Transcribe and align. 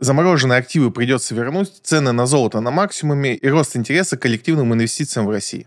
Замороженные 0.00 0.58
активы 0.60 0.92
придется 0.92 1.34
вернуть, 1.34 1.72
цены 1.82 2.12
на 2.12 2.26
золото 2.26 2.60
на 2.60 2.70
максимуме 2.70 3.34
и 3.34 3.48
рост 3.48 3.74
интереса 3.74 4.16
к 4.16 4.22
коллективным 4.22 4.72
инвестициям 4.72 5.26
в 5.26 5.30
России. 5.30 5.66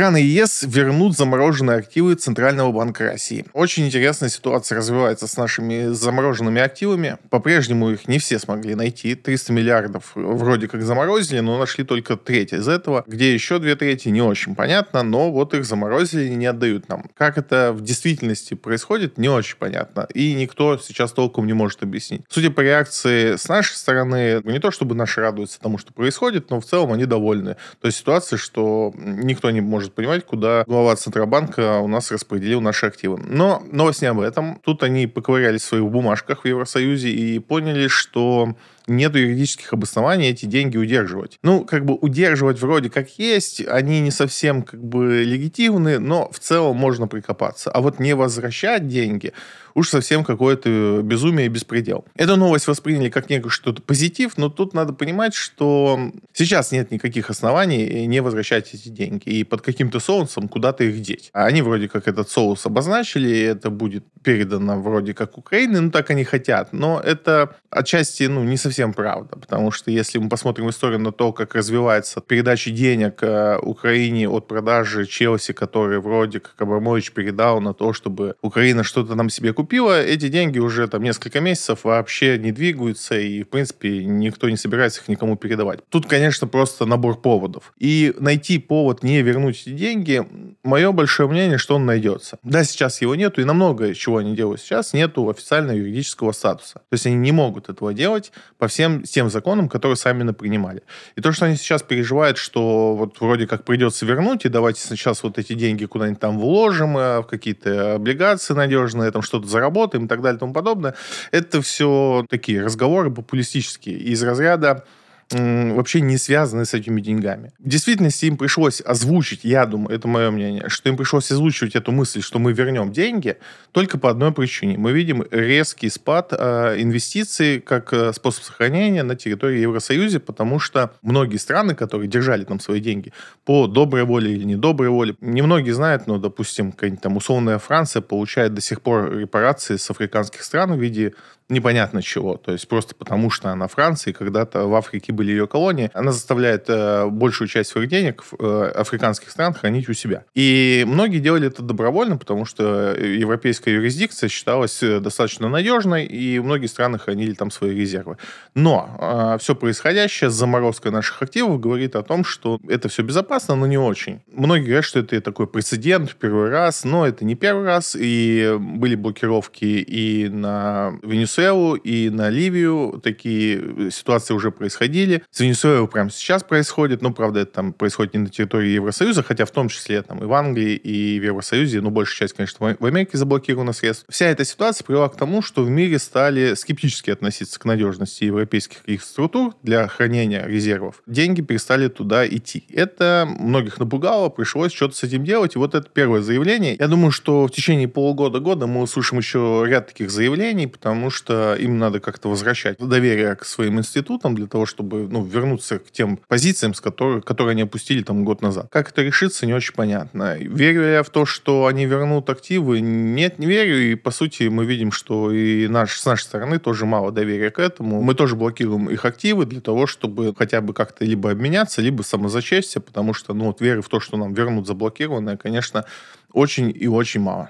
Страны 0.00 0.16
ЕС 0.16 0.62
вернут 0.66 1.14
замороженные 1.14 1.76
активы 1.76 2.14
Центрального 2.14 2.72
банка 2.72 3.04
России. 3.04 3.44
Очень 3.52 3.86
интересная 3.86 4.30
ситуация 4.30 4.78
развивается 4.78 5.26
с 5.26 5.36
нашими 5.36 5.92
замороженными 5.92 6.58
активами. 6.58 7.18
По-прежнему 7.28 7.90
их 7.90 8.08
не 8.08 8.18
все 8.18 8.38
смогли 8.38 8.74
найти. 8.74 9.14
300 9.14 9.52
миллиардов 9.52 10.12
вроде 10.14 10.68
как 10.68 10.80
заморозили, 10.84 11.40
но 11.40 11.58
нашли 11.58 11.84
только 11.84 12.16
треть 12.16 12.54
из 12.54 12.66
этого. 12.66 13.04
Где 13.06 13.34
еще 13.34 13.58
две 13.58 13.76
трети, 13.76 14.08
не 14.08 14.22
очень 14.22 14.54
понятно, 14.54 15.02
но 15.02 15.30
вот 15.30 15.52
их 15.52 15.66
заморозили 15.66 16.28
и 16.28 16.34
не 16.34 16.46
отдают 16.46 16.88
нам. 16.88 17.04
Как 17.14 17.36
это 17.36 17.74
в 17.74 17.82
действительности 17.82 18.54
происходит, 18.54 19.18
не 19.18 19.28
очень 19.28 19.58
понятно. 19.58 20.08
И 20.14 20.32
никто 20.32 20.78
сейчас 20.78 21.12
толком 21.12 21.46
не 21.46 21.52
может 21.52 21.82
объяснить. 21.82 22.22
Судя 22.30 22.50
по 22.50 22.62
реакции 22.62 23.36
с 23.36 23.46
нашей 23.50 23.74
стороны, 23.74 24.40
не 24.44 24.60
то 24.60 24.70
чтобы 24.70 24.94
наши 24.94 25.20
радуются 25.20 25.60
тому, 25.60 25.76
что 25.76 25.92
происходит, 25.92 26.48
но 26.48 26.58
в 26.58 26.64
целом 26.64 26.90
они 26.94 27.04
довольны. 27.04 27.56
То 27.82 27.86
есть 27.88 27.98
ситуация, 27.98 28.38
что 28.38 28.94
никто 28.96 29.50
не 29.50 29.60
может 29.60 29.89
может 29.90 29.94
понимать, 29.94 30.24
куда 30.24 30.64
глава 30.66 30.94
Центробанка 30.96 31.78
у 31.78 31.88
нас 31.88 32.10
распределил 32.10 32.60
наши 32.60 32.86
активы. 32.86 33.18
Но 33.18 33.62
новость 33.72 34.02
не 34.02 34.08
об 34.08 34.20
этом. 34.20 34.60
Тут 34.64 34.82
они 34.82 35.06
поковырялись 35.06 35.62
в 35.62 35.66
своих 35.66 35.84
бумажках 35.84 36.44
в 36.44 36.48
Евросоюзе 36.48 37.10
и 37.10 37.38
поняли, 37.38 37.88
что 37.88 38.54
нет 38.86 39.14
юридических 39.14 39.72
обоснований 39.72 40.30
эти 40.30 40.46
деньги 40.46 40.76
удерживать. 40.76 41.38
Ну, 41.42 41.64
как 41.64 41.84
бы 41.84 41.94
удерживать 41.94 42.60
вроде 42.60 42.90
как 42.90 43.18
есть, 43.18 43.66
они 43.66 44.00
не 44.00 44.10
совсем 44.10 44.62
как 44.62 44.82
бы 44.82 45.22
легитимны, 45.24 45.98
но 45.98 46.30
в 46.30 46.38
целом 46.38 46.76
можно 46.76 47.06
прикопаться. 47.06 47.70
А 47.70 47.80
вот 47.80 47.98
не 47.98 48.14
возвращать 48.14 48.88
деньги 48.88 49.32
уж 49.74 49.88
совсем 49.88 50.24
какое-то 50.24 51.00
безумие 51.02 51.46
и 51.46 51.48
беспредел. 51.48 52.04
Эту 52.16 52.36
новость 52.36 52.66
восприняли 52.66 53.08
как 53.08 53.30
некое 53.30 53.50
что-то 53.50 53.82
позитив, 53.82 54.36
но 54.36 54.48
тут 54.48 54.74
надо 54.74 54.92
понимать, 54.92 55.34
что 55.34 56.12
сейчас 56.32 56.72
нет 56.72 56.90
никаких 56.90 57.30
оснований 57.30 58.06
не 58.06 58.20
возвращать 58.20 58.74
эти 58.74 58.88
деньги 58.88 59.28
и 59.28 59.44
под 59.44 59.62
каким-то 59.62 60.00
соусом 60.00 60.48
куда-то 60.48 60.84
их 60.84 61.00
деть. 61.00 61.30
А 61.32 61.46
они 61.46 61.62
вроде 61.62 61.88
как 61.88 62.08
этот 62.08 62.30
соус 62.30 62.66
обозначили, 62.66 63.28
и 63.28 63.40
это 63.40 63.70
будет 63.70 64.04
передано 64.22 64.80
вроде 64.80 65.14
как 65.14 65.38
Украине, 65.38 65.80
ну 65.80 65.90
так 65.90 66.10
они 66.10 66.24
хотят, 66.24 66.72
но 66.72 67.00
это 67.00 67.56
отчасти 67.70 68.24
ну, 68.24 68.44
не 68.44 68.56
совсем 68.56 68.69
правда, 68.92 69.36
потому 69.36 69.70
что 69.70 69.90
если 69.90 70.18
мы 70.18 70.28
посмотрим 70.28 70.68
историю 70.70 71.00
на 71.00 71.12
то, 71.12 71.32
как 71.32 71.54
развивается 71.54 72.20
передача 72.20 72.70
денег 72.70 73.22
э, 73.22 73.58
Украине 73.58 74.28
от 74.28 74.46
продажи 74.46 75.06
Челси, 75.06 75.52
который 75.52 76.00
вроде 76.00 76.40
как 76.40 76.60
Абрамович 76.60 77.12
передал 77.12 77.60
на 77.60 77.74
то, 77.74 77.92
чтобы 77.92 78.34
Украина 78.42 78.82
что-то 78.84 79.14
нам 79.14 79.30
себе 79.30 79.52
купила, 79.52 80.00
эти 80.00 80.28
деньги 80.28 80.58
уже 80.58 80.88
там 80.88 81.02
несколько 81.02 81.40
месяцев 81.40 81.84
вообще 81.84 82.38
не 82.38 82.52
двигаются, 82.52 83.18
и, 83.18 83.42
в 83.42 83.48
принципе, 83.48 84.04
никто 84.04 84.48
не 84.48 84.56
собирается 84.56 85.00
их 85.00 85.08
никому 85.08 85.36
передавать. 85.36 85.80
Тут, 85.88 86.06
конечно, 86.06 86.46
просто 86.46 86.86
набор 86.86 87.20
поводов. 87.20 87.72
И 87.78 88.14
найти 88.18 88.58
повод 88.58 89.02
не 89.02 89.22
вернуть 89.22 89.62
эти 89.62 89.70
деньги, 89.70 90.26
мое 90.62 90.92
большое 90.92 91.28
мнение, 91.28 91.58
что 91.58 91.76
он 91.76 91.86
найдется. 91.86 92.38
Да, 92.42 92.64
сейчас 92.64 93.00
его 93.00 93.14
нету, 93.14 93.40
и 93.40 93.44
намного 93.44 93.94
чего 93.94 94.18
они 94.18 94.36
делают 94.36 94.60
сейчас, 94.60 94.92
нету 94.92 95.28
официального 95.28 95.76
юридического 95.76 96.32
статуса. 96.32 96.74
То 96.74 96.92
есть 96.92 97.06
они 97.06 97.16
не 97.16 97.32
могут 97.32 97.68
этого 97.68 97.94
делать 97.94 98.32
по 98.58 98.68
всем 98.68 99.02
тем 99.02 99.30
законам, 99.30 99.68
которые 99.68 99.96
сами 99.96 100.22
напринимали. 100.22 100.82
И 101.16 101.20
то, 101.20 101.32
что 101.32 101.46
они 101.46 101.56
сейчас 101.56 101.82
переживают, 101.82 102.38
что 102.38 102.94
вот 102.94 103.20
вроде 103.20 103.46
как 103.46 103.64
придется 103.64 104.04
вернуть, 104.04 104.44
и 104.44 104.48
давайте 104.48 104.80
сейчас 104.80 105.22
вот 105.22 105.38
эти 105.38 105.54
деньги 105.54 105.86
куда-нибудь 105.86 106.20
там 106.20 106.38
вложим, 106.38 106.96
э, 106.98 107.20
в 107.20 107.24
какие-то 107.24 107.94
облигации 107.94 108.54
надежные, 108.54 109.10
там 109.10 109.22
что-то 109.22 109.46
заработаем 109.48 110.04
и 110.04 110.08
так 110.08 110.20
далее 110.20 110.36
и 110.36 110.40
тому 110.40 110.52
подобное. 110.52 110.94
Это 111.30 111.62
все 111.62 112.24
такие 112.28 112.62
разговоры 112.62 113.10
популистические 113.10 113.98
из 113.98 114.22
разряда 114.22 114.84
вообще 115.32 116.00
не 116.00 116.16
связаны 116.16 116.64
с 116.64 116.74
этими 116.74 117.00
деньгами. 117.00 117.52
В 117.58 117.68
действительности 117.68 118.26
им 118.26 118.36
пришлось 118.36 118.80
озвучить, 118.80 119.44
я 119.44 119.66
думаю, 119.66 119.94
это 119.94 120.08
мое 120.08 120.30
мнение, 120.30 120.68
что 120.68 120.88
им 120.88 120.96
пришлось 120.96 121.30
озвучивать 121.30 121.76
эту 121.76 121.92
мысль, 121.92 122.22
что 122.22 122.38
мы 122.38 122.52
вернем 122.52 122.92
деньги 122.92 123.36
только 123.72 123.98
по 123.98 124.10
одной 124.10 124.32
причине. 124.32 124.76
Мы 124.76 124.92
видим 124.92 125.24
резкий 125.30 125.88
спад 125.88 126.32
э, 126.32 126.76
инвестиций 126.78 127.60
как 127.60 127.92
э, 127.92 128.12
способ 128.12 128.44
сохранения 128.44 129.02
на 129.02 129.14
территории 129.14 129.60
Евросоюза, 129.60 130.20
потому 130.20 130.58
что 130.58 130.92
многие 131.02 131.36
страны, 131.36 131.74
которые 131.74 132.08
держали 132.08 132.44
там 132.44 132.58
свои 132.58 132.80
деньги 132.80 133.12
по 133.44 133.66
доброй 133.66 134.04
воле 134.04 134.32
или 134.32 134.44
недоброй 134.44 134.88
воле, 134.88 135.14
немногие 135.20 135.74
знают, 135.74 136.06
но, 136.06 136.18
допустим, 136.18 136.72
какая-нибудь 136.72 137.02
там 137.02 137.16
условная 137.16 137.58
Франция 137.58 138.02
получает 138.02 138.54
до 138.54 138.60
сих 138.60 138.82
пор 138.82 139.12
репарации 139.12 139.76
с 139.76 139.90
африканских 139.90 140.42
стран 140.42 140.72
в 140.72 140.80
виде 140.80 141.14
непонятно 141.50 142.02
чего. 142.02 142.36
То 142.36 142.52
есть 142.52 142.66
просто 142.68 142.94
потому, 142.94 143.30
что 143.30 143.50
она 143.50 143.66
Франция, 143.68 144.12
и 144.12 144.14
когда-то 144.14 144.66
в 144.66 144.74
Африке 144.74 145.12
были 145.12 145.32
ее 145.32 145.46
колонии, 145.46 145.90
она 145.92 146.12
заставляет 146.12 146.64
э, 146.68 147.06
большую 147.06 147.48
часть 147.48 147.70
своих 147.70 147.88
денег 147.88 148.22
в 148.22 148.34
э, 148.38 148.70
африканских 148.70 149.30
стран 149.30 149.52
хранить 149.52 149.88
у 149.88 149.92
себя. 149.92 150.24
И 150.34 150.84
многие 150.86 151.18
делали 151.18 151.48
это 151.48 151.62
добровольно, 151.62 152.16
потому 152.16 152.44
что 152.44 152.94
европейская 152.94 153.72
юрисдикция 153.72 154.28
считалась 154.28 154.82
э, 154.82 155.00
достаточно 155.00 155.48
надежной, 155.48 156.06
и 156.06 156.38
многие 156.38 156.66
страны 156.66 156.98
хранили 156.98 157.34
там 157.34 157.50
свои 157.50 157.74
резервы. 157.74 158.16
Но 158.54 158.96
э, 158.98 159.38
все 159.40 159.54
происходящее 159.54 160.30
с 160.30 160.34
заморозкой 160.34 160.92
наших 160.92 161.20
активов 161.22 161.60
говорит 161.60 161.96
о 161.96 162.02
том, 162.02 162.24
что 162.24 162.60
это 162.68 162.88
все 162.88 163.02
безопасно, 163.02 163.56
но 163.56 163.66
не 163.66 163.78
очень. 163.78 164.20
Многие 164.32 164.64
говорят, 164.64 164.84
что 164.84 165.00
это 165.00 165.20
такой 165.20 165.46
прецедент, 165.46 166.14
первый 166.14 166.50
раз, 166.50 166.84
но 166.84 167.06
это 167.06 167.24
не 167.24 167.34
первый 167.34 167.64
раз, 167.64 167.96
и 167.98 168.56
были 168.58 168.94
блокировки 168.94 169.64
и 169.64 170.28
на 170.28 170.92
Венесуэле, 171.02 171.39
Венесуэлу 171.40 171.74
и 171.76 172.10
на 172.10 172.28
Ливию 172.28 173.00
такие 173.02 173.90
ситуации 173.90 174.34
уже 174.34 174.50
происходили. 174.50 175.22
С 175.30 175.40
Венесуэлой 175.40 175.88
прямо 175.88 176.10
сейчас 176.10 176.42
происходит, 176.42 177.02
ну, 177.02 177.12
правда, 177.12 177.40
это 177.40 177.52
там 177.52 177.72
происходит 177.72 178.14
не 178.14 178.20
на 178.20 178.28
территории 178.28 178.70
Евросоюза, 178.70 179.22
хотя 179.22 179.46
в 179.46 179.50
том 179.50 179.68
числе 179.68 180.02
там 180.02 180.22
и 180.22 180.26
в 180.26 180.32
Англии, 180.32 180.74
и 180.74 181.18
в 181.18 181.24
Евросоюзе, 181.24 181.80
ну, 181.80 181.90
большая 181.90 182.28
часть, 182.28 182.34
конечно, 182.34 182.76
в 182.78 182.84
Америке 182.84 183.16
заблокирована 183.16 183.72
средств. 183.72 184.04
Вся 184.08 184.26
эта 184.26 184.44
ситуация 184.44 184.84
привела 184.84 185.08
к 185.08 185.16
тому, 185.16 185.42
что 185.42 185.62
в 185.62 185.70
мире 185.70 185.98
стали 185.98 186.54
скептически 186.54 187.10
относиться 187.10 187.58
к 187.58 187.64
надежности 187.64 188.24
европейских 188.24 189.02
структур 189.02 189.54
для 189.62 189.88
хранения 189.88 190.46
резервов. 190.46 191.02
Деньги 191.06 191.40
перестали 191.40 191.88
туда 191.88 192.26
идти. 192.26 192.64
Это 192.70 193.26
многих 193.28 193.78
напугало, 193.78 194.28
пришлось 194.28 194.72
что-то 194.72 194.94
с 194.94 195.02
этим 195.02 195.24
делать, 195.24 195.56
и 195.56 195.58
вот 195.58 195.74
это 195.74 195.88
первое 195.88 196.20
заявление. 196.20 196.76
Я 196.78 196.88
думаю, 196.88 197.10
что 197.10 197.46
в 197.46 197.50
течение 197.50 197.88
полугода-года 197.88 198.66
мы 198.66 198.82
услышим 198.82 199.18
еще 199.18 199.64
ряд 199.66 199.88
таких 199.88 200.10
заявлений, 200.10 200.66
потому 200.66 201.10
что 201.10 201.29
что 201.30 201.54
им 201.54 201.78
надо 201.78 202.00
как-то 202.00 202.28
возвращать 202.28 202.78
доверие 202.78 203.36
к 203.36 203.44
своим 203.44 203.78
институтам 203.78 204.34
для 204.34 204.48
того, 204.48 204.66
чтобы 204.66 205.06
ну, 205.08 205.24
вернуться 205.24 205.78
к 205.78 205.88
тем 205.92 206.18
позициям, 206.26 206.74
с 206.74 206.80
которых, 206.80 207.24
которые 207.24 207.52
они 207.52 207.62
опустили 207.62 208.02
там 208.02 208.24
год 208.24 208.42
назад. 208.42 208.66
Как 208.70 208.90
это 208.90 209.02
решится, 209.02 209.46
не 209.46 209.54
очень 209.54 209.74
понятно. 209.74 210.36
Верю 210.38 210.82
я 210.82 211.04
в 211.04 211.10
то, 211.10 211.26
что 211.26 211.66
они 211.66 211.86
вернут 211.86 212.28
активы? 212.30 212.80
Нет, 212.80 213.38
не 213.38 213.46
верю. 213.46 213.92
И, 213.92 213.94
по 213.94 214.10
сути, 214.10 214.44
мы 214.44 214.64
видим, 214.64 214.90
что 214.90 215.30
и 215.30 215.68
наш, 215.68 216.00
с 216.00 216.04
нашей 216.04 216.24
стороны 216.24 216.58
тоже 216.58 216.84
мало 216.84 217.12
доверия 217.12 217.50
к 217.50 217.60
этому. 217.60 218.02
Мы 218.02 218.14
тоже 218.14 218.34
блокируем 218.34 218.90
их 218.90 219.04
активы 219.04 219.46
для 219.46 219.60
того, 219.60 219.86
чтобы 219.86 220.34
хотя 220.36 220.60
бы 220.60 220.74
как-то 220.74 221.04
либо 221.04 221.30
обменяться, 221.30 221.80
либо 221.80 222.02
самозачастие, 222.02 222.82
потому 222.82 223.14
что, 223.14 223.34
ну, 223.34 223.44
вот 223.44 223.60
веры 223.60 223.82
в 223.82 223.88
то, 223.88 224.00
что 224.00 224.16
нам 224.16 224.34
вернут 224.34 224.66
заблокированное, 224.66 225.36
конечно, 225.36 225.84
очень 226.32 226.74
и 226.74 226.88
очень 226.88 227.20
мало. 227.20 227.48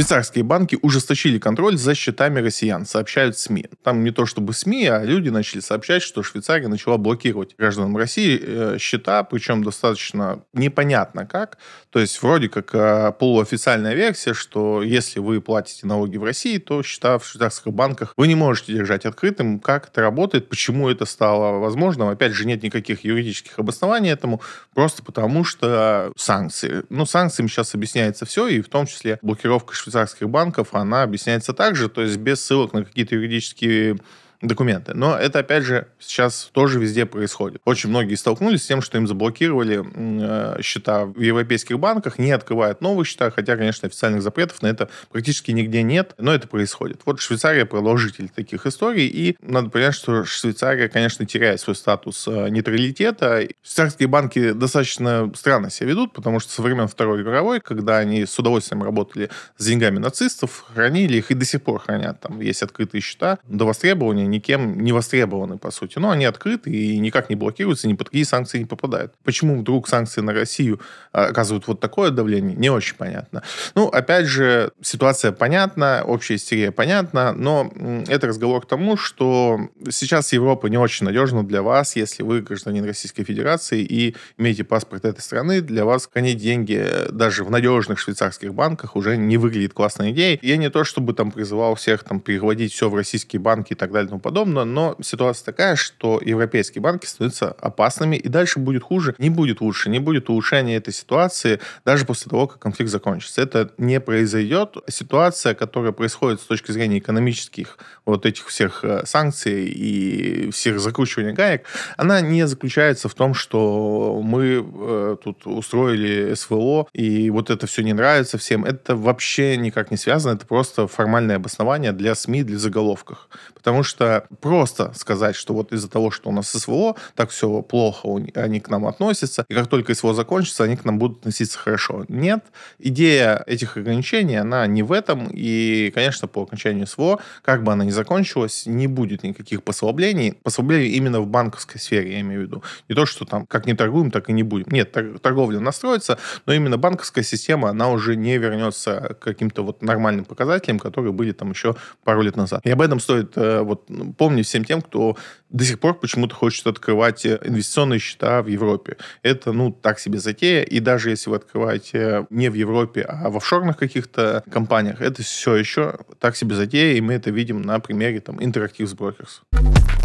Швейцарские 0.00 0.44
банки 0.44 0.78
ужесточили 0.80 1.38
контроль 1.38 1.76
за 1.76 1.94
счетами 1.94 2.40
россиян, 2.40 2.86
сообщают 2.86 3.36
СМИ. 3.36 3.66
Там 3.84 4.02
не 4.02 4.12
то 4.12 4.24
чтобы 4.24 4.54
СМИ, 4.54 4.86
а 4.86 5.04
люди 5.04 5.28
начали 5.28 5.60
сообщать, 5.60 6.00
что 6.02 6.22
Швейцария 6.22 6.68
начала 6.68 6.96
блокировать 6.96 7.54
гражданам 7.58 7.94
России 7.98 8.40
э, 8.42 8.78
счета, 8.78 9.22
причем 9.24 9.62
достаточно 9.62 10.42
непонятно 10.54 11.26
как. 11.26 11.58
То 11.90 11.98
есть 11.98 12.22
вроде 12.22 12.48
как 12.48 12.74
э, 12.74 13.12
полуофициальная 13.12 13.92
версия, 13.92 14.32
что 14.32 14.82
если 14.82 15.20
вы 15.20 15.42
платите 15.42 15.86
налоги 15.86 16.16
в 16.16 16.24
России, 16.24 16.56
то 16.56 16.82
счета 16.82 17.18
в 17.18 17.26
швейцарских 17.26 17.70
банках 17.70 18.14
вы 18.16 18.26
не 18.26 18.34
можете 18.34 18.72
держать 18.72 19.04
открытым. 19.04 19.60
Как 19.60 19.88
это 19.88 20.00
работает, 20.00 20.48
почему 20.48 20.88
это 20.88 21.04
стало 21.04 21.58
возможным? 21.58 22.08
Опять 22.08 22.32
же, 22.32 22.46
нет 22.46 22.62
никаких 22.62 23.04
юридических 23.04 23.58
обоснований 23.58 24.08
этому, 24.08 24.40
просто 24.72 25.02
потому 25.02 25.44
что 25.44 26.10
санкции. 26.16 26.84
Ну, 26.88 27.04
санкциями 27.04 27.48
сейчас 27.48 27.74
объясняется 27.74 28.24
все, 28.24 28.46
и 28.46 28.62
в 28.62 28.70
том 28.70 28.86
числе 28.86 29.18
блокировка 29.20 29.74
швейцарских 29.74 29.89
банков, 30.28 30.74
она 30.74 31.02
объясняется 31.02 31.52
также, 31.52 31.88
то 31.88 32.02
есть 32.02 32.18
без 32.18 32.40
ссылок 32.40 32.72
на 32.72 32.84
какие-то 32.84 33.14
юридические 33.14 33.98
документы. 34.42 34.94
Но 34.94 35.16
это, 35.16 35.40
опять 35.40 35.64
же, 35.64 35.88
сейчас 35.98 36.50
тоже 36.52 36.80
везде 36.80 37.04
происходит. 37.04 37.60
Очень 37.64 37.90
многие 37.90 38.14
столкнулись 38.14 38.62
с 38.62 38.66
тем, 38.66 38.80
что 38.80 38.96
им 38.96 39.06
заблокировали 39.06 39.84
э, 39.84 40.62
счета 40.62 41.04
в 41.04 41.20
европейских 41.20 41.78
банках, 41.78 42.18
не 42.18 42.32
открывают 42.32 42.80
новые 42.80 43.04
счета, 43.04 43.30
хотя, 43.30 43.56
конечно, 43.56 43.86
официальных 43.86 44.22
запретов 44.22 44.62
на 44.62 44.68
это 44.68 44.88
практически 45.10 45.50
нигде 45.50 45.82
нет, 45.82 46.14
но 46.18 46.32
это 46.34 46.48
происходит. 46.48 47.02
Вот 47.04 47.20
Швейцария 47.20 47.66
продолжитель 47.66 48.28
таких 48.28 48.66
историй, 48.66 49.06
и 49.06 49.36
надо 49.42 49.68
понять, 49.68 49.94
что 49.94 50.24
Швейцария, 50.24 50.88
конечно, 50.88 51.26
теряет 51.26 51.60
свой 51.60 51.76
статус 51.76 52.26
э, 52.26 52.48
нейтралитета. 52.48 53.46
Швейцарские 53.62 54.08
банки 54.08 54.52
достаточно 54.52 55.30
странно 55.34 55.70
себя 55.70 55.90
ведут, 55.90 56.14
потому 56.14 56.40
что 56.40 56.52
со 56.52 56.62
времен 56.62 56.88
Второй 56.88 57.22
мировой, 57.22 57.60
когда 57.60 57.98
они 57.98 58.24
с 58.24 58.38
удовольствием 58.38 58.82
работали 58.82 59.28
с 59.58 59.66
деньгами 59.66 59.98
нацистов, 59.98 60.64
хранили 60.74 61.18
их 61.18 61.30
и 61.30 61.34
до 61.34 61.44
сих 61.44 61.62
пор 61.62 61.80
хранят. 61.80 62.20
Там 62.20 62.40
есть 62.40 62.62
открытые 62.62 63.02
счета 63.02 63.38
до 63.44 63.66
востребования, 63.66 64.29
никем 64.30 64.80
не 64.80 64.92
востребованы, 64.92 65.58
по 65.58 65.70
сути. 65.70 65.98
Но 65.98 66.10
они 66.10 66.24
открыты 66.24 66.70
и 66.70 66.98
никак 66.98 67.30
не 67.30 67.36
блокируются, 67.36 67.88
ни 67.88 67.94
под 67.94 68.08
какие 68.08 68.24
санкции 68.24 68.58
не 68.58 68.64
попадают. 68.64 69.12
Почему 69.24 69.60
вдруг 69.60 69.88
санкции 69.88 70.20
на 70.20 70.32
Россию 70.32 70.80
а, 71.12 71.26
оказывают 71.26 71.66
вот 71.66 71.80
такое 71.80 72.10
давление, 72.10 72.56
не 72.56 72.70
очень 72.70 72.96
понятно. 72.96 73.42
Ну, 73.74 73.88
опять 73.88 74.26
же, 74.26 74.72
ситуация 74.80 75.32
понятна, 75.32 76.02
общая 76.06 76.36
истерия 76.36 76.70
понятна, 76.70 77.32
но 77.32 77.72
это 78.08 78.28
разговор 78.28 78.62
к 78.62 78.66
тому, 78.66 78.96
что 78.96 79.58
сейчас 79.90 80.32
Европа 80.32 80.68
не 80.68 80.78
очень 80.78 81.06
надежна 81.06 81.42
для 81.42 81.62
вас, 81.62 81.96
если 81.96 82.22
вы 82.22 82.40
гражданин 82.42 82.84
Российской 82.84 83.24
Федерации 83.24 83.82
и 83.82 84.16
имеете 84.38 84.64
паспорт 84.64 85.04
этой 85.04 85.20
страны, 85.20 85.60
для 85.60 85.84
вас 85.84 86.08
хранить 86.10 86.38
деньги 86.38 86.86
даже 87.10 87.44
в 87.44 87.50
надежных 87.50 87.98
швейцарских 87.98 88.54
банках 88.54 88.96
уже 88.96 89.16
не 89.16 89.36
выглядит 89.36 89.72
классной 89.72 90.12
идеей. 90.12 90.38
Я 90.42 90.56
не 90.56 90.70
то, 90.70 90.84
чтобы 90.84 91.12
там 91.14 91.30
призывал 91.30 91.74
всех 91.74 92.04
там 92.04 92.20
переводить 92.20 92.72
все 92.72 92.88
в 92.88 92.94
российские 92.94 93.40
банки 93.40 93.72
и 93.72 93.76
так 93.76 93.92
далее 93.92 94.10
тому 94.20 94.34
подобное, 94.34 94.64
но 94.64 94.96
ситуация 95.02 95.44
такая, 95.44 95.76
что 95.76 96.20
европейские 96.24 96.82
банки 96.82 97.06
становятся 97.06 97.50
опасными, 97.50 98.16
и 98.16 98.28
дальше 98.28 98.58
будет 98.58 98.82
хуже, 98.82 99.14
не 99.18 99.30
будет 99.30 99.60
лучше, 99.60 99.90
не 99.90 99.98
будет 99.98 100.28
улучшения 100.30 100.76
этой 100.76 100.92
ситуации 100.92 101.60
даже 101.84 102.04
после 102.04 102.30
того, 102.30 102.46
как 102.46 102.58
конфликт 102.60 102.90
закончится. 102.90 103.42
Это 103.42 103.70
не 103.78 104.00
произойдет. 104.00 104.76
Ситуация, 104.88 105.54
которая 105.54 105.92
происходит 105.92 106.40
с 106.40 106.44
точки 106.44 106.72
зрения 106.72 106.98
экономических 106.98 107.78
вот 108.04 108.26
этих 108.26 108.46
всех 108.48 108.84
э, 108.84 109.02
санкций 109.06 109.66
и 109.66 110.50
всех 110.50 110.80
закручивания 110.80 111.32
гаек, 111.32 111.64
она 111.96 112.20
не 112.20 112.46
заключается 112.46 113.08
в 113.08 113.14
том, 113.14 113.34
что 113.34 114.20
мы 114.22 114.64
э, 114.64 115.16
тут 115.22 115.46
устроили 115.46 116.34
СВО, 116.34 116.86
и 116.92 117.30
вот 117.30 117.50
это 117.50 117.66
все 117.66 117.82
не 117.82 117.92
нравится 117.92 118.38
всем. 118.38 118.64
Это 118.64 118.96
вообще 118.96 119.56
никак 119.56 119.90
не 119.90 119.96
связано, 119.96 120.34
это 120.34 120.46
просто 120.46 120.86
формальное 120.86 121.36
обоснование 121.36 121.92
для 121.92 122.14
СМИ, 122.14 122.42
для 122.42 122.58
заголовков. 122.58 123.28
Потому 123.62 123.82
что 123.82 124.24
просто 124.40 124.92
сказать, 124.94 125.36
что 125.36 125.54
вот 125.54 125.72
из-за 125.72 125.88
того, 125.88 126.10
что 126.10 126.30
у 126.30 126.32
нас 126.32 126.48
СВО, 126.48 126.96
так 127.14 127.30
все 127.30 127.62
плохо, 127.62 128.08
они 128.34 128.60
к 128.60 128.68
нам 128.68 128.86
относятся, 128.86 129.44
и 129.48 129.54
как 129.54 129.66
только 129.68 129.94
СВО 129.94 130.14
закончится, 130.14 130.64
они 130.64 130.76
к 130.76 130.84
нам 130.84 130.98
будут 130.98 131.18
относиться 131.20 131.58
хорошо. 131.58 132.04
Нет, 132.08 132.44
идея 132.78 133.42
этих 133.46 133.76
ограничений, 133.76 134.36
она 134.36 134.66
не 134.66 134.82
в 134.82 134.92
этом, 134.92 135.28
и, 135.30 135.90
конечно, 135.94 136.28
по 136.28 136.42
окончанию 136.42 136.86
СВО, 136.86 137.20
как 137.42 137.62
бы 137.62 137.72
она 137.72 137.84
ни 137.84 137.90
закончилась, 137.90 138.64
не 138.66 138.86
будет 138.86 139.22
никаких 139.22 139.62
послаблений. 139.62 140.34
Послаблений 140.42 140.88
именно 140.88 141.20
в 141.20 141.26
банковской 141.26 141.80
сфере, 141.80 142.14
я 142.14 142.20
имею 142.20 142.40
в 142.40 142.44
виду. 142.44 142.62
Не 142.88 142.94
то, 142.94 143.06
что 143.06 143.24
там 143.24 143.46
как 143.46 143.66
не 143.66 143.74
торгуем, 143.74 144.10
так 144.10 144.28
и 144.30 144.32
не 144.32 144.42
будем. 144.42 144.66
Нет, 144.70 144.92
торговля 145.20 145.60
настроится, 145.60 146.18
но 146.46 146.52
именно 146.52 146.78
банковская 146.78 147.22
система, 147.22 147.70
она 147.70 147.90
уже 147.90 148.16
не 148.16 148.38
вернется 148.38 149.16
к 149.20 149.22
каким-то 149.22 149.62
вот 149.64 149.82
нормальным 149.82 150.24
показателям, 150.24 150.78
которые 150.78 151.12
были 151.12 151.32
там 151.32 151.50
еще 151.50 151.76
пару 152.04 152.22
лет 152.22 152.36
назад. 152.36 152.60
И 152.64 152.70
об 152.70 152.80
этом 152.80 153.00
стоит 153.00 153.36
э, 153.50 153.62
вот 153.62 153.88
помнить 154.16 154.46
всем 154.46 154.64
тем, 154.64 154.82
кто 154.82 155.16
до 155.48 155.64
сих 155.64 155.78
пор 155.80 155.94
почему-то 155.94 156.34
хочет 156.34 156.66
открывать 156.66 157.26
э, 157.26 157.38
инвестиционные 157.44 157.98
счета 157.98 158.42
в 158.42 158.46
Европе. 158.46 158.96
Это, 159.22 159.52
ну, 159.52 159.72
так 159.72 159.98
себе 159.98 160.18
затея. 160.18 160.62
И 160.62 160.80
даже 160.80 161.10
если 161.10 161.30
вы 161.30 161.36
открываете 161.36 162.26
не 162.30 162.48
в 162.48 162.54
Европе, 162.54 163.02
а 163.02 163.30
в 163.30 163.36
офшорных 163.36 163.76
каких-то 163.76 164.42
компаниях, 164.50 165.00
это 165.00 165.22
все 165.22 165.56
еще 165.56 165.98
так 166.18 166.36
себе 166.36 166.54
затея, 166.54 166.96
и 166.96 167.00
мы 167.00 167.14
это 167.14 167.30
видим 167.30 167.62
на 167.62 167.80
примере 167.80 168.20
там 168.20 168.38
Interactive 168.38 168.96
Brokers. 168.96 169.99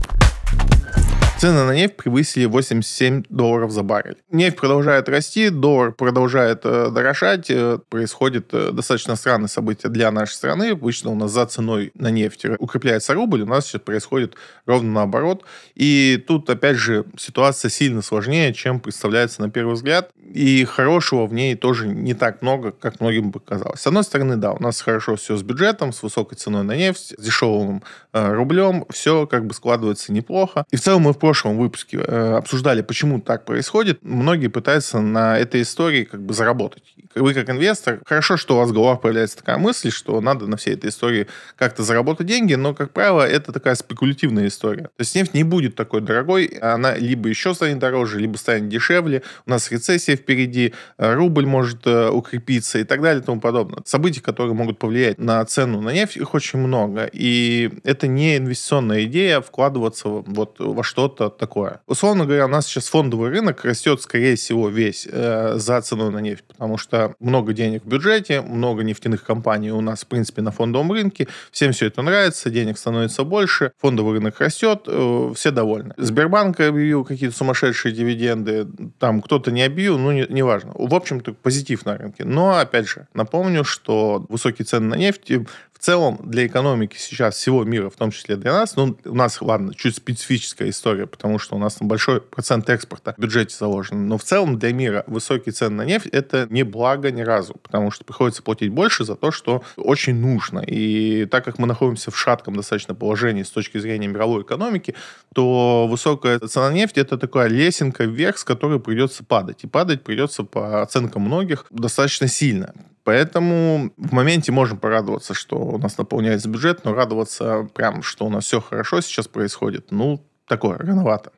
Цены 1.37 1.65
на 1.65 1.75
нефть 1.75 1.97
превысили 1.97 2.45
87 2.45 3.23
долларов 3.27 3.71
за 3.71 3.83
баррель. 3.83 4.15
Нефть 4.31 4.55
продолжает 4.55 5.09
расти, 5.09 5.49
доллар 5.49 5.91
продолжает 5.91 6.61
э, 6.63 6.89
дорожать. 6.89 7.47
Э, 7.49 7.77
происходит 7.89 8.53
э, 8.53 8.71
достаточно 8.71 9.17
странное 9.17 9.49
событие 9.49 9.91
для 9.91 10.11
нашей 10.11 10.31
страны. 10.31 10.69
Обычно 10.69 11.11
у 11.11 11.15
нас 11.15 11.31
за 11.31 11.45
ценой 11.45 11.91
на 11.93 12.09
нефть 12.09 12.45
укрепляется 12.57 13.13
рубль, 13.13 13.41
у 13.41 13.45
нас 13.45 13.65
сейчас 13.65 13.81
происходит 13.81 14.35
ровно 14.65 14.93
наоборот. 14.93 15.43
И 15.75 16.23
тут, 16.25 16.49
опять 16.49 16.77
же, 16.77 17.03
ситуация 17.17 17.67
сильно 17.67 18.01
сложнее, 18.01 18.53
чем 18.53 18.79
представляется 18.79 19.41
на 19.41 19.49
первый 19.49 19.73
взгляд. 19.73 20.11
И 20.33 20.63
хорошего 20.63 21.27
в 21.27 21.33
ней 21.33 21.55
тоже 21.55 21.85
не 21.85 22.13
так 22.13 22.41
много, 22.41 22.71
как 22.71 23.01
многим 23.01 23.31
бы 23.31 23.41
казалось. 23.41 23.81
С 23.81 23.87
одной 23.87 24.05
стороны, 24.05 24.37
да, 24.37 24.53
у 24.53 24.61
нас 24.61 24.79
хорошо 24.79 25.17
все 25.17 25.35
с 25.35 25.43
бюджетом, 25.43 25.91
с 25.91 26.01
высокой 26.01 26.35
ценой 26.35 26.63
на 26.63 26.77
нефть, 26.77 27.13
с 27.17 27.21
дешевым 27.21 27.83
рублем, 28.13 28.85
все 28.89 29.27
как 29.27 29.45
бы 29.45 29.53
складывается 29.53 30.13
неплохо. 30.13 30.65
И 30.71 30.77
в 30.77 30.81
целом 30.81 31.03
мы 31.03 31.13
в 31.13 31.19
прошлом 31.25 31.57
выпуске 31.57 31.97
э, 31.97 32.37
обсуждали, 32.37 32.83
почему 32.83 33.19
так 33.19 33.45
происходит. 33.45 33.97
Многие 34.03 34.47
пытаются 34.47 35.01
на 35.01 35.39
этой 35.39 35.63
истории 35.63 36.03
как 36.03 36.21
бы 36.21 36.35
заработать. 36.35 36.94
Вы 37.15 37.33
как 37.33 37.49
инвестор, 37.49 38.01
хорошо, 38.05 38.35
что 38.35 38.55
у 38.55 38.57
вас 38.57 38.71
в 38.71 38.73
головах 38.73 38.99
появляется 38.99 39.37
такая 39.37 39.57
мысль, 39.57 39.89
что 39.89 40.19
надо 40.19 40.47
на 40.47 40.57
всей 40.57 40.73
этой 40.73 40.89
истории 40.89 41.27
как-то 41.55 41.81
заработать 41.81 42.27
деньги, 42.27 42.55
но, 42.55 42.73
как 42.73 42.91
правило, 42.91 43.21
это 43.21 43.53
такая 43.53 43.75
спекулятивная 43.75 44.47
история. 44.47 44.83
То 44.83 44.99
есть 44.99 45.15
нефть 45.15 45.33
не 45.33 45.43
будет 45.43 45.75
такой 45.75 46.01
дорогой, 46.01 46.45
она 46.61 46.95
либо 46.95 47.29
еще 47.29 47.53
станет 47.53 47.79
дороже, 47.79 48.19
либо 48.19 48.35
станет 48.35 48.67
дешевле. 48.67 49.23
У 49.45 49.49
нас 49.49 49.71
рецессия 49.71 50.17
впереди, 50.17 50.73
э, 50.97 51.13
рубль 51.13 51.45
может 51.45 51.87
э, 51.87 52.09
укрепиться 52.09 52.79
и 52.79 52.83
так 52.83 53.01
далее 53.01 53.21
и 53.21 53.25
тому 53.25 53.39
подобное. 53.39 53.81
Событий, 53.85 54.19
которые 54.19 54.53
могут 54.53 54.77
повлиять 54.77 55.17
на 55.17 55.45
цену 55.45 55.79
на 55.79 55.91
нефть, 55.91 56.17
их 56.17 56.33
очень 56.33 56.59
много. 56.59 57.09
И 57.13 57.71
это 57.85 58.07
не 58.07 58.35
инвестиционная 58.35 59.05
идея 59.05 59.39
вкладываться 59.39 60.09
вот 60.09 60.57
во 60.59 60.83
что-то 60.83 61.29
такое. 61.29 61.79
Условно 61.87 62.25
говоря, 62.25 62.45
у 62.45 62.49
нас 62.49 62.67
сейчас 62.67 62.89
фондовый 62.89 63.29
рынок 63.29 63.63
растет, 63.63 64.01
скорее 64.01 64.35
всего, 64.35 64.67
весь 64.67 65.07
э, 65.09 65.53
за 65.55 65.79
ценой 65.79 66.11
на 66.11 66.19
нефть, 66.19 66.43
потому 66.47 66.77
что 66.77 67.04
много 67.19 67.53
денег 67.53 67.83
в 67.83 67.87
бюджете, 67.87 68.41
много 68.41 68.83
нефтяных 68.83 69.23
компаний 69.23 69.71
у 69.71 69.81
нас, 69.81 70.03
в 70.03 70.07
принципе, 70.07 70.41
на 70.41 70.51
фондовом 70.51 70.91
рынке. 70.91 71.27
Всем 71.51 71.71
все 71.71 71.87
это 71.87 72.01
нравится, 72.01 72.49
денег 72.49 72.77
становится 72.77 73.23
больше, 73.23 73.71
фондовый 73.79 74.15
рынок 74.15 74.39
растет, 74.39 74.83
э, 74.87 75.33
все 75.35 75.51
довольны. 75.51 75.93
Сбербанк 75.97 76.59
объявил 76.59 77.03
какие-то 77.05 77.35
сумасшедшие 77.35 77.93
дивиденды, 77.93 78.67
там 78.99 79.21
кто-то 79.21 79.51
не 79.51 79.63
объявил, 79.63 79.97
ну, 79.97 80.11
не, 80.11 80.25
неважно. 80.29 80.71
В 80.75 80.93
общем-то, 80.93 81.33
позитив 81.33 81.85
на 81.85 81.97
рынке. 81.97 82.23
Но, 82.25 82.57
опять 82.57 82.87
же, 82.87 83.07
напомню, 83.13 83.63
что 83.63 84.25
высокие 84.29 84.65
цены 84.65 84.87
на 84.87 84.95
нефть 84.95 85.31
в 85.75 85.79
целом 85.79 86.19
для 86.23 86.47
экономики 86.47 86.95
сейчас 86.97 87.35
всего 87.35 87.63
мира, 87.65 87.89
в 87.89 87.95
том 87.95 88.11
числе 88.11 88.37
для 88.37 88.53
нас, 88.53 88.75
ну, 88.77 88.97
у 89.03 89.13
нас, 89.13 89.41
ладно, 89.41 89.73
чуть 89.75 89.97
специфическая 89.97 90.69
история, 90.69 91.05
потому 91.05 91.37
что 91.37 91.55
у 91.55 91.59
нас 91.59 91.75
там 91.75 91.87
большой 91.89 92.21
процент 92.21 92.69
экспорта 92.69 93.13
в 93.17 93.21
бюджете 93.21 93.55
заложен, 93.55 94.07
но 94.07 94.17
в 94.17 94.23
целом 94.23 94.57
для 94.57 94.71
мира 94.73 95.03
высокие 95.05 95.51
цены 95.51 95.75
на 95.75 95.85
нефть– 95.85 96.07
это 96.11 96.47
не 96.49 96.63
благо 96.63 97.11
ни 97.11 97.21
разу, 97.21 97.55
потому 97.61 97.91
что 97.91 98.05
приходится 98.05 98.41
платить 98.41 98.71
больше 98.71 99.03
за 99.03 99.15
то, 99.15 99.31
что 99.31 99.63
очень 99.75 100.15
нужно. 100.15 100.59
И 100.59 101.25
так 101.25 101.43
как 101.43 101.59
мы 101.59 101.67
находимся 101.67 102.09
в 102.09 102.17
шатком 102.17 102.55
достаточно 102.55 102.95
положении 102.95 103.43
с 103.43 103.49
точки 103.49 103.77
зрения 103.77 104.07
мировой 104.07 104.43
экономики, 104.43 104.95
то 105.33 105.87
высокая 105.87 106.39
цена 106.39 106.71
нефти– 106.71 106.99
это 107.01 107.17
такая 107.17 107.49
лесенка 107.49 108.05
вверх, 108.05 108.37
с 108.37 108.45
которой 108.45 108.79
придется 108.79 109.25
падать. 109.25 109.63
И 109.63 109.67
падать 109.67 110.03
придется, 110.03 110.43
по 110.43 110.81
оценкам 110.81 111.23
многих, 111.23 111.65
достаточно 111.69 112.29
сильно. 112.29 112.73
Поэтому 113.05 113.93
в 113.97 114.13
моменте 114.13 114.51
можем 114.51 114.79
порадоваться, 114.79 115.35
что 115.35 115.57
у 115.57 115.77
нас 115.77 115.97
наполняется 115.99 116.49
бюджет, 116.49 116.83
но 116.83 116.93
радоваться 116.93 117.69
прям, 117.75 118.01
что 118.01 118.25
у 118.25 118.29
нас 118.29 118.45
все 118.45 118.59
хорошо 118.59 118.99
сейчас 118.99 119.27
происходит, 119.27 119.91
ну, 119.91 120.25
такое, 120.47 120.79
рановато. 120.79 121.31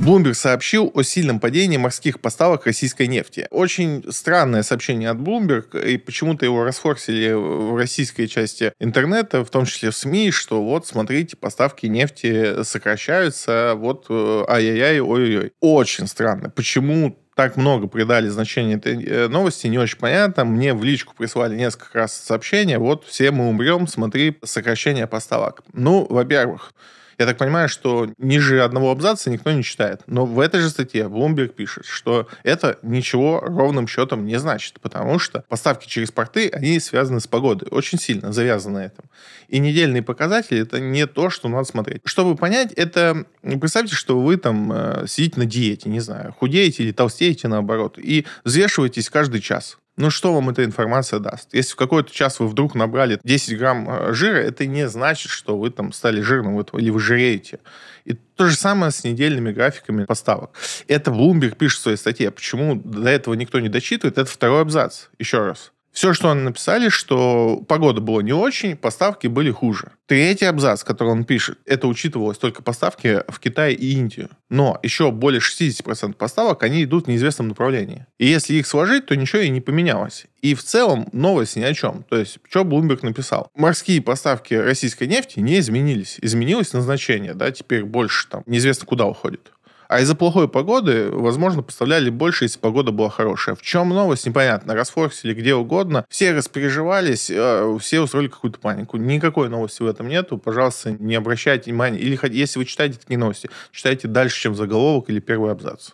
Bloomberg 0.00 0.34
сообщил 0.34 0.90
о 0.92 1.02
сильном 1.02 1.38
падении 1.38 1.76
морских 1.76 2.20
поставок 2.20 2.66
российской 2.66 3.06
нефти. 3.06 3.46
Очень 3.50 4.04
странное 4.10 4.64
сообщение 4.64 5.08
от 5.08 5.18
Bloomberg, 5.18 5.80
и 5.82 5.98
почему-то 5.98 6.44
его 6.44 6.64
расфорсили 6.64 7.32
в 7.32 7.76
российской 7.76 8.26
части 8.26 8.72
интернета, 8.80 9.44
в 9.44 9.50
том 9.50 9.66
числе 9.66 9.90
в 9.90 9.96
СМИ, 9.96 10.32
что 10.32 10.64
вот, 10.64 10.86
смотрите, 10.86 11.36
поставки 11.36 11.86
нефти 11.86 12.64
сокращаются, 12.64 13.74
вот, 13.76 14.06
э, 14.10 14.44
ай-яй-яй, 14.48 15.00
ой-ой-ой. 15.00 15.52
Очень 15.60 16.08
странно. 16.08 16.50
Почему 16.50 17.16
так 17.34 17.56
много 17.56 17.86
придали 17.88 18.28
значения 18.28 18.74
этой 18.74 19.04
э, 19.04 19.28
новости, 19.28 19.66
не 19.66 19.78
очень 19.78 19.98
понятно. 19.98 20.44
Мне 20.44 20.72
в 20.74 20.84
личку 20.84 21.14
прислали 21.16 21.56
несколько 21.56 21.98
раз 21.98 22.14
сообщения, 22.14 22.78
вот 22.78 23.04
все 23.04 23.30
мы 23.30 23.48
умрем, 23.48 23.86
смотри, 23.88 24.36
сокращение 24.42 25.06
поставок. 25.06 25.62
Ну, 25.72 26.06
во-первых, 26.08 26.72
Я 27.18 27.26
так 27.26 27.38
понимаю, 27.38 27.68
что 27.68 28.08
ниже 28.18 28.62
одного 28.62 28.90
абзаца 28.90 29.30
никто 29.30 29.52
не 29.52 29.62
читает. 29.62 30.02
Но 30.06 30.26
в 30.26 30.40
этой 30.40 30.60
же 30.60 30.70
статье 30.70 31.04
Bloomberg 31.04 31.48
пишет, 31.48 31.86
что 31.86 32.28
это 32.42 32.78
ничего 32.82 33.40
ровным 33.40 33.86
счетом 33.86 34.26
не 34.26 34.38
значит, 34.38 34.80
потому 34.80 35.18
что 35.18 35.44
поставки 35.48 35.88
через 35.88 36.10
порты, 36.10 36.48
они 36.48 36.80
связаны 36.80 37.20
с 37.20 37.26
погодой, 37.26 37.68
очень 37.70 37.98
сильно 37.98 38.32
завязаны 38.32 38.74
на 38.74 38.84
этом. 38.86 39.04
И 39.48 39.58
недельные 39.58 40.02
показатели 40.02 40.60
это 40.60 40.80
не 40.80 41.06
то, 41.06 41.30
что 41.30 41.48
надо 41.48 41.64
смотреть. 41.64 42.02
Чтобы 42.04 42.36
понять, 42.36 42.72
это 42.72 43.26
представьте, 43.42 43.94
что 43.94 44.20
вы 44.20 44.36
там 44.36 44.72
э, 44.72 45.06
сидите 45.06 45.38
на 45.38 45.46
диете, 45.46 45.88
не 45.88 46.00
знаю, 46.00 46.32
худеете 46.32 46.82
или 46.82 46.92
толстеете 46.92 47.48
наоборот, 47.48 47.98
и 47.98 48.26
взвешиваетесь 48.44 49.10
каждый 49.10 49.40
час. 49.40 49.78
Ну, 49.96 50.10
что 50.10 50.34
вам 50.34 50.50
эта 50.50 50.64
информация 50.64 51.20
даст? 51.20 51.50
Если 51.52 51.72
в 51.72 51.76
какой-то 51.76 52.12
час 52.12 52.40
вы 52.40 52.48
вдруг 52.48 52.74
набрали 52.74 53.20
10 53.22 53.56
грамм 53.56 53.88
э, 53.88 54.12
жира, 54.12 54.38
это 54.38 54.66
не 54.66 54.88
значит, 54.88 55.30
что 55.30 55.56
вы 55.56 55.70
там 55.70 55.92
стали 55.92 56.20
жирным 56.20 56.60
или 56.60 56.90
вы 56.90 56.98
жиреете. 56.98 57.60
И 58.04 58.14
то 58.14 58.48
же 58.48 58.56
самое 58.56 58.90
с 58.90 59.04
недельными 59.04 59.52
графиками 59.52 60.04
поставок. 60.04 60.50
Это 60.88 61.12
Bloomberg 61.12 61.56
пишет 61.56 61.78
в 61.78 61.82
своей 61.82 61.96
статье. 61.96 62.32
Почему 62.32 62.74
до 62.74 63.08
этого 63.08 63.34
никто 63.34 63.60
не 63.60 63.68
дочитывает? 63.68 64.18
Это 64.18 64.28
второй 64.28 64.62
абзац. 64.62 65.06
Еще 65.18 65.38
раз. 65.38 65.72
Все, 65.94 66.12
что 66.12 66.32
они 66.32 66.42
написали, 66.42 66.88
что 66.88 67.62
погода 67.68 68.00
была 68.00 68.20
не 68.20 68.32
очень, 68.32 68.76
поставки 68.76 69.28
были 69.28 69.52
хуже. 69.52 69.92
Третий 70.06 70.44
абзац, 70.44 70.82
который 70.82 71.10
он 71.10 71.24
пишет, 71.24 71.58
это 71.64 71.86
учитывалось 71.86 72.36
только 72.36 72.64
поставки 72.64 73.20
в 73.28 73.38
Китай 73.38 73.74
и 73.74 73.92
Индию. 73.92 74.28
Но 74.50 74.80
еще 74.82 75.12
более 75.12 75.40
60% 75.40 76.14
поставок, 76.14 76.64
они 76.64 76.82
идут 76.82 77.04
в 77.04 77.08
неизвестном 77.08 77.46
направлении. 77.46 78.06
И 78.18 78.26
если 78.26 78.54
их 78.54 78.66
сложить, 78.66 79.06
то 79.06 79.14
ничего 79.14 79.42
и 79.42 79.48
не 79.48 79.60
поменялось. 79.60 80.26
И 80.42 80.56
в 80.56 80.64
целом 80.64 81.08
новость 81.12 81.54
ни 81.54 81.62
о 81.62 81.72
чем. 81.72 82.04
То 82.10 82.18
есть, 82.18 82.38
что 82.50 82.62
Bloomberg 82.62 82.98
написал? 83.02 83.48
Морские 83.54 84.02
поставки 84.02 84.52
российской 84.52 85.06
нефти 85.06 85.38
не 85.38 85.60
изменились. 85.60 86.18
Изменилось 86.20 86.72
назначение, 86.72 87.34
да, 87.34 87.52
теперь 87.52 87.84
больше 87.84 88.28
там 88.28 88.42
неизвестно 88.46 88.84
куда 88.84 89.06
уходит. 89.06 89.52
А 89.88 90.00
из-за 90.00 90.14
плохой 90.14 90.48
погоды, 90.48 91.10
возможно, 91.10 91.62
поставляли 91.62 92.10
больше, 92.10 92.44
если 92.44 92.58
погода 92.58 92.90
была 92.92 93.10
хорошая. 93.10 93.54
В 93.54 93.62
чем 93.62 93.90
новость, 93.90 94.26
непонятно. 94.26 94.74
Расфорсили 94.74 95.34
где 95.34 95.54
угодно. 95.54 96.04
Все 96.08 96.32
распереживались, 96.32 97.30
э, 97.30 97.78
все 97.80 98.00
устроили 98.00 98.28
какую-то 98.28 98.58
панику. 98.58 98.96
Никакой 98.96 99.48
новости 99.48 99.82
в 99.82 99.86
этом 99.86 100.08
нету. 100.08 100.38
Пожалуйста, 100.38 100.92
не 100.92 101.14
обращайте 101.14 101.70
внимания. 101.70 101.98
Или 101.98 102.18
если 102.32 102.58
вы 102.58 102.64
читаете 102.64 102.98
такие 102.98 103.18
новости, 103.18 103.50
читайте 103.72 104.08
дальше, 104.08 104.40
чем 104.40 104.54
заголовок 104.54 105.10
или 105.10 105.20
первый 105.20 105.52
абзац. 105.52 105.90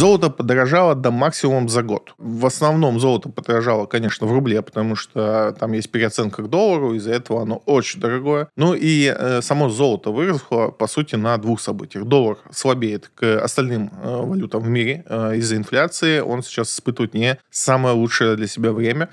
Золото 0.00 0.30
подорожало 0.30 0.94
до 0.94 1.10
максимума 1.10 1.68
за 1.68 1.82
год. 1.82 2.14
В 2.16 2.46
основном 2.46 2.98
золото 2.98 3.28
подорожало, 3.28 3.84
конечно, 3.84 4.26
в 4.26 4.32
рубле, 4.32 4.62
потому 4.62 4.96
что 4.96 5.54
там 5.60 5.72
есть 5.72 5.90
переоценка 5.90 6.42
к 6.42 6.48
доллару, 6.48 6.94
из-за 6.94 7.12
этого 7.12 7.42
оно 7.42 7.56
очень 7.66 8.00
дорогое. 8.00 8.48
Ну 8.56 8.72
и 8.72 9.14
э, 9.14 9.42
само 9.42 9.68
золото 9.68 10.10
выросло, 10.10 10.68
по 10.68 10.86
сути, 10.86 11.16
на 11.16 11.36
двух 11.36 11.60
событиях. 11.60 12.06
Доллар 12.06 12.38
слабеет 12.50 13.10
к 13.14 13.44
остальным 13.44 13.90
э, 14.02 14.22
валютам 14.22 14.62
в 14.62 14.70
мире 14.70 15.04
э, 15.06 15.36
из-за 15.36 15.56
инфляции. 15.56 16.20
Он 16.20 16.42
сейчас 16.42 16.72
испытывает 16.72 17.12
не 17.12 17.38
самое 17.50 17.94
лучшее 17.94 18.36
для 18.36 18.46
себя 18.46 18.72
время. 18.72 19.10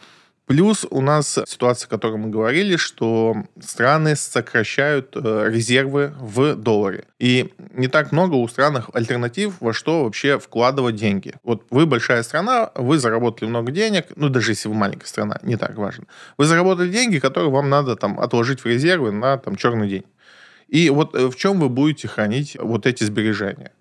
Плюс 0.48 0.86
у 0.90 1.02
нас 1.02 1.38
ситуация, 1.46 1.88
о 1.88 1.90
которой 1.90 2.18
мы 2.18 2.30
говорили, 2.30 2.78
что 2.78 3.36
страны 3.60 4.16
сокращают 4.16 5.14
э, 5.14 5.50
резервы 5.50 6.14
в 6.18 6.56
долларе. 6.56 7.04
И 7.20 7.54
не 7.74 7.90
так 7.90 8.14
много 8.14 8.36
у 8.36 8.48
стран 8.48 8.82
альтернатив, 8.94 9.56
во 9.60 9.74
что 9.74 10.06
вообще 10.06 10.40
вкладывать 10.40 10.96
деньги. 10.96 11.34
Вот 11.44 11.66
вы 11.70 11.86
большая 11.86 12.24
страна, 12.24 12.72
вы 12.76 12.98
заработали 12.98 13.50
много 13.50 13.74
денег, 13.74 14.06
ну 14.16 14.30
даже 14.30 14.54
если 14.54 14.70
вы 14.70 14.76
маленькая 14.76 15.08
страна, 15.08 15.38
не 15.44 15.58
так 15.58 15.76
важно. 15.76 16.06
Вы 16.38 16.46
заработали 16.46 16.90
деньги, 16.90 17.20
которые 17.20 17.52
вам 17.52 17.70
надо 17.70 17.98
там 17.98 18.18
отложить 18.18 18.62
в 18.62 18.66
резервы 18.66 19.12
на 19.12 19.38
там 19.38 19.58
черный 19.58 19.90
день. 19.90 20.06
И 20.70 20.90
вот 20.90 21.14
э, 21.14 21.28
в 21.28 21.36
чем 21.36 21.60
вы 21.60 21.68
будете 21.68 22.08
хранить 22.08 22.56
вот 22.58 22.86
эти 22.86 23.04
сбережения? 23.04 23.74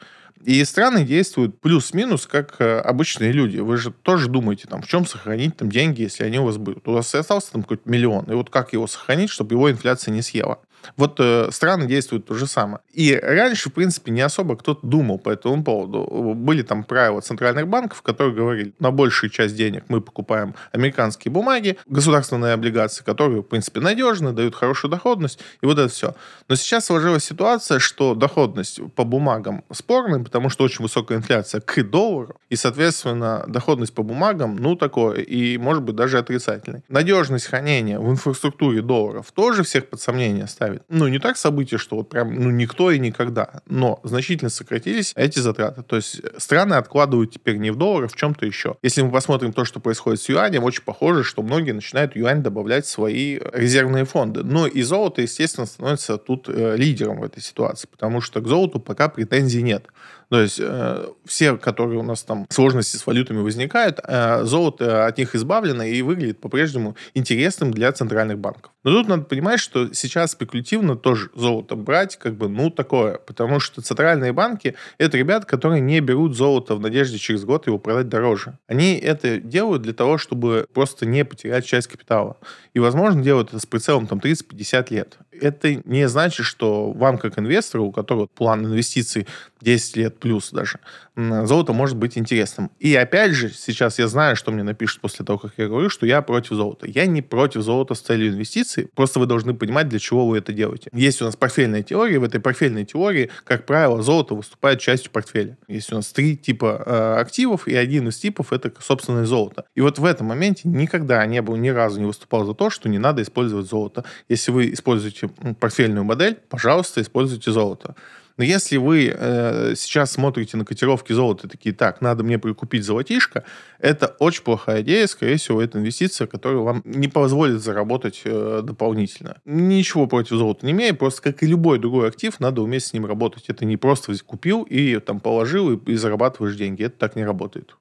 И 0.45 0.65
страны 0.65 1.05
действуют 1.05 1.61
плюс-минус, 1.61 2.27
как 2.27 2.57
э, 2.61 2.79
обычные 2.79 3.33
люди. 3.33 3.59
Вы 3.59 3.77
же 3.79 3.91
тоже 3.91 4.29
думаете, 4.29 4.69
там, 4.69 4.83
в 4.83 4.87
чем 4.87 5.07
сохранить 5.07 5.57
там 5.57 5.71
деньги, 5.71 6.03
если 6.03 6.25
они 6.25 6.39
у 6.39 6.45
вас 6.45 6.57
будут. 6.57 6.87
У 6.87 6.93
вас 6.93 7.15
остался 7.15 7.53
там 7.53 7.63
какой-то 7.63 7.89
миллион. 7.89 8.27
И 8.27 8.35
вот 8.35 8.51
как 8.51 8.73
его 8.73 8.87
сохранить, 8.87 9.31
чтобы 9.31 9.55
его 9.55 9.71
инфляция 9.71 10.13
не 10.13 10.23
съела? 10.23 10.61
Вот 10.97 11.17
э, 11.19 11.49
страны 11.51 11.87
действуют 11.87 12.27
то 12.27 12.35
же 12.35 12.47
самое. 12.47 12.81
И 12.93 13.15
раньше, 13.15 13.71
в 13.71 13.73
принципе, 13.73 14.11
не 14.11 14.21
особо 14.21 14.57
кто-то 14.57 14.87
думал 14.87 15.19
по 15.19 15.31
этому 15.31 15.63
поводу. 15.65 16.35
Были 16.35 16.63
там 16.63 16.85
правила 16.85 17.21
центральных 17.21 17.69
банков, 17.69 18.03
которые 18.03 18.35
говорили, 18.35 18.73
на 18.79 18.91
большую 18.91 19.31
часть 19.31 19.57
денег 19.57 19.85
мы 19.89 20.01
покупаем 20.01 20.55
американские 20.73 21.33
бумаги, 21.33 21.77
государственные 21.87 22.53
облигации, 22.55 23.03
которые, 23.05 23.43
в 23.43 23.47
принципе, 23.47 23.81
надежны, 23.81 24.33
дают 24.33 24.55
хорошую 24.55 24.91
доходность, 24.91 25.41
и 25.61 25.67
вот 25.67 25.79
это 25.79 25.89
все. 25.89 26.15
Но 26.49 26.57
сейчас 26.57 26.87
сложилась 26.87 27.25
ситуация, 27.25 27.79
что 27.79 28.15
доходность 28.15 28.81
по 28.95 29.05
бумагам 29.05 29.65
спорная, 29.73 30.23
потому 30.23 30.51
что 30.51 30.65
очень 30.65 30.83
высокая 30.83 31.19
инфляция 31.19 31.61
к 31.61 31.83
доллару, 31.83 32.37
и, 32.51 32.57
соответственно, 32.57 33.45
доходность 33.49 33.95
по 33.95 34.03
бумагам, 34.03 34.57
ну, 34.57 34.77
такое, 34.77 35.21
и, 35.21 35.59
может 35.59 35.83
быть, 35.83 35.97
даже 35.97 36.19
отрицательной. 36.19 36.83
Надежность 36.89 37.47
хранения 37.47 37.99
в 37.99 38.11
инфраструктуре 38.11 38.83
долларов 38.83 39.33
тоже 39.33 39.63
всех 39.63 39.89
под 39.89 40.01
сомнение 40.01 40.47
ставит 40.47 40.66
ставит. 40.67 40.83
Ну, 40.89 41.09
не 41.09 41.19
так 41.19 41.37
событие, 41.37 41.79
что 41.79 41.97
вот 41.97 42.09
прям, 42.09 42.35
ну, 42.35 42.51
никто 42.51 42.91
и 42.91 42.99
никогда, 42.99 43.61
но 43.67 44.01
значительно 44.03 44.51
сократились 44.51 45.13
эти 45.17 45.39
затраты. 45.39 45.83
То 45.83 45.97
есть 45.97 46.21
э, 46.21 46.39
страны 46.39 46.75
откладывают 46.75 47.33
теперь 47.33 47.57
не 47.57 47.71
в 47.71 47.77
долларах, 47.77 48.13
в 48.13 48.17
чем-то 48.17 48.47
еще. 48.47 48.77
Если 48.83 49.03
мы 49.03 49.11
посмотрим 49.11 49.53
то, 49.53 49.65
что 49.65 49.81
происходит 49.81 50.21
с 50.21 50.29
юанем, 50.29 50.65
очень 50.65 50.83
похоже, 50.83 51.25
что 51.25 51.43
многие 51.43 51.73
начинают 51.73 52.17
юань 52.17 52.43
добавлять 52.43 52.87
в 52.87 52.91
свои 52.91 53.39
резервные 53.53 54.05
фонды. 54.05 54.43
Но 54.43 54.67
и 54.67 54.83
золото, 54.83 55.23
естественно, 55.23 55.67
становится 55.67 56.19
тут 56.19 56.49
э, 56.49 56.77
лидером 56.77 57.21
в 57.21 57.25
этой 57.25 57.43
ситуации, 57.43 57.89
потому 57.91 58.21
что 58.21 58.41
к 58.41 58.49
золоту 58.49 58.81
пока 58.81 59.09
претензий 59.09 59.63
нет. 59.63 59.87
То 60.29 60.41
есть 60.41 60.59
э, 60.61 61.07
все, 61.25 61.57
которые 61.57 62.01
у 62.01 62.03
нас 62.03 62.23
там 62.23 62.47
сложности 62.51 62.97
с 62.97 63.07
валютами 63.07 63.41
возникают, 63.41 64.01
э, 64.03 64.45
золото 64.45 65.07
от 65.07 65.19
них 65.19 65.35
избавлено 65.35 65.85
и 65.85 66.03
выглядит 66.03 66.41
по-прежнему 66.41 66.97
интересным 67.15 67.71
для 67.71 67.93
центральных 67.93 68.39
банков. 68.39 68.73
Но 68.83 68.93
тут 68.93 69.09
надо 69.09 69.23
понимать, 69.25 69.61
что 69.61 69.93
сейчас 69.93 70.33
спекулятивно 70.33 70.97
тоже 70.97 71.31
золото 71.35 71.77
брать 71.77 72.17
как 72.17 72.37
бы, 72.37 72.49
ну, 72.49 72.71
такое, 72.71 73.19
потому 73.19 73.61
что 73.61 73.83
центральные 73.83 74.33
банки— 74.33 74.75
это 74.99 75.17
ребята, 75.17 75.47
которые 75.47 75.81
не 75.81 76.01
берут 76.01 76.37
золото 76.37 76.75
в 76.75 76.81
надежде 76.81 77.19
через 77.19 77.45
год 77.45 77.67
его 77.67 77.79
продать 77.79 78.09
дороже. 78.09 78.59
Они 78.67 78.95
это 78.95 79.39
делают 79.39 79.83
для 79.83 79.93
того, 79.93 80.19
чтобы 80.19 80.67
просто 80.73 81.07
не 81.07 81.25
потерять 81.25 81.67
часть 81.67 81.89
капитала. 81.89 82.37
И, 82.75 82.79
возможно, 82.79 83.23
делают 83.23 83.49
это 83.49 83.59
с 83.59 83.67
прицелом 83.67 84.07
там 84.07 84.19
30-50 84.19 84.87
лет. 84.91 85.19
Это 85.41 85.75
не 85.85 86.09
значит, 86.09 86.47
что 86.47 86.93
вам, 86.93 87.19
как 87.19 87.39
инвестору, 87.39 87.85
у 87.85 87.93
которого 87.93 88.27
план 88.27 88.67
инвестиций 88.67 89.27
10 89.61 89.97
лет 89.97 90.19
плюс 90.19 90.51
даже, 90.51 90.79
золото 91.17 91.73
может 91.73 91.97
быть 91.97 92.19
интересным. 92.19 92.71
И 92.79 92.95
опять 92.95 93.33
же, 93.33 93.51
сейчас 93.51 93.99
я 93.99 94.07
знаю, 94.07 94.37
что 94.37 94.53
мне 94.53 94.63
напишут 94.63 95.01
после 95.01 95.25
того, 95.25 95.39
как 95.39 95.53
я 95.57 95.67
говорю, 95.67 95.89
что 95.89 96.07
я 96.07 96.21
против 96.23 96.57
золота. 96.57 96.87
Я 96.87 97.07
не 97.07 97.23
против 97.23 97.63
золота 97.63 97.95
с 97.95 98.01
целью 98.01 98.29
инвестиций, 98.29 98.89
просто 98.95 99.19
вы 99.19 99.27
должны 99.27 99.55
понимать, 99.55 99.89
для 99.89 99.99
чего 99.99 100.27
вы 100.27 100.39
это 100.39 100.53
делаете. 100.53 100.91
Есть 100.93 101.23
у 101.23 101.25
нас 101.25 101.37
портфельная 101.37 101.83
теория, 101.83 102.19
в 102.19 102.25
этой 102.25 102.41
портфельной 102.41 102.85
теории, 102.85 103.31
как 103.45 103.65
правило, 103.65 104.03
золото 104.03 104.35
выступает 104.35 104.81
частью 104.81 105.11
портфеля. 105.11 105.57
Есть 105.69 105.93
у 105.93 105.97
нас 105.97 106.09
три 106.13 106.37
типа 106.37 106.83
э, 106.85 107.21
активов, 107.21 107.67
и 107.67 107.75
один 107.75 108.09
из 108.09 108.19
типов 108.19 108.53
это 108.53 108.73
собственное 108.81 109.25
золото. 109.25 109.65
И 109.75 109.81
вот 109.81 109.99
в 109.99 110.05
этом 110.05 110.27
моменте 110.27 110.69
никогда 110.69 111.25
не 111.27 111.41
был, 111.41 111.57
ни 111.57 111.69
разу 111.69 111.99
не 111.99 112.07
выступал 112.07 112.45
за 112.45 112.55
то, 112.55 112.69
что 112.69 112.89
не 112.89 112.99
надо 112.99 113.23
использовать 113.23 113.67
золото. 113.67 114.05
Если 114.29 114.51
вы 114.51 114.73
используете 114.73 115.29
портфельную 115.59 116.05
модель, 116.05 116.39
пожалуйста, 116.49 117.01
используйте 117.01 117.51
золото. 117.51 117.95
Но 118.37 118.45
если 118.45 118.77
вы 118.77 119.13
э, 119.15 119.75
сейчас 119.77 120.13
смотрите 120.13 120.57
на 120.57 120.65
котировки 120.65 121.13
золота 121.13 121.47
и 121.47 121.51
такие, 121.51 121.75
так, 121.75 122.01
надо 122.01 122.23
мне 122.23 122.39
прикупить 122.39 122.85
золотишко, 122.85 123.45
это 123.79 124.15
очень 124.19 124.43
плохая 124.43 124.83
идея. 124.83 125.07
Скорее 125.07 125.37
всего, 125.37 125.63
это 125.63 125.79
инвестиция, 125.79 126.27
которая 126.27 126.61
вам 126.61 126.83
не 126.85 127.09
позволит 127.09 127.63
заработать 127.63 128.23
э, 128.25 128.61
дополнительно. 128.63 129.39
Ничего 129.45 130.07
против 130.07 130.37
золота 130.37 130.67
не 130.67 130.73
имею, 130.73 130.97
просто 130.97 131.23
как 131.23 131.43
и 131.43 131.47
любой 131.47 131.79
другой 131.79 132.09
актив, 132.09 132.39
надо 132.41 132.63
уметь 132.63 132.85
с 132.85 132.93
ним 132.93 133.07
работать. 133.07 133.45
Это 133.49 133.65
не 133.65 133.77
просто 133.77 134.13
купил 134.25 134.63
и 134.63 134.99
там 134.99 135.21
положил 135.21 135.73
и, 135.73 135.93
и 135.93 135.97
зарабатываешь 135.97 136.57
деньги. 136.57 136.85
Это 136.85 136.99
так 136.99 137.17
не 137.17 137.25
работает. 137.25 137.77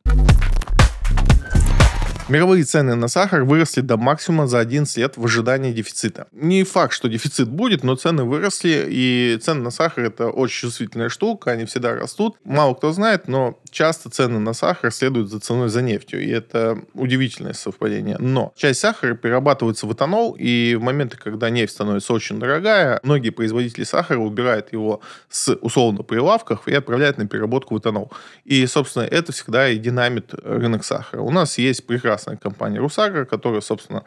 Мировые 2.28 2.64
цены 2.64 2.96
на 2.96 3.08
сахар 3.08 3.44
выросли 3.44 3.82
до 3.82 3.98
максимума 3.98 4.48
за 4.48 4.58
11 4.58 4.98
лет 4.98 5.16
в 5.16 5.24
ожидании 5.24 5.72
дефицита. 5.72 6.26
Не 6.32 6.64
факт, 6.64 6.92
что 6.92 7.08
дефицит 7.08 7.48
будет, 7.48 7.84
но 7.84 7.96
цены 7.96 8.24
выросли, 8.24 8.84
и 8.90 9.38
цены 9.40 9.62
на 9.62 9.70
сахар 9.70 10.06
это 10.06 10.30
очень 10.30 10.62
чувствительная 10.62 11.10
штука, 11.10 11.52
они 11.52 11.66
всегда 11.66 11.94
растут. 11.94 12.38
Мало 12.44 12.74
кто 12.74 12.92
знает, 12.94 13.28
но 13.28 13.60
часто 13.70 14.10
цены 14.10 14.40
на 14.40 14.54
сахар 14.54 14.92
следуют 14.92 15.30
за 15.30 15.40
ценой 15.40 15.70
за 15.70 15.84
нефтью, 15.84 16.24
и 16.24 16.30
это 16.32 16.80
удивительное 16.96 17.54
совпадение. 17.54 18.18
Но 18.18 18.54
часть 18.56 18.80
сахара 18.80 19.14
перерабатывается 19.14 19.86
в 19.86 19.94
этанол, 19.94 20.36
и 20.40 20.74
в 20.80 20.82
моменты, 20.82 21.18
когда 21.18 21.52
нефть 21.52 21.74
становится 21.74 22.12
очень 22.12 22.40
дорогая, 22.40 23.00
многие 23.04 23.30
производители 23.30 23.84
сахара 23.84 24.18
убирают 24.18 24.74
его 24.74 25.02
с 25.30 25.54
условно 25.62 26.02
прилавков 26.02 26.68
и 26.68 26.74
отправляют 26.74 27.20
на 27.20 27.28
переработку 27.28 27.76
в 27.76 27.80
этанол. 27.80 28.12
И, 28.46 28.66
собственно, 28.66 29.04
это 29.04 29.32
всегда 29.32 29.70
и 29.70 29.78
динамит 29.78 30.34
рынок 30.44 30.84
сахара. 30.84 31.22
У 31.22 31.30
нас 31.30 31.60
есть 31.60 31.86
прекрасная 32.16 32.38
компания 32.38 32.80
Русагра, 32.80 33.26
которая, 33.26 33.62
собственно, 33.62 34.04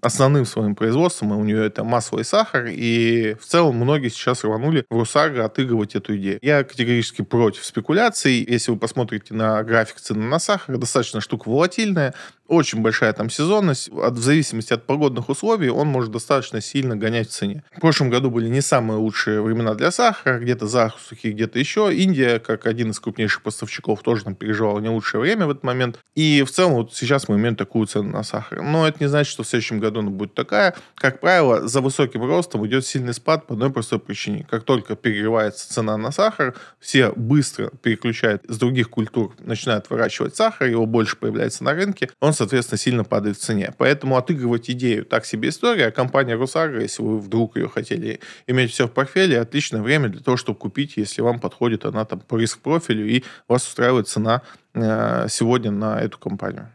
основным 0.00 0.44
своим 0.44 0.74
производством, 0.74 1.32
и 1.32 1.36
у 1.36 1.44
нее 1.44 1.64
это 1.64 1.84
масло 1.84 2.18
и 2.18 2.24
сахар, 2.24 2.66
и 2.66 3.36
в 3.40 3.46
целом 3.46 3.76
многие 3.76 4.08
сейчас 4.08 4.42
рванули 4.42 4.84
в 4.90 4.98
Русагро 4.98 5.44
отыгрывать 5.44 5.94
эту 5.94 6.16
идею. 6.16 6.40
Я 6.42 6.64
категорически 6.64 7.22
против 7.22 7.64
спекуляций. 7.64 8.44
Если 8.48 8.72
вы 8.72 8.78
посмотрите 8.78 9.32
на 9.32 9.62
график 9.62 10.00
цены 10.00 10.26
на 10.26 10.40
сахар, 10.40 10.76
достаточно 10.76 11.20
штука 11.20 11.48
волатильная, 11.48 12.14
очень 12.52 12.82
большая 12.82 13.12
там 13.14 13.30
сезонность. 13.30 13.88
От, 13.88 14.14
в 14.14 14.22
зависимости 14.22 14.74
от 14.74 14.84
погодных 14.84 15.30
условий 15.30 15.70
он 15.70 15.88
может 15.88 16.10
достаточно 16.10 16.60
сильно 16.60 16.96
гонять 16.96 17.28
в 17.28 17.32
цене. 17.32 17.64
В 17.74 17.80
прошлом 17.80 18.10
году 18.10 18.30
были 18.30 18.48
не 18.48 18.60
самые 18.60 18.98
лучшие 18.98 19.40
времена 19.40 19.74
для 19.74 19.90
сахара, 19.90 20.38
где-то 20.38 20.66
засухи, 20.66 21.28
где-то 21.28 21.58
еще. 21.58 21.94
Индия, 21.94 22.38
как 22.38 22.66
один 22.66 22.90
из 22.90 23.00
крупнейших 23.00 23.42
поставщиков, 23.42 24.02
тоже 24.02 24.24
там 24.24 24.34
переживала 24.34 24.80
не 24.80 24.90
лучшее 24.90 25.22
время 25.22 25.46
в 25.46 25.50
этот 25.50 25.64
момент. 25.64 25.98
И 26.14 26.42
в 26.46 26.50
целом 26.50 26.74
вот 26.74 26.94
сейчас 26.94 27.28
мы 27.28 27.36
имеем 27.36 27.56
такую 27.56 27.86
цену 27.86 28.10
на 28.10 28.22
сахар. 28.22 28.60
Но 28.60 28.86
это 28.86 28.98
не 29.00 29.08
значит, 29.08 29.32
что 29.32 29.44
в 29.44 29.48
следующем 29.48 29.80
году 29.80 30.00
она 30.00 30.10
будет 30.10 30.34
такая. 30.34 30.74
Как 30.94 31.20
правило, 31.20 31.66
за 31.66 31.80
высоким 31.80 32.22
ростом 32.24 32.66
идет 32.66 32.86
сильный 32.86 33.14
спад 33.14 33.46
по 33.46 33.54
одной 33.54 33.70
простой 33.70 33.98
причине. 33.98 34.46
Как 34.50 34.64
только 34.64 34.94
перегревается 34.94 35.72
цена 35.72 35.96
на 35.96 36.12
сахар, 36.12 36.54
все 36.80 37.12
быстро 37.16 37.70
переключают 37.82 38.42
с 38.46 38.58
других 38.58 38.90
культур, 38.90 39.34
начинают 39.38 39.88
выращивать 39.88 40.36
сахар, 40.36 40.68
его 40.68 40.84
больше 40.84 41.16
появляется 41.16 41.64
на 41.64 41.72
рынке, 41.72 42.10
он 42.20 42.34
соответственно, 42.42 42.78
сильно 42.78 43.04
падает 43.04 43.36
в 43.36 43.40
цене. 43.40 43.72
Поэтому 43.78 44.16
отыгрывать 44.16 44.68
идею 44.70 45.04
так 45.04 45.24
себе 45.24 45.50
история. 45.50 45.86
А 45.86 45.90
компания 45.92 46.34
Русагра, 46.34 46.82
если 46.82 47.02
вы 47.02 47.20
вдруг 47.20 47.56
ее 47.56 47.68
хотели 47.68 48.18
иметь 48.48 48.72
все 48.72 48.88
в 48.88 48.90
портфеле, 48.90 49.40
отличное 49.40 49.80
время 49.80 50.08
для 50.08 50.20
того, 50.20 50.36
чтобы 50.36 50.58
купить, 50.58 50.96
если 50.96 51.22
вам 51.22 51.38
подходит 51.38 51.84
она 51.84 52.04
там 52.04 52.18
по 52.20 52.36
риск-профилю 52.36 53.06
и 53.06 53.22
вас 53.46 53.66
устраивает 53.66 54.08
цена 54.08 54.42
э, 54.74 55.26
сегодня 55.28 55.70
на 55.70 56.00
эту 56.00 56.18
компанию. 56.18 56.68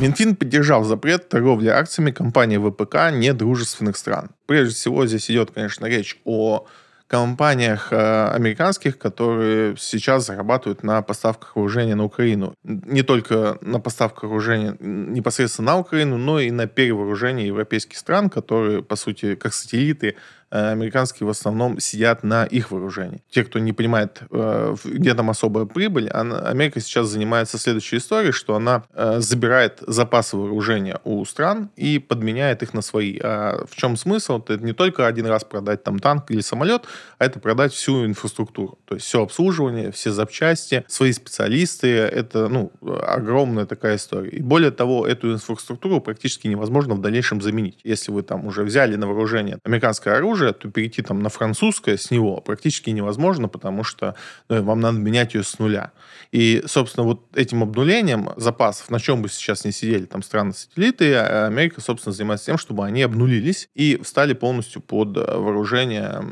Минфин 0.00 0.36
поддержал 0.36 0.84
запрет 0.84 1.28
торговли 1.30 1.68
акциями 1.68 2.10
компании 2.10 2.58
ВПК 2.58 3.10
недружественных 3.12 3.96
стран. 3.96 4.30
Прежде 4.46 4.74
всего, 4.74 5.06
здесь 5.06 5.30
идет, 5.30 5.50
конечно, 5.50 5.86
речь 5.86 6.20
о 6.24 6.66
компаниях 7.10 7.88
э, 7.92 8.28
американских, 8.28 8.96
которые 8.96 9.74
сейчас 9.76 10.26
зарабатывают 10.26 10.84
на 10.84 11.02
поставках 11.02 11.56
вооружения 11.56 11.96
на 11.96 12.04
Украину. 12.04 12.54
Не 12.62 13.02
только 13.02 13.58
на 13.62 13.80
поставках 13.80 14.24
вооружения 14.24 14.76
непосредственно 14.78 15.72
на 15.72 15.78
Украину, 15.78 16.18
но 16.18 16.38
и 16.38 16.52
на 16.52 16.68
перевооружение 16.68 17.48
европейских 17.48 17.98
стран, 17.98 18.30
которые, 18.30 18.84
по 18.84 18.94
сути, 18.94 19.34
как 19.34 19.52
сателлиты 19.54 20.16
американские 20.50 21.26
в 21.26 21.30
основном 21.30 21.78
сидят 21.78 22.22
на 22.24 22.44
их 22.44 22.70
вооружении. 22.70 23.22
Те, 23.30 23.44
кто 23.44 23.58
не 23.58 23.72
понимает, 23.72 24.22
э, 24.30 24.74
где 24.84 25.14
там 25.14 25.30
особая 25.30 25.64
прибыль, 25.66 26.08
Америка 26.08 26.80
сейчас 26.80 27.08
занимается 27.08 27.58
следующей 27.58 27.98
историей, 27.98 28.32
что 28.32 28.56
она 28.56 28.84
э, 28.92 29.20
забирает 29.20 29.78
запасы 29.86 30.36
вооружения 30.36 30.98
у 31.04 31.24
стран 31.24 31.70
и 31.76 31.98
подменяет 31.98 32.62
их 32.62 32.74
на 32.74 32.82
свои. 32.82 33.18
А 33.22 33.64
в 33.66 33.76
чем 33.76 33.96
смысл? 33.96 34.38
Это 34.38 34.58
не 34.58 34.72
только 34.72 35.06
один 35.06 35.26
раз 35.26 35.44
продать 35.44 35.84
там 35.84 35.98
танк 35.98 36.30
или 36.30 36.40
самолет, 36.40 36.84
а 37.18 37.24
это 37.24 37.38
продать 37.38 37.72
всю 37.72 38.04
инфраструктуру. 38.04 38.78
То 38.86 38.96
есть 38.96 39.06
все 39.06 39.22
обслуживание, 39.22 39.92
все 39.92 40.10
запчасти, 40.10 40.84
свои 40.88 41.12
специалисты. 41.12 41.88
Это 41.88 42.48
ну, 42.48 42.72
огромная 42.82 43.66
такая 43.66 43.96
история. 43.96 44.30
И 44.30 44.42
более 44.42 44.70
того, 44.70 45.06
эту 45.06 45.32
инфраструктуру 45.32 46.00
практически 46.00 46.48
невозможно 46.48 46.94
в 46.94 47.00
дальнейшем 47.00 47.40
заменить. 47.40 47.78
Если 47.84 48.10
вы 48.10 48.22
там 48.22 48.46
уже 48.46 48.64
взяли 48.64 48.96
на 48.96 49.06
вооружение 49.06 49.58
американское 49.64 50.16
оружие, 50.16 50.39
оружие, 50.40 50.52
то 50.52 50.70
перейти 50.70 51.02
там 51.02 51.22
на 51.22 51.28
французское 51.28 51.96
с 51.96 52.10
него 52.10 52.40
практически 52.40 52.90
невозможно, 52.90 53.48
потому 53.48 53.84
что 53.84 54.14
ну, 54.48 54.62
вам 54.62 54.80
надо 54.80 54.98
менять 54.98 55.34
ее 55.34 55.42
с 55.42 55.58
нуля. 55.58 55.92
И, 56.32 56.62
собственно, 56.66 57.04
вот 57.04 57.20
этим 57.36 57.62
обнулением 57.62 58.30
запасов, 58.36 58.90
на 58.90 58.98
чем 58.98 59.22
бы 59.22 59.28
сейчас 59.28 59.64
не 59.64 59.72
сидели 59.72 60.06
там 60.06 60.22
страны-сателлиты, 60.22 61.14
а 61.14 61.46
Америка, 61.46 61.80
собственно, 61.80 62.12
занимается 62.12 62.46
тем, 62.46 62.58
чтобы 62.58 62.84
они 62.84 63.02
обнулились 63.02 63.68
и 63.74 64.00
встали 64.02 64.32
полностью 64.34 64.82
под 64.82 65.16
вооружение 65.16 66.22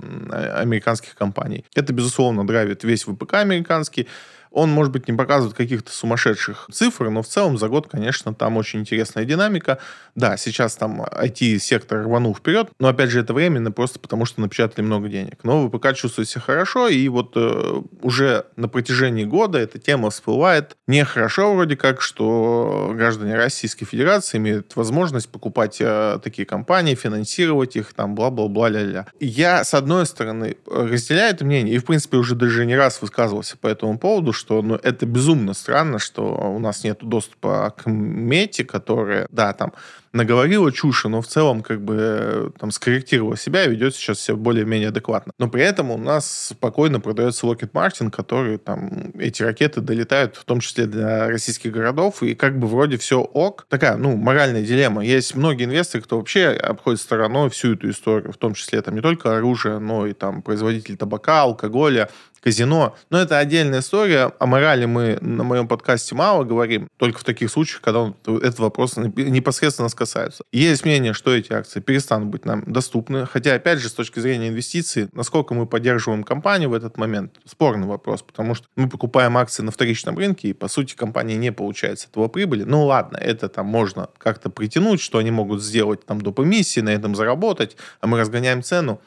американских 0.55 1.15
компаний. 1.15 1.65
Это, 1.75 1.93
безусловно, 1.93 2.47
драйвит 2.47 2.85
весь 2.85 3.05
ВПК 3.05 3.35
американский, 3.35 4.07
он, 4.51 4.71
может 4.71 4.93
быть, 4.93 5.09
не 5.09 5.17
показывает 5.17 5.57
каких-то 5.57 5.93
сумасшедших 5.93 6.69
цифр, 6.73 7.11
но 7.11 7.23
в 7.23 7.27
целом 7.29 7.59
за 7.59 7.69
год, 7.69 7.89
конечно, 7.89 8.35
там 8.35 8.57
очень 8.57 8.81
интересная 8.81 9.25
динамика. 9.25 9.79
Да, 10.15 10.37
сейчас 10.37 10.77
там 10.77 11.03
IT-сектор 11.03 12.05
рванул 12.05 12.35
вперед, 12.35 12.71
но, 12.79 12.89
опять 12.89 13.11
же, 13.11 13.21
это 13.21 13.35
временно 13.35 13.71
просто 13.71 13.99
потому, 13.99 14.25
что 14.25 14.41
напечатали 14.41 14.85
много 14.85 15.09
денег. 15.09 15.39
Но 15.43 15.69
ВПК 15.69 15.95
чувствует 15.95 16.29
себя 16.29 16.41
хорошо, 16.41 16.89
и 16.89 17.09
вот 17.09 17.33
э, 17.37 17.83
уже 18.03 18.47
на 18.57 18.69
протяжении 18.69 19.25
года 19.25 19.59
эта 19.59 19.79
тема 19.79 20.11
всплывает 20.11 20.77
нехорошо 20.87 21.55
вроде 21.55 21.77
как, 21.77 22.01
что 22.01 22.93
граждане 22.95 23.37
Российской 23.37 23.85
Федерации 23.85 24.39
имеют 24.39 24.77
возможность 24.77 25.29
покупать 25.29 25.79
э, 25.81 26.19
такие 26.23 26.47
компании, 26.47 26.95
финансировать 26.95 27.77
их, 27.77 27.93
там, 27.95 28.15
бла-бла-бла, 28.15 28.69
ля-ля. 28.69 29.07
Я, 29.21 29.65
с 29.65 29.75
одной 29.75 30.07
стороны, 30.07 30.57
разделяю 30.67 31.35
это 31.35 31.45
мнение, 31.45 31.75
и, 31.75 31.79
в 31.79 31.85
принципе, 31.85 32.17
уже 32.17 32.35
даже 32.35 32.67
не 32.67 32.77
раз 32.77 33.01
высказывался 33.03 33.57
по 33.57 33.67
этому 33.69 33.99
поводу, 33.99 34.33
что 34.39 34.63
ну, 34.63 34.77
это 34.77 35.05
безумно 35.05 35.53
странно, 35.55 35.99
что 35.99 36.23
у 36.23 36.59
нас 36.59 36.85
нет 36.85 37.01
доступа 37.03 37.75
к 37.77 37.87
мете, 37.87 38.65
которая, 38.65 39.27
да, 39.31 39.53
там 39.53 39.73
наговорила 40.13 40.73
чуши, 40.73 41.09
но 41.09 41.21
в 41.21 41.27
целом 41.27 41.63
как 41.63 41.83
бы 41.83 42.53
там 42.59 42.71
скорректировала 42.71 43.37
себя 43.37 43.65
и 43.65 43.71
ведет 43.71 43.95
сейчас 43.95 44.21
себя 44.21 44.37
более-менее 44.37 44.89
адекватно. 44.89 45.33
Но 45.39 45.49
при 45.49 45.63
этом 45.63 45.91
у 45.91 45.99
нас 45.99 46.49
спокойно 46.49 47.01
продается 47.01 47.47
Lockheed 47.47 47.73
Martin, 47.73 48.11
который 48.11 48.59
там 48.59 49.13
эти 49.19 49.43
ракеты 49.43 49.81
долетают 49.81 50.37
в 50.37 50.45
том 50.45 50.61
числе 50.61 50.87
для 50.87 51.29
российских 51.29 51.73
городов, 51.73 52.23
и 52.23 52.35
как 52.35 52.59
бы 52.59 52.67
вроде 52.67 52.97
все 52.97 53.21
ок. 53.21 53.67
Такая, 53.69 53.97
ну, 53.97 54.17
моральная 54.17 54.63
дилемма. 54.63 55.05
Есть 55.05 55.35
многие 55.35 55.65
инвесторы, 55.65 56.03
кто 56.03 56.19
вообще 56.19 56.49
обходит 56.49 57.01
стороной 57.01 57.51
всю 57.51 57.75
эту 57.75 57.91
историю, 57.91 58.33
в 58.33 58.37
том 58.37 58.55
числе 58.55 58.81
там 58.83 58.95
не 58.95 59.01
только 59.01 59.37
оружие, 59.37 59.79
но 59.79 60.07
и 60.07 60.13
там 60.13 60.43
производители 60.43 60.97
табака, 60.97 61.43
алкоголя, 61.43 62.09
казино. 62.41 62.97
Но 63.11 63.19
это 63.19 63.39
отдельная 63.39 63.81
история. 63.81 64.33
О 64.39 64.47
морали 64.47 64.87
мы 64.87 65.19
на 65.21 65.45
моем 65.45 65.69
подкасте 65.69 66.15
мало 66.15 66.45
говорим, 66.45 66.89
только 66.97 67.19
в 67.19 67.25
таких 67.25 67.51
случаях, 67.51 67.81
когда 67.81 68.01
он, 68.01 68.17
этот 68.27 68.59
вопрос 68.59 68.97
непосредственно 68.97 69.87
нас 69.87 69.95
касается. 69.95 70.45
Есть 70.53 70.85
мнение, 70.85 71.13
что 71.13 71.35
эти 71.35 71.53
акции 71.53 71.81
перестанут 71.81 72.29
быть 72.29 72.45
нам 72.45 72.65
доступны. 72.67 73.27
Хотя, 73.27 73.55
опять 73.55 73.79
же, 73.79 73.89
с 73.89 73.93
точки 73.93 74.21
зрения 74.21 74.49
инвестиций, 74.49 75.09
насколько 75.13 75.55
мы 75.55 75.67
поддерживаем 75.67 76.25
компанию 76.25 76.71
в 76.71 76.75
этот 76.75 76.97
момент, 76.97 77.37
спорный 77.45 77.87
вопрос, 77.87 78.23
потому 78.23 78.55
что 78.55 78.67
мы 78.77 78.89
покупаем 78.89 79.37
акции 79.37 79.63
на 79.63 79.71
вторичном 79.71 80.17
рынке, 80.17 80.49
и, 80.49 80.53
по 80.53 80.69
сути, 80.69 80.95
компания 80.95 81.37
не 81.37 81.53
получает 81.53 82.01
с 82.01 82.07
этого 82.07 82.29
прибыли. 82.29 82.65
Ну, 82.65 82.85
ладно, 82.85 83.17
это 83.17 83.49
там 83.49 83.67
можно 83.67 84.09
как-то 84.19 84.51
притянуть, 84.51 85.01
что 85.01 85.19
они 85.19 85.31
могут 85.31 85.63
сделать 85.63 86.05
там 86.07 86.21
доп. 86.21 86.41
эмиссии, 86.41 86.81
на 86.81 86.91
этом 86.91 87.15
заработать, 87.15 87.77
а 88.01 88.07
мы 88.07 88.19
разгоняем 88.19 88.63
цену. 88.63 89.01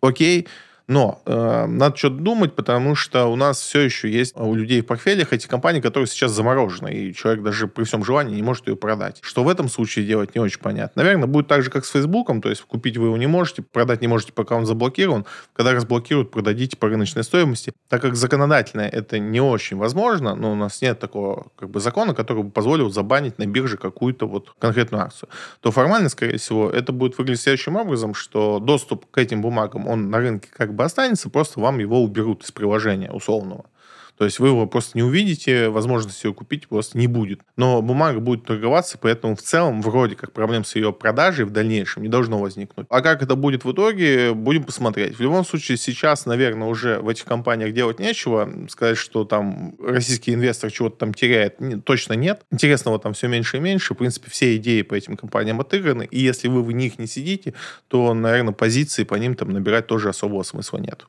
Окей, 0.00 0.46
но 0.86 1.22
э, 1.24 1.66
надо 1.66 1.96
что-то 1.96 2.16
думать, 2.16 2.54
потому 2.54 2.94
что 2.94 3.26
у 3.26 3.36
нас 3.36 3.60
все 3.60 3.80
еще 3.80 4.10
есть 4.10 4.36
у 4.36 4.54
людей 4.54 4.82
в 4.82 4.86
портфелях 4.86 5.32
эти 5.32 5.46
компании, 5.46 5.80
которые 5.80 6.06
сейчас 6.06 6.32
заморожены, 6.32 6.92
и 6.92 7.14
человек 7.14 7.42
даже 7.42 7.68
при 7.68 7.84
всем 7.84 8.04
желании 8.04 8.36
не 8.36 8.42
может 8.42 8.68
ее 8.68 8.76
продать. 8.76 9.18
Что 9.22 9.44
в 9.44 9.48
этом 9.48 9.68
случае 9.68 10.06
делать, 10.06 10.34
не 10.34 10.40
очень 10.40 10.60
понятно. 10.60 11.02
Наверное, 11.02 11.26
будет 11.26 11.48
так 11.48 11.62
же, 11.62 11.70
как 11.70 11.84
с 11.86 11.90
Фейсбуком, 11.90 12.42
то 12.42 12.50
есть 12.50 12.62
купить 12.62 12.96
вы 12.98 13.06
его 13.06 13.16
не 13.16 13.26
можете, 13.26 13.62
продать 13.62 14.02
не 14.02 14.08
можете, 14.08 14.32
пока 14.32 14.56
он 14.56 14.66
заблокирован. 14.66 15.24
Когда 15.54 15.72
разблокируют, 15.72 16.30
продадите 16.30 16.76
по 16.76 16.88
рыночной 16.88 17.24
стоимости. 17.24 17.72
Так 17.88 18.02
как 18.02 18.14
законодательно 18.16 18.82
это 18.82 19.18
не 19.18 19.40
очень 19.40 19.76
возможно, 19.76 20.34
но 20.34 20.52
у 20.52 20.54
нас 20.54 20.82
нет 20.82 20.98
такого 20.98 21.46
как 21.56 21.70
бы 21.70 21.80
закона, 21.80 22.14
который 22.14 22.42
бы 22.42 22.50
позволил 22.50 22.90
забанить 22.90 23.38
на 23.38 23.46
бирже 23.46 23.78
какую-то 23.78 24.26
вот 24.26 24.52
конкретную 24.58 25.04
акцию, 25.04 25.30
то 25.60 25.70
формально, 25.70 26.08
скорее 26.08 26.36
всего, 26.36 26.68
это 26.68 26.92
будет 26.92 27.16
выглядеть 27.16 27.42
следующим 27.42 27.76
образом, 27.76 28.14
что 28.14 28.58
доступ 28.58 29.10
к 29.10 29.18
этим 29.18 29.40
бумагам, 29.40 29.88
он 29.88 30.10
на 30.10 30.18
рынке 30.18 30.48
как 30.52 30.73
бы 30.74 30.84
останется, 30.84 31.30
просто 31.30 31.60
вам 31.60 31.78
его 31.78 32.02
уберут 32.02 32.44
из 32.44 32.52
приложения 32.52 33.10
условного. 33.10 33.66
То 34.16 34.24
есть 34.24 34.38
вы 34.38 34.48
его 34.48 34.66
просто 34.66 34.92
не 34.94 35.02
увидите, 35.02 35.68
возможности 35.68 36.26
ее 36.26 36.34
купить 36.34 36.68
просто 36.68 36.98
не 36.98 37.06
будет. 37.06 37.40
Но 37.56 37.82
бумага 37.82 38.20
будет 38.20 38.44
торговаться, 38.44 38.96
поэтому 38.98 39.34
в 39.34 39.42
целом 39.42 39.82
вроде 39.82 40.14
как 40.14 40.32
проблем 40.32 40.64
с 40.64 40.76
ее 40.76 40.92
продажей 40.92 41.44
в 41.44 41.50
дальнейшем 41.50 42.02
не 42.02 42.08
должно 42.08 42.38
возникнуть. 42.38 42.86
А 42.90 43.00
как 43.00 43.22
это 43.22 43.34
будет 43.34 43.64
в 43.64 43.72
итоге, 43.72 44.32
будем 44.32 44.64
посмотреть. 44.64 45.16
В 45.16 45.20
любом 45.20 45.44
случае 45.44 45.76
сейчас, 45.76 46.26
наверное, 46.26 46.68
уже 46.68 47.00
в 47.00 47.08
этих 47.08 47.24
компаниях 47.24 47.74
делать 47.74 47.98
нечего. 47.98 48.48
Сказать, 48.68 48.98
что 48.98 49.24
там 49.24 49.74
российский 49.80 50.32
инвестор 50.32 50.70
чего-то 50.70 50.96
там 50.98 51.14
теряет, 51.14 51.58
точно 51.84 52.14
нет. 52.14 52.42
Интересного 52.50 52.98
там 52.98 53.14
все 53.14 53.28
меньше 53.28 53.56
и 53.56 53.60
меньше. 53.60 53.94
В 53.94 53.96
принципе, 53.96 54.30
все 54.30 54.56
идеи 54.56 54.82
по 54.82 54.94
этим 54.94 55.16
компаниям 55.16 55.60
отыграны. 55.60 56.06
И 56.10 56.20
если 56.20 56.48
вы 56.48 56.62
в 56.62 56.70
них 56.72 56.98
не 56.98 57.06
сидите, 57.06 57.54
то, 57.88 58.14
наверное, 58.14 58.52
позиции 58.52 59.04
по 59.04 59.14
ним 59.16 59.34
там 59.34 59.50
набирать 59.50 59.86
тоже 59.86 60.08
особого 60.08 60.42
смысла 60.42 60.78
нет. 60.78 61.04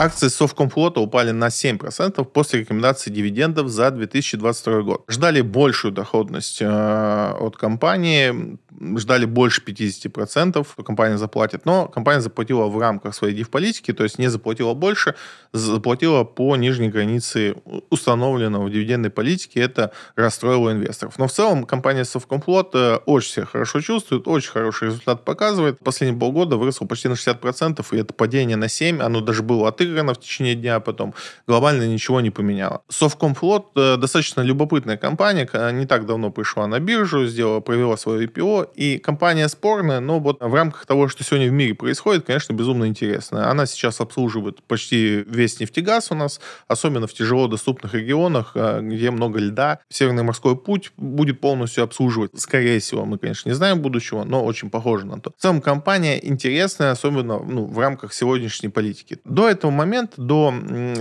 Акции 0.00 0.28
Совкомфлота 0.28 1.00
упали 1.00 1.30
на 1.30 1.48
7% 1.48 2.24
после 2.24 2.60
рекомендации 2.60 3.10
дивидендов 3.10 3.68
за 3.68 3.90
2022 3.90 4.80
год. 4.80 5.04
Ждали 5.08 5.42
большую 5.42 5.92
доходность 5.92 6.62
э, 6.62 7.32
от 7.38 7.58
компании, 7.58 8.56
ждали 8.96 9.24
больше 9.24 9.62
50%, 9.62 10.66
что 10.66 10.82
компания 10.82 11.18
заплатит, 11.18 11.64
но 11.64 11.86
компания 11.86 12.20
заплатила 12.20 12.66
в 12.66 12.78
рамках 12.78 13.14
своей 13.14 13.34
див-политики, 13.34 13.92
то 13.92 14.04
есть 14.04 14.18
не 14.18 14.28
заплатила 14.28 14.74
больше, 14.74 15.14
заплатила 15.52 16.24
по 16.24 16.56
нижней 16.56 16.88
границе 16.88 17.56
установленного 17.90 18.66
в 18.66 18.70
дивидендной 18.70 19.10
политике, 19.10 19.60
это 19.60 19.92
расстроило 20.16 20.72
инвесторов. 20.72 21.18
Но 21.18 21.26
в 21.26 21.32
целом 21.32 21.64
компания 21.64 22.04
Совкомфлот 22.04 22.74
э, 22.74 22.96
очень 23.06 23.32
себя 23.32 23.46
хорошо 23.46 23.80
чувствует, 23.80 24.28
очень 24.28 24.50
хороший 24.50 24.88
результат 24.88 25.24
показывает. 25.24 25.78
Последние 25.80 26.18
полгода 26.18 26.56
выросло 26.56 26.86
почти 26.86 27.08
на 27.08 27.14
60%, 27.14 27.84
и 27.92 27.96
это 27.96 28.14
падение 28.14 28.56
на 28.56 28.64
7%, 28.64 29.00
оно 29.00 29.20
даже 29.20 29.42
было 29.42 29.68
отыграно 29.68 30.14
в 30.14 30.20
течение 30.20 30.54
дня, 30.54 30.76
а 30.76 30.80
потом 30.80 31.14
глобально 31.46 31.86
ничего 31.86 32.20
не 32.20 32.30
поменяло. 32.30 32.82
Совкомфлот 32.88 33.72
э, 33.76 33.96
достаточно 33.96 34.40
любопытная 34.40 34.96
компания, 34.96 35.48
не 35.72 35.86
так 35.86 36.06
давно 36.06 36.30
пришла 36.30 36.66
на 36.66 36.80
биржу, 36.80 37.26
сделала, 37.26 37.60
провела 37.60 37.96
свое 37.96 38.26
IPO, 38.26 38.59
и 38.62 38.98
компания 38.98 39.48
спорная, 39.48 40.00
но 40.00 40.20
вот 40.20 40.40
в 40.40 40.54
рамках 40.54 40.86
того, 40.86 41.08
что 41.08 41.24
сегодня 41.24 41.48
в 41.48 41.52
мире 41.52 41.74
происходит, 41.74 42.26
конечно, 42.26 42.52
безумно 42.52 42.86
интересно. 42.86 43.50
Она 43.50 43.66
сейчас 43.66 44.00
обслуживает 44.00 44.62
почти 44.64 45.24
весь 45.26 45.60
нефтегаз 45.60 46.10
у 46.10 46.14
нас, 46.14 46.40
особенно 46.68 47.06
в 47.06 47.12
тяжело 47.12 47.46
доступных 47.48 47.94
регионах, 47.94 48.52
а, 48.54 48.80
где 48.80 49.10
много 49.10 49.38
льда. 49.40 49.80
Северный 49.88 50.22
морской 50.22 50.56
путь 50.56 50.92
будет 50.96 51.40
полностью 51.40 51.84
обслуживать. 51.84 52.32
Скорее 52.38 52.80
всего, 52.80 53.04
мы, 53.04 53.18
конечно, 53.18 53.48
не 53.48 53.54
знаем 53.54 53.80
будущего, 53.80 54.24
но 54.24 54.44
очень 54.44 54.70
похоже 54.70 55.06
на 55.06 55.20
то. 55.20 55.32
В 55.36 55.42
целом, 55.42 55.60
компания 55.60 56.18
интересная, 56.26 56.92
особенно 56.92 57.38
ну, 57.38 57.66
в 57.66 57.78
рамках 57.78 58.12
сегодняшней 58.12 58.68
политики. 58.68 59.18
До 59.24 59.48
этого 59.48 59.70
момента, 59.70 60.20
до 60.20 60.52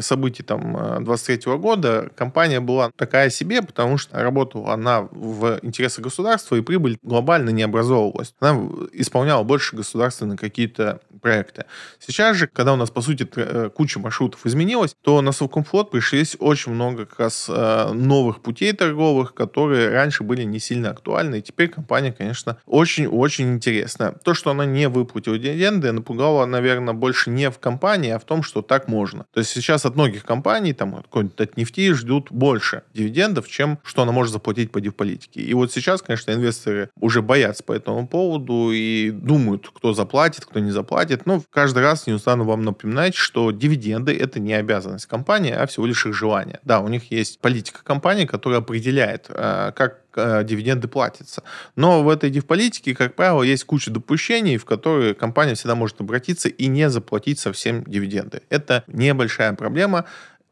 событий 0.01 0.43
там 0.43 1.03
23 1.03 1.57
года, 1.57 2.09
компания 2.15 2.59
была 2.59 2.91
такая 2.95 3.29
себе, 3.29 3.61
потому 3.61 3.97
что 3.97 4.21
работала 4.21 4.73
она 4.73 5.01
в 5.11 5.59
интересах 5.61 6.03
государства, 6.03 6.55
и 6.55 6.61
прибыль 6.61 6.97
глобально 7.03 7.48
не 7.51 7.63
образовывалась. 7.63 8.33
Она 8.39 8.69
исполняла 8.93 9.43
больше 9.43 9.75
государственные 9.75 10.37
какие-то 10.37 11.01
проекты. 11.21 11.65
Сейчас 11.99 12.37
же, 12.37 12.47
когда 12.47 12.73
у 12.73 12.75
нас, 12.75 12.89
по 12.89 13.01
сути, 13.01 13.27
э, 13.35 13.69
куча 13.73 13.99
маршрутов 13.99 14.45
изменилась, 14.45 14.95
то 15.01 15.21
на 15.21 15.31
Совкомфлот 15.31 15.91
пришлись 15.91 16.35
очень 16.39 16.71
много 16.71 17.05
как 17.05 17.19
раз 17.19 17.47
э, 17.49 17.91
новых 17.93 18.41
путей 18.41 18.73
торговых, 18.73 19.33
которые 19.33 19.89
раньше 19.89 20.23
были 20.23 20.43
не 20.43 20.59
сильно 20.59 20.91
актуальны. 20.91 21.39
И 21.39 21.41
теперь 21.41 21.69
компания, 21.69 22.11
конечно, 22.11 22.57
очень-очень 22.65 23.53
интересная. 23.53 24.11
То, 24.11 24.33
что 24.33 24.51
она 24.51 24.65
не 24.65 24.87
выплатила 24.87 25.37
дивиденды, 25.37 25.91
напугало, 25.91 26.45
наверное, 26.45 26.93
больше 26.93 27.29
не 27.29 27.49
в 27.49 27.59
компании, 27.59 28.11
а 28.11 28.19
в 28.19 28.23
том, 28.23 28.43
что 28.43 28.61
так 28.61 28.87
можно. 28.87 29.25
То 29.33 29.39
есть 29.39 29.51
сейчас 29.51 29.85
от 29.85 29.95
многих 29.95 30.23
компаний, 30.23 30.73
там, 30.73 30.95
от, 30.95 31.41
от 31.41 31.57
нефти 31.57 31.93
ждут 31.93 32.31
больше 32.31 32.83
дивидендов, 32.93 33.47
чем 33.47 33.79
что 33.83 34.03
она 34.03 34.11
может 34.11 34.33
заплатить 34.33 34.71
по 34.71 34.81
дивполитике. 34.81 35.41
И 35.41 35.53
вот 35.53 35.71
сейчас, 35.71 36.01
конечно, 36.01 36.31
инвесторы 36.31 36.89
уже 36.99 37.21
боятся 37.21 37.38
по 37.65 37.73
этому 37.73 38.07
поводу 38.07 38.71
и 38.71 39.11
думают, 39.11 39.69
кто 39.73 39.93
заплатит, 39.93 40.45
кто 40.45 40.59
не 40.59 40.71
заплатит. 40.71 41.25
Но 41.25 41.41
каждый 41.51 41.83
раз 41.83 42.07
не 42.07 42.13
устану 42.13 42.43
вам 42.43 42.63
напоминать, 42.63 43.15
что 43.15 43.51
дивиденды— 43.51 44.15
это 44.19 44.39
не 44.39 44.53
обязанность 44.53 45.05
компании, 45.05 45.51
а 45.51 45.65
всего 45.67 45.85
лишь 45.85 46.05
их 46.05 46.13
желание. 46.13 46.59
Да, 46.63 46.79
у 46.79 46.87
них 46.87 47.11
есть 47.11 47.39
политика 47.39 47.83
компании, 47.83 48.25
которая 48.25 48.59
определяет, 48.59 49.25
э, 49.29 49.71
как 49.75 50.01
э, 50.15 50.43
дивиденды 50.43 50.87
платятся. 50.87 51.43
Но 51.75 52.03
в 52.03 52.09
этой 52.09 52.29
дивполитике, 52.29 52.95
как 52.95 53.15
правило, 53.15 53.43
есть 53.43 53.63
куча 53.63 53.91
допущений, 53.91 54.57
в 54.57 54.65
которые 54.65 55.13
компания 55.13 55.55
всегда 55.55 55.75
может 55.75 56.01
обратиться 56.01 56.49
и 56.49 56.67
не 56.67 56.89
заплатить 56.89 57.39
совсем 57.39 57.83
дивиденды. 57.83 58.41
Это 58.49 58.83
небольшая 58.87 59.53
проблема 59.53 60.05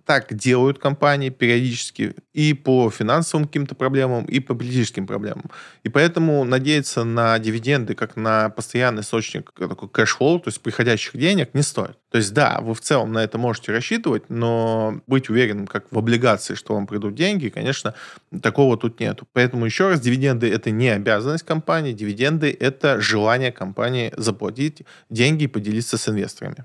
так 0.08 0.34
делают 0.34 0.80
компании 0.80 1.30
периодически 1.30 2.15
и 2.34 2.54
по 2.54 2.89
финансовым 2.89 3.46
каким-то 3.46 3.76
проблемам, 3.76 4.24
и 4.24 4.39
по 4.39 4.56
политическим 4.56 5.06
проблемам. 5.06 5.43
И 5.84 5.89
поэтому 5.89 6.46
надеяться 6.46 7.04
на 7.04 7.38
дивиденды 7.39 7.93
как 7.93 8.15
на 8.15 8.50
постоянный 8.50 9.02
источник 9.02 9.52
такой 9.52 9.89
cash 9.89 10.12
flow, 10.12 10.39
то 10.39 10.48
есть 10.48 10.62
приходящих 10.62 11.17
денег, 11.17 11.54
не 11.54 11.62
стоит. 11.62 11.98
То 12.10 12.20
есть 12.20 12.34
да, 12.34 12.60
вы 12.62 12.74
в 12.74 12.80
целом 12.80 13.12
на 13.12 13.20
это 13.20 13.38
можете 13.38 13.74
рассчитывать, 13.74 14.30
но 14.30 15.02
быть 15.08 15.30
уверенным, 15.30 15.67
как 15.67 15.86
в 15.91 15.98
облигации, 16.00 16.56
что 16.56 16.74
вам 16.74 16.88
придут 16.88 17.13
деньги, 17.13 17.50
конечно, 17.50 17.93
такого 18.41 18.78
тут 18.78 19.02
нету. 19.02 19.28
Поэтому 19.34 19.65
еще 19.65 19.89
раз, 19.89 20.00
дивиденды 20.00 20.50
это 20.50 20.72
не 20.72 20.88
обязанность 20.88 21.43
компании, 21.43 21.91
дивиденды 21.91 22.56
это 22.58 23.02
желание 23.02 23.52
компании 23.52 24.13
заплатить 24.15 24.84
деньги 25.10 25.43
и 25.43 25.48
поделиться 25.48 25.98
с 25.98 26.08
инвесторами. 26.08 26.63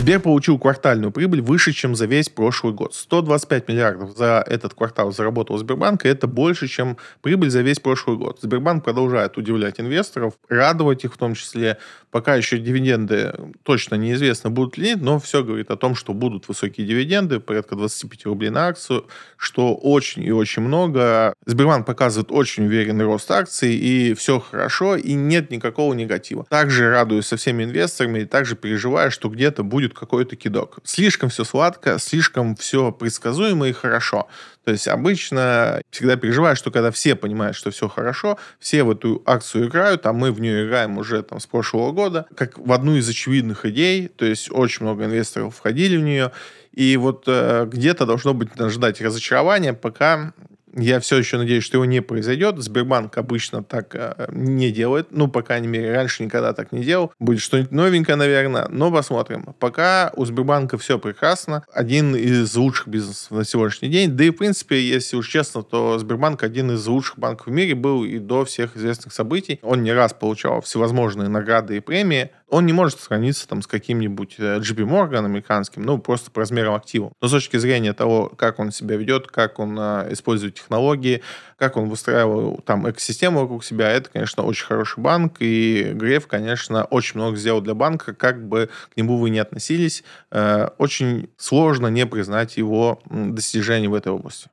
Сбер 0.00 0.18
получил 0.18 0.58
квартальную 0.58 1.12
прибыль 1.12 1.42
выше, 1.42 1.72
чем 1.74 1.94
за 1.94 2.06
весь 2.06 2.30
прошлый 2.30 2.72
год. 2.72 2.94
125 2.94 3.68
миллиардов 3.68 4.16
за 4.16 4.42
этот 4.46 4.72
квартал 4.72 5.12
заработал 5.12 5.58
Сбербанк, 5.58 6.06
и 6.06 6.08
это 6.08 6.26
больше, 6.26 6.68
чем 6.68 6.96
прибыль 7.20 7.50
за 7.50 7.60
весь 7.60 7.80
прошлый 7.80 8.16
год. 8.16 8.38
Сбербанк 8.40 8.82
продолжает 8.82 9.36
удивлять 9.36 9.78
инвесторов, 9.78 10.38
радовать 10.48 11.04
их 11.04 11.12
в 11.12 11.18
том 11.18 11.34
числе. 11.34 11.76
Пока 12.10 12.34
еще 12.34 12.56
дивиденды 12.56 13.34
точно 13.62 13.96
неизвестно, 13.96 14.48
будут 14.48 14.78
ли, 14.78 14.94
но 14.94 15.20
все 15.20 15.44
говорит 15.44 15.70
о 15.70 15.76
том, 15.76 15.94
что 15.94 16.14
будут 16.14 16.48
высокие 16.48 16.86
дивиденды, 16.86 17.38
порядка 17.38 17.76
25 17.76 18.24
рублей 18.24 18.48
на 18.48 18.68
акцию, 18.68 19.06
что 19.36 19.74
очень 19.74 20.24
и 20.24 20.32
очень 20.32 20.62
много. 20.62 21.34
Сбербанк 21.44 21.84
показывает 21.84 22.32
очень 22.32 22.64
уверенный 22.64 23.04
рост 23.04 23.30
акций, 23.30 23.74
и 23.74 24.14
все 24.14 24.40
хорошо, 24.40 24.96
и 24.96 25.12
нет 25.12 25.50
никакого 25.50 25.92
негатива. 25.92 26.46
Также 26.48 26.90
радуюсь 26.90 27.26
со 27.26 27.36
всеми 27.36 27.64
инвесторами, 27.64 28.20
и 28.20 28.24
также 28.24 28.56
переживаю, 28.56 29.10
что 29.10 29.28
где-то 29.28 29.62
будет 29.62 29.89
будет 29.90 29.98
какой-то 29.98 30.36
кидок. 30.36 30.78
Слишком 30.84 31.28
все 31.28 31.44
сладко, 31.44 31.98
слишком 31.98 32.56
все 32.56 32.92
предсказуемо 32.92 33.68
и 33.68 33.72
хорошо. 33.72 34.28
То 34.64 34.72
есть 34.72 34.88
обычно 34.88 35.80
всегда 35.90 36.16
переживаю, 36.16 36.56
что 36.56 36.70
когда 36.70 36.90
все 36.90 37.14
понимают, 37.16 37.56
что 37.56 37.70
все 37.70 37.88
хорошо, 37.88 38.38
все 38.58 38.82
в 38.82 38.90
эту 38.90 39.22
акцию 39.26 39.68
играют, 39.68 40.06
а 40.06 40.12
мы 40.12 40.32
в 40.32 40.40
нее 40.40 40.66
играем 40.66 40.98
уже 40.98 41.22
там 41.22 41.40
с 41.40 41.46
прошлого 41.46 41.92
года, 41.92 42.26
как 42.36 42.58
в 42.58 42.72
одну 42.72 42.96
из 42.96 43.08
очевидных 43.08 43.64
идей, 43.66 44.08
то 44.08 44.24
есть 44.24 44.50
очень 44.50 44.84
много 44.84 45.04
инвесторов 45.04 45.56
входили 45.56 45.96
в 45.96 46.02
нее, 46.02 46.30
и 46.72 46.96
вот 46.96 47.24
э, 47.26 47.66
где-то 47.66 48.06
должно 48.06 48.34
быть 48.34 48.50
ждать 48.56 49.00
разочарования, 49.00 49.72
пока 49.72 50.32
я 50.74 51.00
все 51.00 51.16
еще 51.18 51.36
надеюсь, 51.36 51.64
что 51.64 51.78
его 51.78 51.84
не 51.84 52.00
произойдет. 52.00 52.58
Сбербанк 52.58 53.16
обычно 53.18 53.62
так 53.62 53.94
э, 53.94 54.28
не 54.30 54.70
делает. 54.70 55.08
Ну, 55.10 55.28
по 55.28 55.42
крайней 55.42 55.68
мере, 55.68 55.92
раньше 55.92 56.24
никогда 56.24 56.52
так 56.52 56.72
не 56.72 56.84
делал. 56.84 57.12
Будет 57.18 57.40
что-нибудь 57.40 57.72
новенькое, 57.72 58.16
наверное. 58.16 58.66
Но 58.68 58.90
посмотрим. 58.92 59.54
Пока 59.58 60.12
у 60.16 60.24
Сбербанка 60.24 60.78
все 60.78 60.98
прекрасно. 60.98 61.64
Один 61.72 62.14
из 62.14 62.54
лучших 62.54 62.88
бизнесов 62.88 63.30
на 63.32 63.44
сегодняшний 63.44 63.88
день. 63.88 64.10
Да 64.10 64.24
и, 64.24 64.30
в 64.30 64.36
принципе, 64.36 64.80
если 64.80 65.16
уж 65.16 65.28
честно, 65.28 65.62
то 65.62 65.98
Сбербанк 65.98 66.42
один 66.42 66.70
из 66.72 66.86
лучших 66.86 67.18
банков 67.18 67.48
в 67.48 67.50
мире 67.50 67.74
был 67.74 68.04
и 68.04 68.18
до 68.18 68.44
всех 68.44 68.76
известных 68.76 69.12
событий. 69.12 69.58
Он 69.62 69.82
не 69.82 69.92
раз 69.92 70.12
получал 70.12 70.60
всевозможные 70.60 71.28
награды 71.28 71.76
и 71.76 71.80
премии 71.80 72.30
он 72.50 72.66
не 72.66 72.72
может 72.72 73.00
сравниться 73.00 73.48
там 73.48 73.62
с 73.62 73.66
каким-нибудь 73.66 74.34
э, 74.38 74.58
JP 74.58 74.84
Morgan 74.84 75.24
американским, 75.24 75.82
ну, 75.82 75.98
просто 75.98 76.30
по 76.30 76.40
размерам 76.40 76.74
активов. 76.74 77.12
Но 77.20 77.28
с 77.28 77.30
точки 77.30 77.56
зрения 77.56 77.92
того, 77.92 78.28
как 78.36 78.58
он 78.58 78.72
себя 78.72 78.96
ведет, 78.96 79.28
как 79.28 79.58
он 79.58 79.76
а, 79.78 80.06
использует 80.10 80.54
технологии, 80.54 81.22
как 81.56 81.76
он 81.76 81.88
выстраивал 81.88 82.60
там 82.64 82.90
экосистему 82.90 83.40
вокруг 83.40 83.64
себя, 83.64 83.90
это, 83.90 84.10
конечно, 84.10 84.42
очень 84.42 84.66
хороший 84.66 85.00
банк, 85.00 85.36
и 85.38 85.92
Греф, 85.94 86.26
конечно, 86.26 86.84
очень 86.84 87.20
много 87.20 87.36
сделал 87.36 87.60
для 87.60 87.74
банка, 87.74 88.14
как 88.14 88.46
бы 88.46 88.68
к 88.92 88.96
нему 88.96 89.16
вы 89.16 89.30
не 89.30 89.38
относились, 89.38 90.02
э, 90.30 90.68
очень 90.78 91.30
сложно 91.36 91.86
не 91.86 92.04
признать 92.06 92.56
его 92.56 93.00
достижения 93.08 93.88
в 93.88 93.94
этой 93.94 94.12
области. 94.12 94.48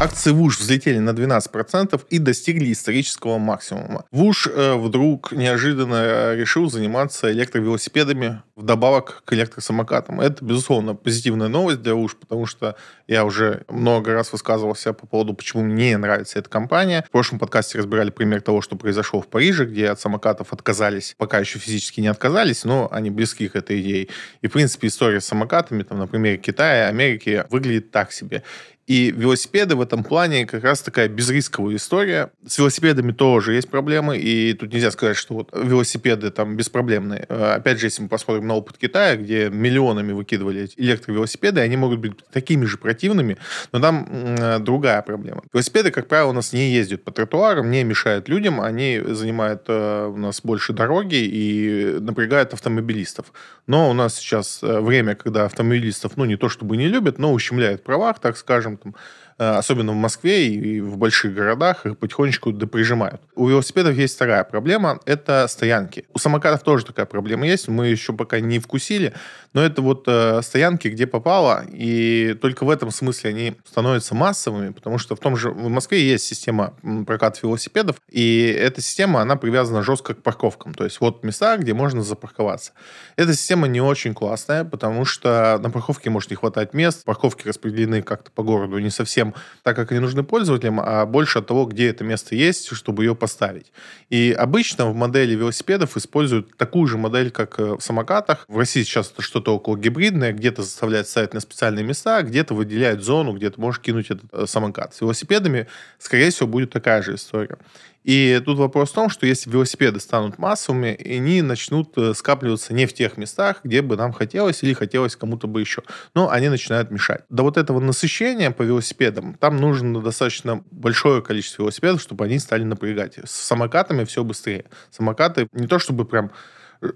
Акции 0.00 0.30
ВУШ 0.30 0.60
взлетели 0.60 0.98
на 0.98 1.10
12% 1.10 2.00
и 2.08 2.18
достигли 2.18 2.72
исторического 2.72 3.36
максимума. 3.36 4.06
ВУШ 4.12 4.46
э, 4.46 4.74
вдруг 4.76 5.32
неожиданно 5.32 5.94
э, 5.94 6.36
решил 6.36 6.70
заниматься 6.70 7.30
электровелосипедами 7.30 8.40
вдобавок 8.56 9.22
к 9.26 9.32
электросамокатам. 9.34 10.22
Это, 10.22 10.42
безусловно, 10.42 10.94
позитивная 10.94 11.48
новость 11.48 11.82
для 11.82 11.94
ВУШ, 11.94 12.16
потому 12.16 12.46
что 12.46 12.76
я 13.08 13.26
уже 13.26 13.64
много 13.68 14.14
раз 14.14 14.32
высказывался 14.32 14.94
по 14.94 15.06
поводу, 15.06 15.34
почему 15.34 15.64
мне 15.64 15.98
нравится 15.98 16.38
эта 16.38 16.48
компания. 16.48 17.04
В 17.06 17.10
прошлом 17.10 17.38
подкасте 17.38 17.76
разбирали 17.76 18.08
пример 18.08 18.40
того, 18.40 18.62
что 18.62 18.76
произошло 18.76 19.20
в 19.20 19.28
Париже, 19.28 19.66
где 19.66 19.90
от 19.90 20.00
самокатов 20.00 20.54
отказались, 20.54 21.14
пока 21.18 21.40
еще 21.40 21.58
физически 21.58 22.00
не 22.00 22.08
отказались, 22.08 22.64
но 22.64 22.88
они 22.90 23.10
близки 23.10 23.48
к 23.48 23.56
этой 23.56 23.82
идее. 23.82 24.08
И, 24.40 24.46
в 24.46 24.52
принципе, 24.52 24.88
история 24.88 25.20
с 25.20 25.26
самокатами, 25.26 25.82
там, 25.82 25.98
на 25.98 26.06
примере 26.06 26.38
Китая, 26.38 26.88
Америки, 26.88 27.44
выглядит 27.50 27.90
так 27.90 28.12
себе. 28.12 28.42
И 28.90 29.12
велосипеды 29.12 29.76
в 29.76 29.80
этом 29.80 30.02
плане 30.02 30.46
как 30.46 30.64
раз 30.64 30.82
такая 30.82 31.06
безрисковая 31.08 31.76
история. 31.76 32.32
С 32.44 32.58
велосипедами 32.58 33.12
тоже 33.12 33.54
есть 33.54 33.70
проблемы, 33.70 34.18
и 34.18 34.52
тут 34.52 34.72
нельзя 34.72 34.90
сказать, 34.90 35.16
что 35.16 35.34
вот 35.34 35.50
велосипеды 35.54 36.32
там 36.32 36.56
беспроблемные. 36.56 37.24
Э, 37.28 37.52
опять 37.52 37.78
же, 37.78 37.86
если 37.86 38.02
мы 38.02 38.08
посмотрим 38.08 38.48
на 38.48 38.54
опыт 38.56 38.78
Китая, 38.78 39.14
где 39.14 39.48
миллионами 39.48 40.10
выкидывали 40.10 40.68
электровелосипеды, 40.76 41.60
они 41.60 41.76
могут 41.76 42.00
быть 42.00 42.14
такими 42.32 42.64
же 42.64 42.78
противными, 42.78 43.36
но 43.70 43.78
там 43.78 44.08
э, 44.10 44.58
другая 44.58 45.02
проблема. 45.02 45.44
Велосипеды, 45.52 45.92
как 45.92 46.08
правило, 46.08 46.30
у 46.30 46.32
нас 46.32 46.52
не 46.52 46.72
ездят 46.72 47.04
по 47.04 47.12
тротуарам, 47.12 47.70
не 47.70 47.84
мешают 47.84 48.28
людям, 48.28 48.60
они 48.60 49.00
занимают 49.06 49.66
э, 49.68 50.10
у 50.12 50.16
нас 50.16 50.40
больше 50.42 50.72
дороги 50.72 51.14
и 51.14 51.96
напрягают 52.00 52.54
автомобилистов. 52.54 53.32
Но 53.68 53.88
у 53.88 53.92
нас 53.92 54.16
сейчас 54.16 54.64
э, 54.64 54.80
время, 54.80 55.14
когда 55.14 55.44
автомобилистов, 55.44 56.16
ну, 56.16 56.24
не 56.24 56.34
то 56.34 56.48
чтобы 56.48 56.76
не 56.76 56.88
любят, 56.88 57.18
но 57.18 57.32
ущемляют 57.32 57.84
правах, 57.84 58.18
так 58.18 58.36
скажем, 58.36 58.79
там, 58.80 58.94
Э, 58.94 59.29
особенно 59.40 59.92
в 59.92 59.96
Москве 59.96 60.48
и 60.48 60.80
в 60.80 60.96
больших 60.96 61.34
городах, 61.34 61.86
их 61.86 61.98
потихонечку 61.98 62.52
доприжимают. 62.52 63.20
У 63.34 63.48
велосипедов 63.48 63.96
есть 63.96 64.14
вторая 64.14 64.44
проблема– 64.44 65.00
это 65.06 65.46
стоянки. 65.48 66.04
У 66.12 66.18
самокатов 66.18 66.62
тоже 66.62 66.84
такая 66.84 67.06
проблема 67.06 67.46
есть, 67.46 67.68
мы 67.68 67.88
еще 67.88 68.12
пока 68.12 68.40
не 68.40 68.58
вкусили, 68.58 69.14
но 69.52 69.62
это 69.62 69.82
вот 69.82 70.04
э, 70.06 70.42
стоянки, 70.42 70.88
где 70.88 71.06
попало, 71.06 71.64
и 71.72 72.36
только 72.40 72.64
в 72.64 72.70
этом 72.70 72.90
смысле 72.90 73.30
они 73.30 73.54
становятся 73.66 74.14
массовыми, 74.14 74.72
потому 74.72 74.98
что 74.98 75.16
в 75.16 75.20
том 75.20 75.36
же 75.36 75.50
в 75.50 75.68
Москве 75.68 76.02
есть 76.02 76.24
система 76.24 76.74
проката 77.06 77.40
велосипедов, 77.42 77.96
и 78.10 78.54
эта 78.58 78.80
система, 78.80 79.22
она 79.22 79.36
привязана 79.36 79.82
жестко 79.82 80.14
к 80.14 80.22
парковкам, 80.22 80.74
то 80.74 80.84
есть 80.84 81.00
вот 81.00 81.24
места, 81.24 81.56
где 81.56 81.72
можно 81.72 82.02
запарковаться. 82.02 82.72
Эта 83.16 83.32
система 83.34 83.68
не 83.68 83.80
очень 83.80 84.14
классная, 84.14 84.64
потому 84.64 85.04
что 85.04 85.58
на 85.62 85.70
парковке 85.70 86.10
может 86.10 86.30
не 86.30 86.36
хватать 86.36 86.74
мест, 86.74 87.04
парковки 87.04 87.48
распределены 87.48 88.02
как-то 88.02 88.30
по 88.30 88.42
городу 88.42 88.78
не 88.78 88.90
совсем 88.90 89.29
так, 89.62 89.76
как 89.76 89.92
они 89.92 90.00
нужны 90.00 90.22
пользователям, 90.22 90.80
а 90.80 91.06
больше 91.06 91.38
от 91.38 91.46
того, 91.46 91.66
где 91.66 91.88
это 91.88 92.04
место 92.04 92.34
есть, 92.34 92.68
чтобы 92.74 93.04
ее 93.04 93.14
поставить. 93.14 93.72
И 94.08 94.34
обычно 94.36 94.86
в 94.86 94.94
модели 94.94 95.34
велосипедов 95.34 95.96
используют 95.96 96.56
такую 96.56 96.86
же 96.86 96.98
модель, 96.98 97.30
как 97.30 97.58
э, 97.58 97.76
в 97.76 97.80
самокатах. 97.80 98.44
В 98.48 98.58
России 98.58 98.82
сейчас 98.82 99.10
это 99.10 99.22
что-то 99.22 99.54
около 99.54 99.76
гибридное, 99.76 100.32
где-то 100.32 100.62
заставляют 100.62 101.08
ставить 101.08 101.34
на 101.34 101.40
специальные 101.40 101.84
места, 101.84 102.22
где-то 102.22 102.54
выделяют 102.54 103.02
зону, 103.02 103.32
где 103.32 103.50
ты 103.50 103.60
можешь 103.60 103.80
кинуть 103.80 104.10
этот 104.10 104.26
э, 104.32 104.46
самокат. 104.46 104.94
С 104.94 105.00
велосипедами, 105.00 105.66
скорее 105.98 106.30
всего, 106.30 106.48
будет 106.48 106.70
такая 106.70 107.02
же 107.02 107.14
история. 107.14 107.58
И 108.02 108.40
тут 108.44 108.58
вопрос 108.58 108.90
в 108.90 108.94
том, 108.94 109.10
что 109.10 109.26
если 109.26 109.50
велосипеды 109.50 110.00
станут 110.00 110.38
массовыми, 110.38 110.98
они 111.04 111.42
начнут 111.42 111.96
э, 111.98 112.14
скапливаться 112.14 112.72
не 112.72 112.86
в 112.86 112.94
тех 112.94 113.16
местах, 113.16 113.60
где 113.62 113.82
бы 113.82 113.96
нам 113.96 114.12
хотелось 114.12 114.62
или 114.62 114.72
хотелось 114.72 115.16
кому-то 115.16 115.46
бы 115.46 115.60
еще. 115.60 115.82
Но 116.14 116.30
они 116.30 116.48
начинают 116.48 116.90
мешать. 116.90 117.24
До 117.28 117.42
вот 117.42 117.56
этого 117.56 117.78
насыщения 117.80 118.50
по 118.50 118.62
велосипедам 118.62 119.34
там 119.34 119.58
нужно 119.58 120.00
достаточно 120.00 120.64
большое 120.70 121.22
количество 121.22 121.62
велосипедов, 121.62 122.00
чтобы 122.00 122.24
они 122.24 122.38
стали 122.38 122.64
напрягать. 122.64 123.18
С 123.24 123.32
самокатами 123.32 124.04
все 124.04 124.24
быстрее. 124.24 124.64
Самокаты 124.90 125.48
не 125.52 125.66
то 125.66 125.78
чтобы 125.78 126.04
прям 126.04 126.30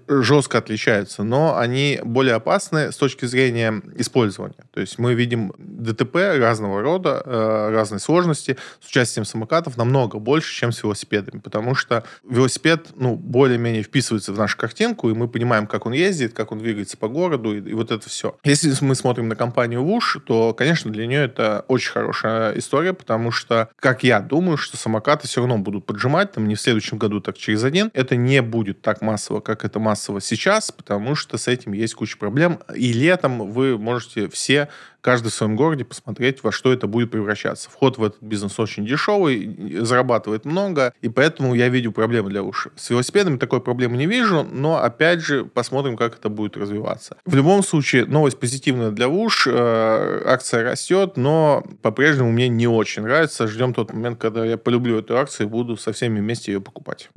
жестко 0.07 0.57
отличаются, 0.57 1.23
но 1.23 1.57
они 1.57 1.99
более 2.03 2.35
опасны 2.35 2.91
с 2.91 2.97
точки 2.97 3.25
зрения 3.25 3.81
использования. 3.95 4.55
То 4.73 4.81
есть 4.81 4.97
мы 4.97 5.13
видим 5.13 5.53
ДТП 5.57 6.15
разного 6.37 6.81
рода, 6.81 7.21
э, 7.23 7.69
разной 7.71 7.99
сложности 7.99 8.57
с 8.81 8.87
участием 8.87 9.25
самокатов 9.25 9.77
намного 9.77 10.19
больше, 10.19 10.53
чем 10.53 10.71
с 10.71 10.83
велосипедами, 10.83 11.39
потому 11.39 11.75
что 11.75 12.03
велосипед 12.27 12.87
ну, 12.95 13.15
более-менее 13.15 13.83
вписывается 13.83 14.33
в 14.33 14.37
нашу 14.37 14.57
картинку, 14.57 15.09
и 15.09 15.13
мы 15.13 15.27
понимаем, 15.27 15.67
как 15.67 15.85
он 15.85 15.93
ездит, 15.93 16.33
как 16.33 16.51
он 16.51 16.59
двигается 16.59 16.97
по 16.97 17.07
городу, 17.07 17.55
и, 17.55 17.69
и 17.69 17.73
вот 17.73 17.91
это 17.91 18.09
все. 18.09 18.37
Если 18.43 18.73
мы 18.83 18.95
смотрим 18.95 19.27
на 19.27 19.35
компанию 19.35 19.81
Wush, 19.81 20.19
то, 20.25 20.53
конечно, 20.53 20.91
для 20.91 21.05
нее 21.05 21.25
это 21.25 21.63
очень 21.67 21.91
хорошая 21.91 22.57
история, 22.57 22.93
потому 22.93 23.31
что, 23.31 23.69
как 23.79 24.03
я 24.03 24.19
думаю, 24.19 24.57
что 24.57 24.77
самокаты 24.77 25.27
все 25.27 25.41
равно 25.41 25.57
будут 25.57 25.85
поджимать, 25.85 26.31
там 26.31 26.47
не 26.47 26.55
в 26.55 26.61
следующем 26.61 26.97
году, 26.97 27.19
так 27.19 27.37
через 27.37 27.63
один. 27.63 27.91
Это 27.93 28.15
не 28.15 28.41
будет 28.41 28.81
так 28.81 29.01
массово, 29.01 29.39
как 29.39 29.63
это 29.63 29.74
это 29.75 29.79
массово 29.81 30.21
сейчас, 30.21 30.71
потому 30.71 31.15
что 31.15 31.37
с 31.37 31.49
этим 31.49 31.73
есть 31.73 31.95
куча 31.95 32.17
проблем. 32.17 32.59
И 32.73 32.93
летом 32.93 33.51
вы 33.51 33.77
можете 33.77 34.29
все 34.29 34.69
каждый 35.01 35.29
в 35.29 35.33
своем 35.33 35.55
городе 35.55 35.83
посмотреть, 35.83 36.43
во 36.43 36.51
что 36.51 36.71
это 36.71 36.87
будет 36.87 37.11
превращаться. 37.11 37.69
Вход 37.69 37.97
в 37.97 38.03
этот 38.03 38.23
бизнес 38.23 38.57
очень 38.57 38.87
дешевый, 38.87 39.81
зарабатывает 39.81 40.45
много, 40.45 40.93
и 41.01 41.09
поэтому 41.09 41.53
я 41.53 41.67
видел 41.67 41.91
проблемы 41.91 42.29
для 42.29 42.41
уши. 42.41 42.71
С 42.75 42.89
велосипедами 42.89 43.37
такой 43.37 43.59
проблемы 43.59 43.97
не 43.97 44.07
вижу, 44.07 44.47
но 44.49 44.81
опять 44.81 45.19
же 45.19 45.45
посмотрим, 45.45 45.97
как 45.97 46.17
это 46.17 46.29
будет 46.29 46.57
развиваться. 46.57 47.17
В 47.25 47.35
любом 47.35 47.61
случае, 47.61 48.05
новость 48.05 48.39
позитивная 48.39 48.91
для 48.91 49.09
УШ, 49.09 49.47
э, 49.51 50.21
акция 50.25 50.63
растет, 50.63 51.17
но 51.17 51.63
по-прежнему 51.81 52.31
мне 52.31 52.47
не 52.47 52.67
очень 52.67 53.03
нравится. 53.03 53.47
Ждем 53.47 53.73
тот 53.73 53.93
момент, 53.93 54.19
когда 54.19 54.43
я 54.45 54.57
полюблю 54.57 54.99
эту 54.99 55.17
акцию 55.17 55.47
и 55.47 55.49
буду 55.49 55.77
со 55.77 55.91
всеми 55.91 56.19
вместе 56.19 56.53
ее 56.53 56.61
покупать. 56.61 57.09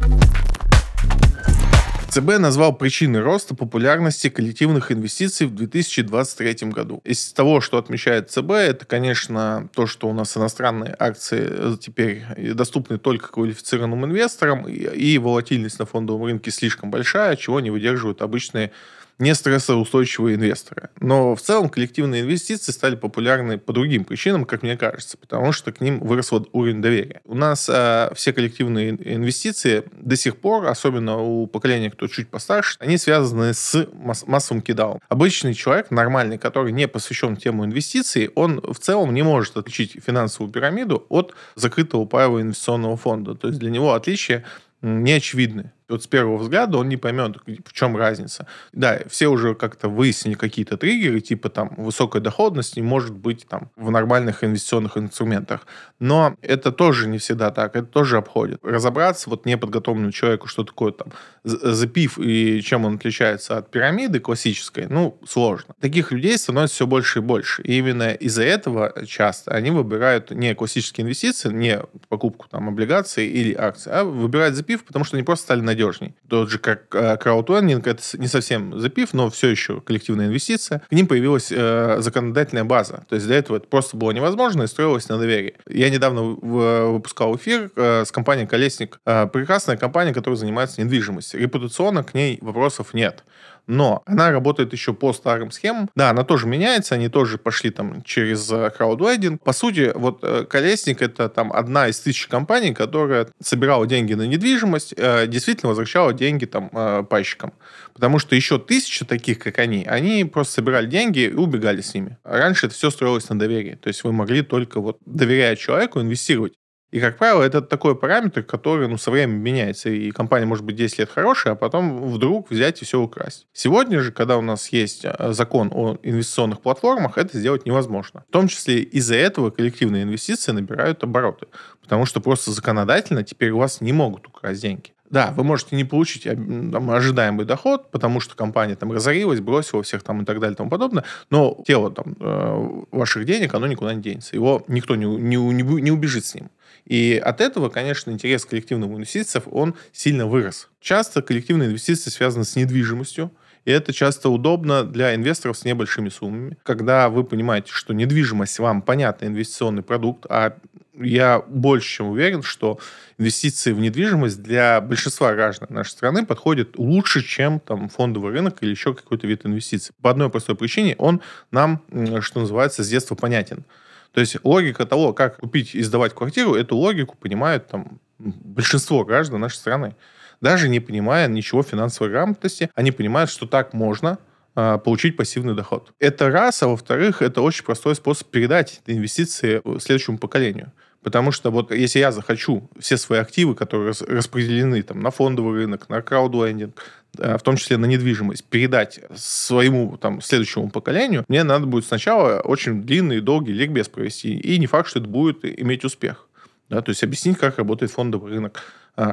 ЦБ 2.10 2.38
назвал 2.38 2.74
причиной 2.74 3.20
роста 3.20 3.54
популярности 3.54 4.30
коллективных 4.30 4.90
инвестиций 4.90 5.46
в 5.46 5.54
2023 5.54 6.70
году. 6.70 7.02
Из 7.04 7.32
того, 7.32 7.60
что 7.60 7.76
отмечает 7.76 8.30
ЦБ, 8.30 8.50
это, 8.50 8.86
конечно, 8.86 9.68
то, 9.74 9.86
что 9.86 10.08
у 10.08 10.14
нас 10.14 10.34
иностранные 10.36 10.96
акции 10.98 11.76
теперь 11.76 12.24
доступны 12.54 12.98
только 12.98 13.28
квалифицированным 13.28 14.06
инвесторам, 14.06 14.66
и 14.66 15.18
волатильность 15.18 15.78
на 15.78 15.84
фондовом 15.84 16.24
рынке 16.24 16.50
слишком 16.50 16.90
большая, 16.90 17.36
чего 17.36 17.60
не 17.60 17.70
выдерживают 17.70 18.22
обычные 18.22 18.72
не 19.18 19.35
стрессоустойчивые 19.35 20.37
инвесторы. 20.37 20.90
Но 21.00 21.35
в 21.35 21.40
целом 21.40 21.68
коллективные 21.68 22.22
инвестиции 22.22 22.72
стали 22.72 22.94
популярны 22.94 23.59
по 23.59 23.72
другим 23.72 24.04
причинам, 24.04 24.44
как 24.44 24.62
мне 24.62 24.76
кажется, 24.76 25.16
потому 25.18 25.52
что 25.52 25.72
к 25.72 25.81
ним 25.81 26.00
вырос 26.00 26.31
вот 26.31 26.48
уровень 26.52 26.81
доверия. 26.81 27.20
У 27.24 27.35
нас 27.35 27.68
э, 27.68 28.11
все 28.14 28.33
коллективные 28.33 28.90
инвестиции 28.90 29.85
до 29.92 30.16
сих 30.16 30.37
пор, 30.37 30.66
особенно 30.66 31.18
у 31.18 31.46
поколения, 31.46 31.90
кто 31.90 32.07
чуть 32.07 32.28
постарше, 32.28 32.76
они 32.81 32.96
связаны 32.96 33.54
с 33.54 33.88
масс- 33.92 34.26
массовым 34.26 34.62
кидалом. 34.62 35.00
Обычный 35.09 35.54
человек, 35.54 35.90
нормальный, 35.90 36.38
который 36.38 36.72
не 36.72 36.87
посвящен 36.87 37.37
тему 37.37 37.64
инвестиций, 37.64 38.31
он 38.35 38.61
в 38.61 38.78
целом 38.78 39.12
не 39.14 39.22
может 39.22 39.57
отличить 39.57 39.96
финансовую 40.04 40.52
пирамиду 40.52 41.07
от 41.09 41.35
закрытого 41.57 42.04
паевого 42.04 42.42
инвестиционного 42.42 42.96
фонда. 42.96 43.35
То 43.35 43.48
есть 43.48 43.59
для 43.59 43.70
него 43.70 43.94
отличие 43.94 44.44
не 44.81 45.12
очевидны 45.12 45.72
вот 45.88 46.03
с 46.03 46.07
первого 46.07 46.37
взгляда 46.37 46.79
он 46.79 46.88
не 46.88 46.96
поймет, 46.96 47.37
в 47.64 47.72
чем 47.72 47.96
разница. 47.96 48.46
Да, 48.72 49.01
все 49.09 49.29
уже 49.29 49.55
как-то 49.55 49.88
выяснили 49.88 50.35
какие-то 50.35 50.77
триггеры, 50.77 51.20
типа 51.20 51.48
там 51.48 51.74
высокая 51.77 52.20
доходность 52.20 52.77
не 52.77 52.83
может 52.83 53.14
быть 53.14 53.46
там 53.48 53.70
в 53.77 53.90
нормальных 53.90 54.44
инвестиционных 54.44 54.96
инструментах. 54.96 55.66
Но 55.98 56.37
это 56.42 56.72
тоже 56.72 57.09
не 57.09 57.18
всегда 57.18 57.51
так, 57.51 57.74
это 57.74 57.87
тоже 57.87 58.18
обходит. 58.18 58.61
Разобраться 58.62 59.31
вот 59.31 59.46
неподготовленному 59.46 60.12
человеку, 60.12 60.46
что 60.46 60.64
такое 60.64 60.92
там 60.92 61.09
запив 61.44 62.18
и 62.18 62.61
чем 62.62 62.85
он 62.85 62.96
отличается 62.96 63.57
от 63.57 63.70
пирамиды 63.70 64.20
классической, 64.20 64.87
ну, 64.88 65.18
сложно. 65.27 65.74
Таких 65.81 66.12
людей 66.12 66.37
становится 66.37 66.74
все 66.74 66.87
больше 66.87 67.20
и 67.20 67.22
больше. 67.22 67.62
И 67.62 67.79
именно 67.79 68.12
из-за 68.12 68.42
этого 68.42 68.92
часто 69.07 69.53
они 69.53 69.70
выбирают 69.70 70.31
не 70.31 70.55
классические 70.55 71.05
инвестиции, 71.05 71.51
не 71.51 71.81
покупку 72.09 72.46
там 72.48 72.68
облигаций 72.68 73.27
или 73.27 73.55
акций, 73.55 73.92
а 73.92 74.05
выбирают 74.05 74.55
запив, 74.55 74.85
потому 74.85 75.05
что 75.05 75.16
они 75.16 75.24
просто 75.24 75.44
стали 75.44 75.61
надежными 75.61 75.77
надежней. 75.78 76.14
Тот 76.28 76.50
же 76.50 76.58
как 76.58 76.94
э, 76.94 77.16
краудфандинг, 77.16 77.86
это 77.86 78.02
не 78.14 78.26
совсем 78.26 78.78
запив, 78.78 79.14
но 79.14 79.30
все 79.30 79.48
еще 79.48 79.80
коллективная 79.80 80.26
инвестиция. 80.26 80.82
К 80.88 80.92
ним 80.92 81.06
появилась 81.06 81.50
э, 81.50 81.96
законодательная 82.00 82.64
база. 82.64 83.04
То 83.08 83.14
есть 83.14 83.26
для 83.26 83.36
этого 83.36 83.56
это 83.56 83.66
просто 83.68 83.96
было 83.96 84.10
невозможно 84.10 84.64
и 84.64 84.66
строилось 84.66 85.08
на 85.08 85.18
доверии. 85.18 85.54
Я 85.68 85.90
недавно 85.90 86.22
выпускал 86.22 87.36
эфир 87.36 87.70
э, 87.76 88.04
с 88.04 88.12
компанией 88.12 88.46
«Колесник». 88.46 89.00
Э, 89.06 89.26
прекрасная 89.26 89.76
компания, 89.76 90.12
которая 90.12 90.36
занимается 90.36 90.82
недвижимостью. 90.82 91.40
Репутационно 91.40 92.02
к 92.02 92.14
ней 92.14 92.38
вопросов 92.40 92.94
нет 92.94 93.24
но 93.68 94.02
она 94.07 94.31
работает 94.31 94.72
еще 94.72 94.94
по 94.94 95.12
старым 95.12 95.50
схемам. 95.50 95.88
Да, 95.94 96.11
она 96.11 96.24
тоже 96.24 96.46
меняется, 96.46 96.94
они 96.94 97.09
тоже 97.09 97.38
пошли 97.38 97.70
там 97.70 98.02
через 98.02 98.50
э, 98.50 98.70
краудвайдинг. 98.70 99.42
По 99.42 99.52
сути, 99.52 99.92
вот 99.94 100.20
э, 100.22 100.46
Колесник 100.48 101.02
это 101.02 101.28
там 101.28 101.52
одна 101.52 101.88
из 101.88 102.00
тысяч 102.00 102.26
компаний, 102.26 102.74
которая 102.74 103.28
собирала 103.40 103.87
деньги 103.87 104.14
на 104.14 104.26
недвижимость, 104.26 104.94
э, 104.96 105.26
действительно 105.26 105.68
возвращала 105.68 106.12
деньги 106.12 106.46
там 106.46 106.70
пайщикам. 107.07 107.52
Потому 107.92 108.18
что 108.18 108.35
еще 108.35 108.59
тысячи 108.59 109.04
таких, 109.04 109.38
как 109.38 109.59
они, 109.59 109.85
они 109.85 110.24
просто 110.24 110.54
собирали 110.54 110.87
деньги 110.87 111.20
и 111.20 111.33
убегали 111.33 111.83
с 111.83 111.92
ними. 111.92 112.16
Раньше 112.24 112.66
это 112.66 112.74
все 112.74 112.90
строилось 112.90 113.28
на 113.28 113.38
доверии. 113.38 113.74
То 113.74 113.88
есть 113.88 114.02
вы 114.02 114.12
могли 114.12 114.42
только 114.42 114.81
вот 114.81 114.98
доверяя 115.04 115.57
человеку 115.57 116.00
инвестировать. 116.00 116.54
И, 116.90 117.01
как 117.01 117.18
правило, 117.18 117.42
это 117.42 117.61
такой 117.61 117.94
параметр, 117.94 118.42
который 118.42 118.88
ну, 118.88 118.96
со 118.96 119.11
временем 119.11 119.42
меняется. 119.42 119.90
И 119.90 120.11
компания 120.11 120.46
может 120.46 120.64
быть 120.64 120.77
10 120.77 121.01
лет 121.01 121.11
хорошая, 121.11 121.53
а 121.53 121.57
потом 121.57 122.11
вдруг 122.11 122.51
взять 122.51 122.81
и 122.81 122.85
все 122.85 123.01
украсть. 123.01 123.46
Сегодня 123.53 124.01
же, 124.01 124.11
когда 124.11 124.38
у 124.38 124.40
нас 124.40 124.68
есть 124.68 125.05
э, 125.05 125.33
закон 125.33 125.70
о 125.74 125.98
инвестиционных 126.03 126.62
платформах, 126.62 127.18
это 127.18 127.38
сделать 127.38 127.66
невозможно. 127.66 128.24
В 128.29 128.33
том 128.33 128.48
числе 128.48 128.81
из-за 128.81 129.16
этого 129.16 129.51
коллективные 129.51 130.05
инвестиции 130.05 130.53
набирают 130.53 131.05
обороты. 131.05 131.46
Потому 131.83 132.07
что 132.07 132.20
просто 132.20 132.53
законодательно 132.53 133.22
теперь 133.22 133.51
у 133.51 133.59
вас 133.59 133.83
не 133.83 133.92
могут 133.92 134.27
украсть 134.27 134.62
деньги. 134.62 134.92
Да, 135.11 135.33
вы 135.35 135.42
можете 135.42 135.74
не 135.74 135.85
получить 135.85 136.24
там, 136.24 136.90
ожидаемый 136.90 137.46
доход, 137.46 137.90
потому 137.90 138.20
что 138.20 138.37
компания 138.37 138.77
там 138.77 138.92
разорилась, 138.92 139.40
бросила 139.40 139.83
всех 139.83 140.03
там 140.03 140.22
и 140.22 140.24
так 140.24 140.38
далее 140.38 140.55
и 140.55 140.57
тому 140.57 140.68
подобное, 140.68 141.05
но 141.31 141.62
тело 141.66 141.90
там 141.90 142.14
э, 142.20 142.83
ваших 142.90 143.24
денег, 143.24 143.55
оно 143.55 143.66
никуда 143.66 143.94
не 143.94 144.03
денется. 144.03 144.37
Его 144.37 144.64
никто 144.68 144.96
не, 144.96 145.07
не, 145.07 145.37
не, 145.37 145.62
не 145.62 145.90
убежит 145.90 146.27
с 146.27 146.35
ним. 146.35 146.51
И 146.88 147.20
от 147.22 147.42
этого, 147.42 147.68
конечно, 147.68 148.11
интерес 148.11 148.46
к 148.46 148.48
коллективным 148.48 148.96
инвестициям, 148.96 149.44
он 149.51 149.74
сильно 149.92 150.27
вырос. 150.27 150.70
Часто 150.81 151.20
коллективные 151.20 151.68
инвестиции 151.68 152.09
связаны 152.09 152.46
с 152.46 152.57
недвижимостью, 152.57 153.31
и 153.66 153.70
это 153.70 153.92
часто 153.92 154.31
удобно 154.31 154.85
для 154.85 155.14
инвесторов 155.14 155.59
с 155.59 155.66
небольшими 155.66 156.09
суммами. 156.09 156.57
Когда 156.62 157.11
вы 157.11 157.24
понимаете, 157.24 157.72
что 157.72 157.92
недвижимость 157.92 158.59
вам 158.59 158.81
понятный 158.81 159.29
инвестиционный 159.29 159.83
продукт, 159.83 160.24
а 160.31 160.57
я 160.94 161.40
больше 161.46 161.96
чем 161.96 162.07
уверен, 162.07 162.42
что 162.42 162.79
инвестиции 163.18 163.72
в 163.72 163.81
недвижимость 163.81 164.42
для 164.42 164.81
большинства 164.81 165.35
граждан 165.35 165.68
нашей 165.70 165.90
страны 165.90 166.24
подходят 166.24 166.79
лучше, 166.79 167.22
чем 167.22 167.61
там 167.61 167.90
фондовый 167.90 168.33
рынок 168.33 168.62
или 168.62 168.70
еще 168.70 168.94
какой-то 168.94 169.27
вид 169.27 169.44
инвестиций. 169.44 169.94
По 170.01 170.11
одной 170.11 170.31
простой 170.31 170.57
причине 170.57 170.94
он 170.96 171.20
нам, 171.51 171.83
что 172.22 172.40
называется, 172.40 172.83
с 172.83 172.88
детства 172.88 173.14
понятен. 173.14 173.64
То 174.12 174.20
есть 174.20 174.36
логика 174.42 174.86
того, 174.86 175.12
как 175.12 175.38
купить 175.38 175.74
и 175.74 175.82
сдавать 175.82 176.14
квартиру, 176.14 176.54
эту 176.54 176.76
логику 176.76 177.16
понимают 177.16 177.68
там 177.68 178.00
большинство 178.18 179.04
граждан 179.04 179.40
нашей 179.40 179.56
страны. 179.56 179.96
Даже 180.40 180.68
не 180.68 180.80
понимая 180.80 181.28
ничего 181.28 181.62
финансовой 181.62 182.10
грамотности, 182.10 182.70
они 182.74 182.92
понимают, 182.92 183.30
что 183.30 183.46
так 183.46 183.72
можно, 183.72 184.18
а, 184.54 184.78
получить 184.78 185.16
пассивный 185.16 185.54
доход. 185.54 185.92
Это 185.98 186.30
раз, 186.30 186.62
а 186.62 186.68
во-вторых, 186.68 187.22
это 187.22 187.42
очень 187.42 187.64
простой 187.64 187.94
способ 187.94 188.28
передать 188.28 188.80
инвестиции 188.86 189.62
следующему 189.80 190.18
поколению. 190.18 190.72
Потому 191.02 191.30
что 191.32 191.50
вот 191.50 191.72
если 191.72 192.00
я 192.00 192.12
захочу 192.12 192.68
все 192.78 192.96
свои 192.96 193.20
активы, 193.20 193.54
которые 193.54 193.94
распределены 194.08 194.82
там, 194.82 195.00
на 195.00 195.11
фондовый 195.11 195.61
рынок, 195.61 195.88
на 195.88 196.02
краудлендинг, 196.02 196.74
в 197.14 197.38
том 197.38 197.56
числе 197.56 197.76
на 197.76 197.87
недвижимость, 197.87 198.44
передать 198.44 199.00
своему 199.14 199.96
там, 199.96 200.20
следующему 200.20 200.70
поколению, 200.70 201.24
мне 201.28 201.44
надо 201.44 201.66
будет 201.66 201.87
сначала 201.87 202.40
очень 202.40 202.82
длинный 202.82 203.18
и 203.18 203.20
долгий 203.20 203.52
ликбез 203.52 203.88
провести. 203.88 204.37
И 204.37 204.58
не 204.58 204.66
факт, 204.66 204.88
что 204.88 204.98
это 204.98 205.08
будет 205.08 205.44
иметь 205.44 205.84
успех. 205.84 206.26
Да, 206.68 206.82
то 206.82 206.90
есть 206.90 207.02
объяснить, 207.02 207.38
как 207.38 207.56
работает 207.56 207.92
фондовый 207.92 208.32
рынок, 208.32 208.61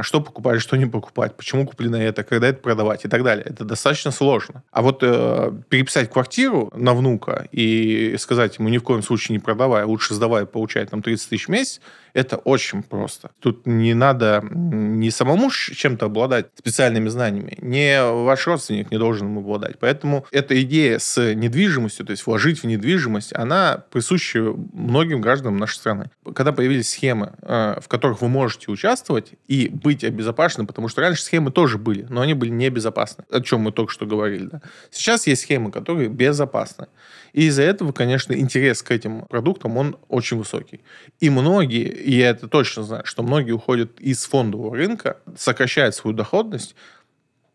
что 0.01 0.21
покупать, 0.21 0.61
что 0.61 0.77
не 0.77 0.85
покупать, 0.85 1.35
почему 1.35 1.65
куплено 1.65 1.97
это, 1.97 2.23
когда 2.23 2.47
это 2.47 2.59
продавать 2.59 3.05
и 3.05 3.07
так 3.07 3.23
далее. 3.23 3.45
Это 3.47 3.63
достаточно 3.63 4.11
сложно. 4.11 4.63
А 4.71 4.81
вот 4.81 4.99
э, 5.01 5.51
переписать 5.69 6.11
квартиру 6.11 6.71
на 6.75 6.93
внука 6.93 7.47
и 7.51 8.15
сказать 8.17 8.57
ему 8.57 8.69
ни 8.69 8.77
в 8.77 8.83
коем 8.83 9.03
случае 9.03 9.37
не 9.37 9.39
продавай, 9.39 9.83
а 9.83 9.85
лучше 9.85 10.13
сдавай, 10.13 10.45
получай 10.45 10.85
там 10.85 11.01
30 11.01 11.29
тысяч 11.29 11.47
в 11.47 11.49
месяц, 11.49 11.81
это 12.15 12.37
очень 12.37 12.81
просто. 12.81 13.31
Тут 13.39 13.67
не 13.67 13.93
надо 13.93 14.41
не 14.49 15.11
самому 15.11 15.51
чем-то 15.51 16.05
обладать 16.05 16.47
специальными 16.57 17.09
знаниями, 17.09 17.57
не 17.61 18.01
ваш 18.01 18.47
родственник 18.47 18.89
не 18.89 18.97
должен 18.97 19.27
им 19.27 19.39
обладать. 19.39 19.77
Поэтому 19.79 20.25
эта 20.31 20.59
идея 20.63 20.97
с 20.97 21.33
недвижимостью, 21.33 22.05
то 22.05 22.11
есть 22.11 22.25
вложить 22.25 22.63
в 22.63 22.65
недвижимость, 22.65 23.33
она 23.35 23.83
присуща 23.91 24.39
многим 24.73 25.19
гражданам 25.19 25.57
нашей 25.57 25.75
страны. 25.75 26.09
Когда 26.33 26.53
появились 26.53 26.89
схемы, 26.89 27.33
э, 27.41 27.79
в 27.81 27.87
которых 27.89 28.21
вы 28.21 28.29
можете 28.29 28.71
участвовать 28.71 29.33
и 29.47 29.67
быть 29.67 30.05
обезопасены, 30.05 30.65
потому 30.65 30.87
что 30.87 31.01
раньше 31.01 31.21
схемы 31.21 31.51
тоже 31.51 31.77
были, 31.77 32.07
но 32.09 32.21
они 32.21 32.33
были 32.33 32.49
небезопасны, 32.49 33.25
о 33.29 33.41
чем 33.41 33.59
мы 33.61 33.73
только 33.73 33.91
что 33.91 34.05
говорили. 34.05 34.45
Да? 34.45 34.61
Сейчас 34.89 35.27
есть 35.27 35.41
схемы, 35.41 35.69
которые 35.69 36.07
безопасны. 36.07 36.87
И 37.35 37.47
из-за 37.47 37.63
этого, 37.63 37.91
конечно, 37.91 38.31
интерес 38.31 38.81
к 38.81 38.91
этим 38.91 39.23
продуктам, 39.25 39.75
он 39.75 39.97
очень 40.07 40.37
высокий. 40.37 40.79
И 41.19 41.29
многие, 41.29 41.83
и 41.89 42.15
я 42.15 42.29
это 42.29 42.47
точно 42.47 42.83
знаю, 42.83 43.05
что 43.05 43.23
многие 43.23 43.51
уходят 43.51 43.99
из 43.99 44.23
фондового 44.23 44.73
рынка, 44.73 45.17
сокращают 45.37 45.95
свою 45.95 46.15
доходность, 46.15 46.75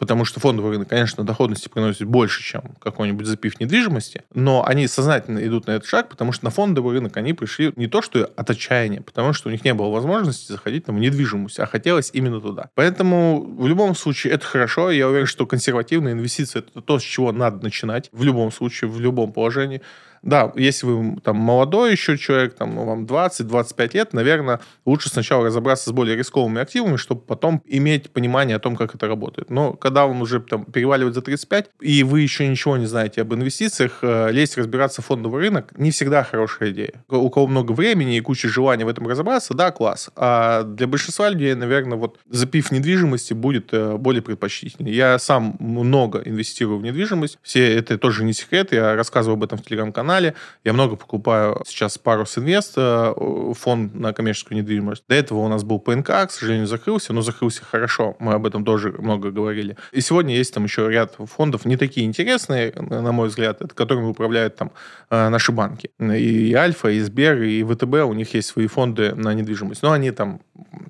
потому 0.00 0.24
что 0.24 0.40
фондовый 0.40 0.72
рынок, 0.72 0.88
конечно, 0.88 1.24
доходности 1.24 1.68
приносит 1.68 2.08
больше, 2.08 2.42
чем 2.42 2.62
какой-нибудь 2.80 3.26
запив 3.26 3.60
недвижимости, 3.60 4.22
но 4.34 4.66
они 4.66 4.88
сознательно 4.88 5.46
идут 5.46 5.66
на 5.66 5.72
этот 5.72 5.86
шаг, 5.86 6.08
потому 6.08 6.32
что 6.32 6.46
на 6.46 6.50
фондовый 6.50 6.94
рынок 6.94 7.18
они 7.18 7.34
пришли 7.34 7.70
не 7.76 7.86
то, 7.86 8.00
что 8.00 8.24
от 8.24 8.50
отчаяния, 8.50 9.02
потому 9.02 9.34
что 9.34 9.50
у 9.50 9.52
них 9.52 9.62
не 9.62 9.74
было 9.74 9.90
возможности 9.90 10.50
заходить 10.50 10.86
там, 10.86 10.96
в 10.96 11.00
недвижимость, 11.00 11.60
а 11.60 11.66
хотелось 11.66 12.10
именно 12.14 12.40
туда. 12.40 12.70
Поэтому 12.74 13.42
в 13.42 13.68
любом 13.68 13.94
случае 13.94 14.32
это 14.32 14.46
хорошо, 14.46 14.90
я 14.90 15.06
уверен, 15.06 15.26
что 15.26 15.44
консервативные 15.44 16.12
инвестиции 16.12 16.60
это 16.60 16.80
то, 16.80 16.98
с 16.98 17.02
чего 17.02 17.30
надо 17.30 17.62
начинать 17.62 18.08
в 18.10 18.24
любом 18.24 18.50
случае, 18.50 18.88
в 18.90 18.98
любом 19.00 19.34
положении. 19.34 19.82
Да, 20.22 20.52
если 20.54 20.86
вы 20.86 21.16
там 21.20 21.36
молодой 21.36 21.92
еще 21.92 22.18
человек, 22.18 22.54
там, 22.54 22.74
ну, 22.74 22.84
вам 22.84 23.04
20-25 23.04 23.90
лет, 23.94 24.12
наверное, 24.12 24.60
лучше 24.84 25.08
сначала 25.08 25.46
разобраться 25.46 25.90
с 25.90 25.92
более 25.92 26.16
рисковыми 26.16 26.60
активами, 26.60 26.96
чтобы 26.96 27.22
потом 27.22 27.62
иметь 27.66 28.10
понимание 28.10 28.56
о 28.56 28.58
том, 28.58 28.76
как 28.76 28.94
это 28.94 29.06
работает. 29.06 29.50
Но 29.50 29.72
когда 29.72 30.06
вам 30.06 30.20
уже 30.20 30.40
там 30.40 30.64
переваливает 30.64 31.14
за 31.14 31.22
35, 31.22 31.70
и 31.80 32.02
вы 32.02 32.20
еще 32.20 32.46
ничего 32.46 32.76
не 32.76 32.86
знаете 32.86 33.22
об 33.22 33.32
инвестициях, 33.32 34.00
э, 34.02 34.30
лезть 34.30 34.58
разбираться 34.58 35.00
в 35.00 35.06
фондовый 35.06 35.40
рынок 35.40 35.72
не 35.78 35.90
всегда 35.90 36.22
хорошая 36.22 36.70
идея. 36.70 37.04
У 37.08 37.30
кого 37.30 37.46
много 37.46 37.72
времени 37.72 38.16
и 38.16 38.20
куча 38.20 38.48
желания 38.48 38.84
в 38.84 38.88
этом 38.88 39.08
разобраться, 39.08 39.54
да, 39.54 39.70
класс. 39.70 40.10
А 40.16 40.64
для 40.64 40.86
большинства 40.86 41.30
людей, 41.30 41.54
наверное, 41.54 41.96
вот 41.96 42.18
запив 42.28 42.70
недвижимости 42.70 43.32
будет 43.32 43.72
э, 43.72 43.96
более 43.96 44.22
предпочтительнее. 44.22 44.94
Я 44.94 45.18
сам 45.18 45.56
много 45.58 46.20
инвестирую 46.24 46.78
в 46.78 46.82
недвижимость. 46.82 47.38
Все 47.42 47.74
это 47.74 47.96
тоже 47.96 48.24
не 48.24 48.34
секрет. 48.34 48.72
Я 48.72 48.94
рассказываю 48.96 49.36
об 49.36 49.44
этом 49.44 49.58
в 49.58 49.62
телеграм-канале 49.62 50.09
канале. 50.10 50.34
Я 50.64 50.72
много 50.72 50.96
покупаю 50.96 51.62
сейчас 51.66 51.96
Парус 51.98 52.36
Инвест, 52.36 52.74
э, 52.76 53.14
фонд 53.56 53.94
на 53.94 54.12
коммерческую 54.12 54.58
недвижимость. 54.58 55.04
До 55.08 55.14
этого 55.14 55.38
у 55.38 55.48
нас 55.48 55.62
был 55.62 55.78
ПНК, 55.78 56.06
к 56.06 56.30
сожалению, 56.30 56.66
закрылся, 56.66 57.12
но 57.12 57.22
закрылся 57.22 57.62
хорошо. 57.64 58.16
Мы 58.18 58.32
об 58.32 58.44
этом 58.44 58.64
тоже 58.64 58.92
много 58.98 59.30
говорили. 59.30 59.76
И 59.92 60.00
сегодня 60.00 60.34
есть 60.34 60.52
там 60.52 60.64
еще 60.64 60.90
ряд 60.90 61.14
фондов 61.18 61.64
не 61.64 61.76
такие 61.76 62.06
интересные, 62.06 62.72
на 62.72 63.12
мой 63.12 63.28
взгляд, 63.28 63.62
это 63.62 63.74
которыми 63.74 64.06
управляют 64.06 64.56
там 64.56 64.72
э, 65.10 65.28
наши 65.28 65.52
банки. 65.52 65.90
И 66.00 66.54
Альфа, 66.54 66.88
и 66.88 67.00
Сбер, 67.00 67.42
и 67.42 67.62
ВТБ, 67.62 67.94
у 68.04 68.12
них 68.12 68.34
есть 68.34 68.48
свои 68.48 68.66
фонды 68.66 69.14
на 69.14 69.32
недвижимость. 69.34 69.82
Но 69.82 69.92
они 69.92 70.10
там 70.10 70.40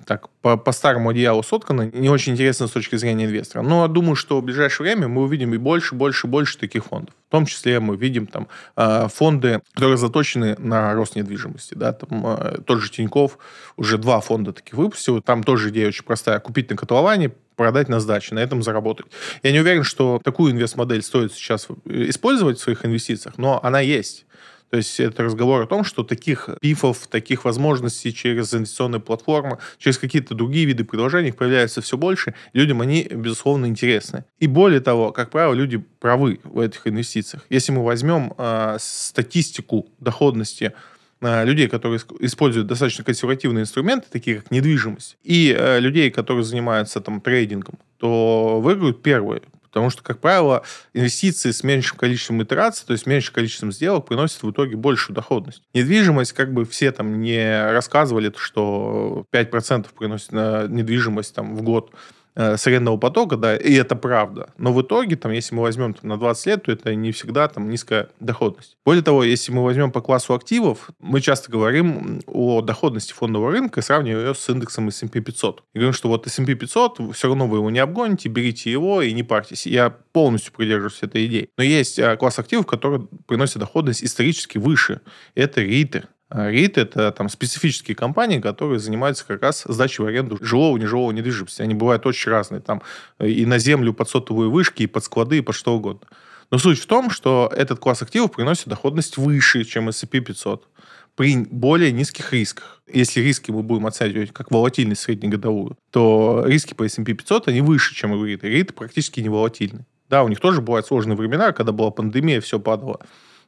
так 0.05 0.29
по, 0.41 0.57
по 0.57 0.71
старому 0.71 1.09
одеялу 1.09 1.43
сотканы, 1.43 1.91
не 1.93 2.09
очень 2.09 2.33
интересно 2.33 2.67
с 2.67 2.71
точки 2.71 2.95
зрения 2.95 3.25
инвестора. 3.25 3.61
Но 3.61 3.87
думаю, 3.87 4.15
что 4.15 4.39
в 4.39 4.43
ближайшее 4.43 4.85
время 4.85 5.07
мы 5.07 5.21
увидим 5.21 5.53
и 5.53 5.57
больше, 5.57 5.95
больше, 5.95 6.27
больше 6.27 6.57
таких 6.57 6.85
фондов. 6.85 7.13
В 7.27 7.31
том 7.31 7.45
числе 7.45 7.79
мы 7.79 7.95
видим 7.95 8.27
там 8.27 8.47
э, 8.75 9.07
фонды, 9.11 9.61
которые 9.73 9.97
заточены 9.97 10.55
на 10.57 10.93
рост 10.93 11.15
недвижимости. 11.15 11.73
Да, 11.73 11.93
там 11.93 12.25
э, 12.25 12.59
тот 12.65 12.81
же 12.81 12.89
Тиньков 12.89 13.37
уже 13.77 13.97
два 13.97 14.19
фонда 14.21 14.53
таких 14.53 14.73
выпустил. 14.75 15.21
Там 15.21 15.43
тоже 15.43 15.69
идея 15.69 15.87
очень 15.87 16.03
простая. 16.03 16.39
Купить 16.39 16.69
на 16.69 16.75
котловане, 16.75 17.31
продать 17.55 17.89
на 17.89 17.99
сдаче, 17.99 18.35
на 18.35 18.39
этом 18.39 18.63
заработать. 18.63 19.05
Я 19.43 19.51
не 19.51 19.59
уверен, 19.59 19.83
что 19.83 20.19
такую 20.23 20.51
инвест-модель 20.51 21.03
стоит 21.03 21.33
сейчас 21.33 21.67
использовать 21.85 22.57
в 22.57 22.61
своих 22.61 22.85
инвестициях, 22.85 23.37
но 23.37 23.59
она 23.63 23.79
есть. 23.79 24.25
То 24.71 24.77
есть 24.77 25.01
это 25.01 25.23
разговор 25.23 25.61
о 25.61 25.67
том, 25.67 25.83
что 25.83 26.03
таких 26.03 26.49
пифов, 26.61 27.05
таких 27.07 27.43
возможностей 27.43 28.13
через 28.13 28.53
инвестиционные 28.53 29.01
платформы, 29.01 29.57
через 29.77 29.97
какие-то 29.97 30.33
другие 30.33 30.65
виды 30.65 30.85
предложений 30.85 31.33
появляется 31.33 31.81
все 31.81 31.97
больше. 31.97 32.33
Людям 32.53 32.79
они, 32.79 33.03
безусловно, 33.03 33.65
интересны. 33.65 34.23
И 34.39 34.47
более 34.47 34.79
того, 34.79 35.11
как 35.11 35.29
правило, 35.29 35.53
люди 35.53 35.83
правы 35.99 36.39
в 36.45 36.59
этих 36.59 36.87
инвестициях. 36.87 37.45
Если 37.49 37.73
мы 37.73 37.83
возьмем 37.83 38.33
э, 38.37 38.77
статистику 38.79 39.89
доходности 39.99 40.71
а, 41.19 41.43
людей, 41.43 41.67
которые 41.67 41.99
используют 42.19 42.67
достаточно 42.67 43.03
консервативные 43.03 43.63
инструменты, 43.63 44.07
такие 44.09 44.37
как 44.37 44.51
недвижимость, 44.51 45.17
и 45.21 45.53
э, 45.55 45.81
людей, 45.81 46.09
которые 46.11 46.45
занимаются 46.45 47.01
там 47.01 47.19
трейдингом, 47.19 47.77
то 47.97 48.61
выиграют 48.61 49.03
первые. 49.03 49.41
Потому 49.71 49.89
что, 49.89 50.03
как 50.03 50.19
правило, 50.19 50.63
инвестиции 50.93 51.51
с 51.51 51.63
меньшим 51.63 51.97
количеством 51.97 52.43
итераций, 52.43 52.85
то 52.85 52.93
есть 52.93 53.05
меньшим 53.05 53.33
количеством 53.33 53.71
сделок, 53.71 54.05
приносят 54.05 54.43
в 54.43 54.51
итоге 54.51 54.75
большую 54.75 55.15
доходность. 55.15 55.63
Недвижимость, 55.73 56.33
как 56.33 56.53
бы 56.53 56.65
все 56.65 56.91
там 56.91 57.21
не 57.21 57.71
рассказывали, 57.71 58.33
что 58.35 59.25
5% 59.31 59.87
приносит 59.97 60.31
недвижимость 60.33 61.33
там, 61.33 61.55
в 61.55 61.61
год, 61.61 61.91
э, 62.35 62.57
среднего 62.57 62.97
потока, 62.97 63.37
да, 63.37 63.55
и 63.55 63.73
это 63.73 63.95
правда. 63.95 64.53
Но 64.57 64.73
в 64.73 64.81
итоге, 64.81 65.15
там, 65.15 65.31
если 65.31 65.55
мы 65.55 65.61
возьмем 65.61 65.93
там, 65.93 66.09
на 66.09 66.17
20 66.17 66.45
лет, 66.47 66.63
то 66.63 66.71
это 66.71 66.95
не 66.95 67.11
всегда 67.11 67.47
там 67.47 67.69
низкая 67.69 68.09
доходность. 68.19 68.77
Более 68.85 69.03
того, 69.03 69.23
если 69.23 69.51
мы 69.51 69.63
возьмем 69.63 69.91
по 69.91 70.01
классу 70.01 70.33
активов, 70.33 70.89
мы 70.99 71.21
часто 71.21 71.51
говорим 71.51 72.21
о 72.27 72.61
доходности 72.61 73.13
фондового 73.13 73.51
рынка 73.51 73.79
и 73.79 73.83
сравниваем 73.83 74.27
ее 74.27 74.35
с 74.35 74.49
индексом 74.49 74.87
S&P 74.87 75.19
500. 75.19 75.63
И 75.73 75.77
говорим, 75.77 75.93
что 75.93 76.09
вот 76.09 76.27
S&P 76.27 76.55
500, 76.55 77.15
все 77.15 77.27
равно 77.27 77.47
вы 77.47 77.57
его 77.57 77.69
не 77.69 77.79
обгоните, 77.79 78.29
берите 78.29 78.71
его 78.71 79.01
и 79.01 79.13
не 79.13 79.23
парьтесь. 79.23 79.65
Я 79.65 79.89
полностью 79.89 80.53
придерживаюсь 80.53 81.01
этой 81.01 81.25
идеи. 81.25 81.49
Но 81.57 81.63
есть 81.63 81.99
а, 81.99 82.17
класс 82.17 82.39
активов, 82.39 82.65
который 82.65 83.07
приносит 83.27 83.59
доходность 83.59 84.03
исторически 84.03 84.57
выше. 84.57 85.01
Это 85.35 85.61
риты. 85.61 86.05
РИТ– 86.31 86.77
это 86.79 87.11
там 87.11 87.29
специфические 87.29 87.95
компании, 87.95 88.39
которые 88.39 88.79
занимаются 88.79 89.25
как 89.25 89.41
раз 89.41 89.63
сдачей 89.67 90.03
в 90.03 90.07
аренду 90.07 90.37
жилого 90.41 90.77
и 90.77 90.79
нежилого 90.79 91.11
недвижимости. 91.11 91.61
Они 91.61 91.73
бывают 91.73 92.05
очень 92.05 92.31
разные. 92.31 92.61
Там 92.61 92.81
и 93.19 93.45
на 93.45 93.59
землю 93.59 93.93
под 93.93 94.09
сотовые 94.09 94.49
вышки, 94.49 94.83
и 94.83 94.87
под 94.87 95.03
склады, 95.03 95.39
и 95.39 95.41
под 95.41 95.55
что 95.55 95.75
угодно. 95.75 96.07
Но 96.49 96.57
суть 96.57 96.79
в 96.79 96.85
том, 96.85 97.09
что 97.09 97.51
этот 97.55 97.79
класс 97.79 98.01
активов 98.01 98.31
приносит 98.31 98.67
доходность 98.67 99.17
выше, 99.17 99.63
чем 99.63 99.89
S&P 99.89 100.19
500 100.19 100.67
при 101.15 101.37
более 101.37 101.91
низких 101.91 102.31
рисках. 102.33 102.81
Если 102.91 103.21
риски 103.21 103.51
мы 103.51 103.63
будем 103.63 103.85
оценивать 103.85 104.31
как 104.31 104.51
волатильность 104.51 105.01
среднегодовую, 105.01 105.77
то 105.91 106.43
риски 106.45 106.73
по 106.73 106.83
S&P 106.85 107.13
500, 107.13 107.49
они 107.49 107.61
выше, 107.61 107.93
чем 107.93 108.11
у 108.11 108.25
REIT. 108.25 108.41
REIT 108.41 108.73
практически 108.73 109.19
не 109.19 109.29
волатильны. 109.29 109.85
Да, 110.09 110.23
у 110.23 110.27
них 110.27 110.39
тоже 110.39 110.61
бывают 110.61 110.85
сложные 110.85 111.15
времена, 111.17 111.51
когда 111.51 111.71
была 111.71 111.91
пандемия, 111.91 112.41
все 112.41 112.59
падало. 112.59 112.99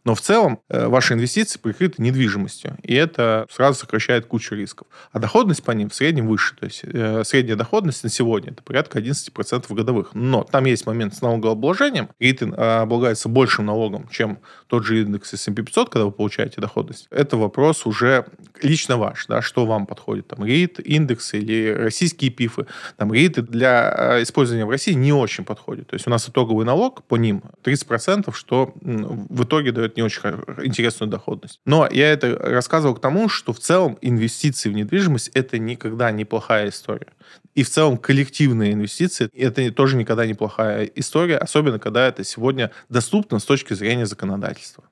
Но 0.05 0.15
в 0.15 0.21
целом 0.21 0.59
э, 0.69 0.87
ваши 0.87 1.13
инвестиции 1.13 1.59
прикрыты 1.59 2.01
недвижимостью, 2.01 2.77
и 2.83 2.93
это 2.93 3.47
сразу 3.49 3.79
сокращает 3.79 4.25
кучу 4.25 4.55
рисков. 4.55 4.87
А 5.11 5.19
доходность 5.19 5.63
по 5.63 5.71
ним 5.71 5.89
в 5.89 5.95
среднем 5.95 6.27
выше. 6.27 6.55
То 6.55 6.65
есть 6.65 6.81
э, 6.83 7.23
средняя 7.23 7.55
доходность 7.55 8.03
на 8.03 8.09
сегодня 8.09 8.51
это 8.51 8.63
порядка 8.63 8.99
11% 8.99 9.73
годовых. 9.73 10.09
Но 10.13 10.43
там 10.43 10.65
есть 10.65 10.85
момент 10.85 11.15
с 11.15 11.21
налогообложением. 11.21 12.09
РИТ 12.19 12.43
облагается 12.43 13.29
большим 13.29 13.65
налогом, 13.65 14.07
чем 14.09 14.39
тот 14.67 14.85
же 14.85 15.01
индекс 15.01 15.33
S&P 15.33 15.63
500, 15.63 15.89
когда 15.89 16.05
вы 16.05 16.11
получаете 16.11 16.59
доходность. 16.59 17.07
Это 17.09 17.37
вопрос 17.37 17.85
уже 17.85 18.25
лично 18.63 18.97
ваш, 18.97 19.27
да, 19.27 19.41
что 19.41 19.65
вам 19.65 19.85
подходит. 19.85 20.27
Там 20.27 20.45
РИТ, 20.45 20.79
индекс 20.79 21.33
или 21.33 21.69
российские 21.71 22.31
ПИФы. 22.31 22.65
Там 22.97 23.13
РИТы 23.13 23.41
для 23.41 23.93
э, 24.17 24.23
использования 24.23 24.65
в 24.65 24.69
России 24.69 24.93
не 24.93 25.13
очень 25.13 25.43
подходят. 25.43 25.87
То 25.87 25.95
есть 25.95 26.07
у 26.07 26.09
нас 26.09 26.27
итоговый 26.27 26.65
налог 26.65 27.03
по 27.03 27.17
ним 27.17 27.43
30%, 27.63 28.33
что 28.33 28.73
в 28.81 29.43
итоге 29.43 29.71
дает 29.71 29.97
не 29.97 30.03
очень 30.03 30.21
интересную 30.63 31.09
доходность. 31.09 31.59
Но 31.65 31.87
я 31.91 32.11
это 32.11 32.35
рассказывал 32.37 32.95
к 32.95 33.01
тому, 33.01 33.29
что 33.29 33.53
в 33.53 33.59
целом 33.59 33.97
инвестиции 34.01 34.69
в 34.69 34.73
недвижимость 34.73 35.29
это 35.33 35.59
никогда 35.59 36.11
не 36.11 36.25
плохая 36.25 36.69
история. 36.69 37.07
И 37.55 37.63
в 37.63 37.69
целом 37.69 37.97
коллективные 37.97 38.73
инвестиции 38.73 39.29
это 39.33 39.71
тоже 39.71 39.95
никогда 39.95 40.25
не 40.25 40.33
плохая 40.33 40.85
история, 40.95 41.37
особенно 41.37 41.79
когда 41.79 42.07
это 42.07 42.23
сегодня 42.23 42.71
доступно 42.89 43.39
с 43.39 43.45
точки 43.45 43.73
зрения 43.73 44.05
законодательства 44.05 44.83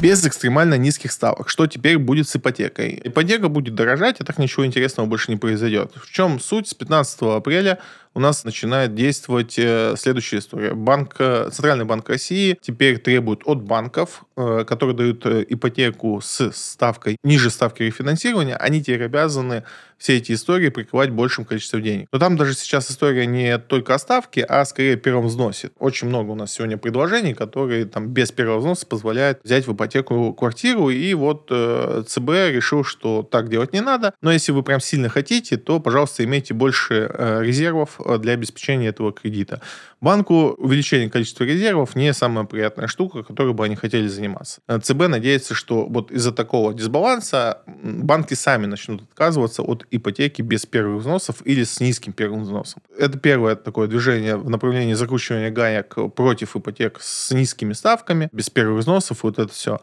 без 0.00 0.24
экстремально 0.26 0.74
низких 0.74 1.12
ставок. 1.12 1.48
Что 1.48 1.66
теперь 1.66 1.98
будет 1.98 2.28
с 2.28 2.36
ипотекой? 2.36 3.00
Ипотека 3.04 3.48
будет 3.48 3.74
дорожать, 3.74 4.20
и 4.20 4.24
так 4.24 4.38
ничего 4.38 4.66
интересного 4.66 5.06
больше 5.06 5.30
не 5.30 5.36
произойдет. 5.36 5.92
В 5.94 6.10
чем 6.10 6.40
суть? 6.40 6.68
С 6.68 6.74
15 6.74 7.22
апреля 7.22 7.78
у 8.14 8.20
нас 8.20 8.44
начинает 8.44 8.94
действовать 8.94 9.58
э, 9.58 9.94
следующая 9.96 10.38
история. 10.38 10.74
Банк, 10.74 11.16
э, 11.18 11.50
Центральный 11.52 11.84
банк 11.84 12.08
России 12.08 12.56
теперь 12.60 12.98
требует 12.98 13.40
от 13.44 13.62
банков, 13.62 14.24
э, 14.36 14.64
которые 14.66 14.96
дают 14.96 15.26
ипотеку 15.26 16.20
с 16.22 16.52
ставкой 16.52 17.16
ниже 17.24 17.50
ставки 17.50 17.82
рефинансирования, 17.82 18.56
они 18.56 18.80
теперь 18.80 19.04
обязаны 19.04 19.64
все 19.98 20.16
эти 20.16 20.32
истории 20.32 20.68
прикрывать 20.68 21.10
большим 21.10 21.44
количеством 21.44 21.82
денег. 21.82 22.08
Но 22.12 22.18
там 22.18 22.36
даже 22.36 22.54
сейчас 22.54 22.90
история 22.90 23.26
не 23.26 23.58
только 23.58 23.94
о 23.94 23.98
ставке, 23.98 24.44
а 24.44 24.64
скорее 24.64 24.96
первом 24.96 25.26
взносе. 25.26 25.70
Очень 25.78 26.08
много 26.08 26.32
у 26.32 26.34
нас 26.34 26.52
сегодня 26.52 26.76
предложений, 26.76 27.34
которые 27.34 27.86
там 27.86 28.08
без 28.08 28.30
первого 28.30 28.58
взноса 28.58 28.86
позволяют 28.86 29.40
взять 29.44 29.66
в 29.66 29.72
ипотеку 29.74 30.34
квартиру, 30.34 30.90
и 30.90 31.14
вот 31.14 31.48
э, 31.50 32.04
ЦБ 32.06 32.28
решил, 32.52 32.84
что 32.84 33.22
так 33.22 33.48
делать 33.48 33.72
не 33.72 33.80
надо. 33.80 34.14
Но 34.20 34.30
если 34.30 34.52
вы 34.52 34.62
прям 34.62 34.80
сильно 34.80 35.08
хотите, 35.08 35.56
то, 35.56 35.80
пожалуйста, 35.80 36.24
имейте 36.24 36.54
больше 36.54 37.10
э, 37.10 37.42
резервов 37.42 37.98
для 38.18 38.32
обеспечения 38.32 38.88
этого 38.88 39.12
кредита. 39.12 39.60
Банку 40.00 40.54
увеличение 40.58 41.10
количества 41.10 41.44
резервов 41.44 41.96
не 41.96 42.12
самая 42.12 42.44
приятная 42.44 42.88
штука, 42.88 43.22
которой 43.22 43.52
бы 43.54 43.64
они 43.64 43.76
хотели 43.76 44.06
заниматься. 44.06 44.60
Э, 44.68 44.78
ЦБ 44.78 45.08
надеется, 45.08 45.54
что 45.54 45.86
вот 45.86 46.10
из-за 46.10 46.32
такого 46.32 46.74
дисбаланса 46.74 47.62
банки 47.66 48.34
сами 48.34 48.66
начнут 48.66 49.02
отказываться 49.02 49.62
от 49.62 49.86
ипотеки 49.90 50.42
без 50.42 50.66
первых 50.66 51.00
взносов 51.00 51.36
или 51.44 51.64
с 51.64 51.80
низким 51.80 52.12
первым 52.12 52.42
взносом. 52.42 52.82
Это 52.98 53.18
первое 53.18 53.56
такое 53.56 53.88
движение 53.88 54.36
в 54.36 54.50
направлении 54.50 54.94
закручивания 54.94 55.50
гаек 55.50 55.96
против 56.14 56.56
ипотек 56.56 56.98
с 57.00 57.32
низкими 57.32 57.72
ставками, 57.72 58.28
без 58.32 58.50
первых 58.50 58.80
взносов, 58.80 59.22
вот 59.22 59.38
это 59.38 59.52
все. 59.52 59.80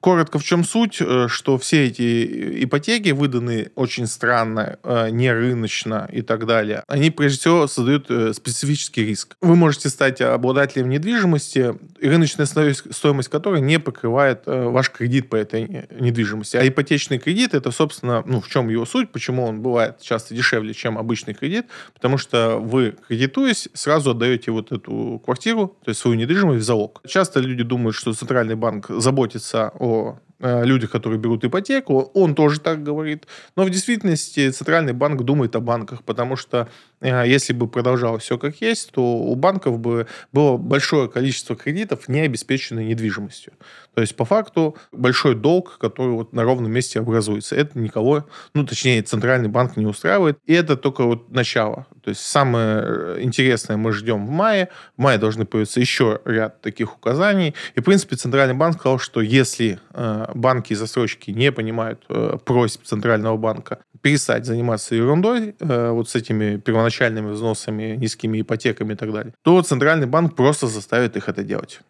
Коротко, 0.00 0.38
в 0.38 0.44
чем 0.44 0.64
суть, 0.64 0.96
э, 1.00 1.28
что 1.28 1.58
все 1.58 1.86
эти 1.86 2.64
ипотеки, 2.64 3.10
выданные 3.10 3.70
очень 3.74 4.06
странно, 4.06 4.78
э, 4.82 5.10
не 5.10 5.30
рыночно 5.30 6.08
и 6.10 6.22
так 6.22 6.46
далее, 6.46 6.82
они 6.88 7.10
прежде 7.10 7.40
всего 7.40 7.66
создают 7.66 8.06
э, 8.10 8.32
специфический 8.32 9.04
риск. 9.04 9.36
Вы 9.42 9.56
можете 9.56 9.90
стать 9.90 10.22
обладателем 10.22 10.88
недвижимости, 10.88 11.74
рыночная 12.00 12.46
стоимость 12.46 13.28
которой 13.28 13.60
не 13.60 13.78
покрывает 13.78 14.42
ваш 14.46 14.90
кредит 14.90 15.28
по 15.28 15.36
этой 15.36 15.86
недвижимости. 15.90 16.56
А 16.56 16.66
ипотечный 16.66 17.18
кредит, 17.18 17.52
это, 17.52 17.70
собственно, 17.70 18.22
ну, 18.26 18.40
в 18.40 18.48
чем 18.48 18.70
его 18.70 18.86
суть, 18.86 19.10
почему 19.10 19.44
он 19.44 19.60
бывает 19.60 20.00
часто 20.00 20.34
дешевле, 20.34 20.72
чем 20.72 20.96
обычный 20.96 21.34
кредит, 21.34 21.66
потому 21.92 22.16
что 22.16 22.56
вы, 22.56 22.96
кредитуясь, 23.06 23.68
сразу 23.74 24.12
отдаете 24.12 24.50
вот 24.50 24.72
эту 24.72 25.20
квартиру, 25.24 25.76
то 25.84 25.90
есть 25.90 26.00
свою 26.00 26.16
недвижимость 26.16 26.62
в 26.62 26.66
залог. 26.66 27.02
Часто 27.06 27.40
люди 27.40 27.62
думают, 27.62 27.94
что 27.94 28.14
Центральный 28.14 28.54
банк 28.54 28.86
заботится 28.88 29.70
о 29.78 29.89
э, 30.38 30.64
людях, 30.64 30.90
которые 30.90 31.18
берут 31.18 31.44
ипотеку, 31.44 32.10
он 32.14 32.34
тоже 32.34 32.60
так 32.60 32.82
говорит. 32.82 33.26
Но 33.56 33.64
в 33.64 33.70
действительности 33.70 34.50
Центральный 34.50 34.92
банк 34.92 35.22
думает 35.22 35.56
о 35.56 35.60
банках, 35.60 36.02
потому 36.02 36.36
что 36.36 36.68
если 37.00 37.52
бы 37.52 37.66
продолжалось 37.66 38.22
все 38.22 38.38
как 38.38 38.60
есть, 38.60 38.92
то 38.92 39.02
у 39.02 39.34
банков 39.34 39.78
бы 39.78 40.06
было 40.32 40.56
большое 40.56 41.08
количество 41.08 41.56
кредитов, 41.56 42.08
не 42.08 42.20
обеспеченной 42.20 42.84
недвижимостью. 42.84 43.52
То 43.94 44.02
есть, 44.02 44.14
по 44.16 44.24
факту, 44.24 44.76
большой 44.92 45.34
долг, 45.34 45.78
который 45.78 46.12
вот 46.12 46.32
на 46.32 46.44
ровном 46.44 46.70
месте 46.70 47.00
образуется. 47.00 47.56
Это 47.56 47.78
никого, 47.78 48.26
ну, 48.54 48.64
точнее, 48.64 49.02
Центральный 49.02 49.48
банк 49.48 49.76
не 49.76 49.86
устраивает. 49.86 50.38
И 50.46 50.52
это 50.52 50.76
только 50.76 51.04
вот 51.04 51.30
начало. 51.30 51.86
То 52.02 52.10
есть, 52.10 52.20
самое 52.20 52.82
э, 52.82 53.18
интересное 53.20 53.76
мы 53.76 53.92
ждем 53.92 54.26
в 54.26 54.30
мае. 54.30 54.68
В 54.96 55.00
мае 55.02 55.18
должны 55.18 55.44
появиться 55.44 55.80
еще 55.80 56.20
ряд 56.24 56.60
таких 56.60 56.96
указаний. 56.96 57.54
И, 57.74 57.80
в 57.80 57.84
принципе, 57.84 58.16
Центральный 58.16 58.54
банк 58.54 58.78
сказал, 58.78 58.98
что 58.98 59.20
если 59.20 59.80
э, 59.92 60.26
банки 60.34 60.72
и 60.72 60.76
застройщики 60.76 61.32
не 61.32 61.50
понимают 61.50 62.04
э, 62.08 62.38
просьб 62.44 62.84
Центрального 62.84 63.36
банка 63.36 63.80
перестать 64.02 64.46
заниматься 64.46 64.94
ерундой, 64.94 65.54
э, 65.58 65.90
вот 65.90 66.08
с 66.08 66.14
этими 66.14 66.56
первоначальными 66.56 67.30
взносами, 67.30 67.96
низкими 67.96 68.40
ипотеками 68.40 68.94
и 68.94 68.96
так 68.96 69.12
далее, 69.12 69.34
то 69.42 69.62
Центральный 69.62 70.06
банк 70.06 70.34
просто 70.34 70.66
заставит 70.66 71.16
их 71.16 71.28
это 71.28 71.42
делать. 71.42 71.80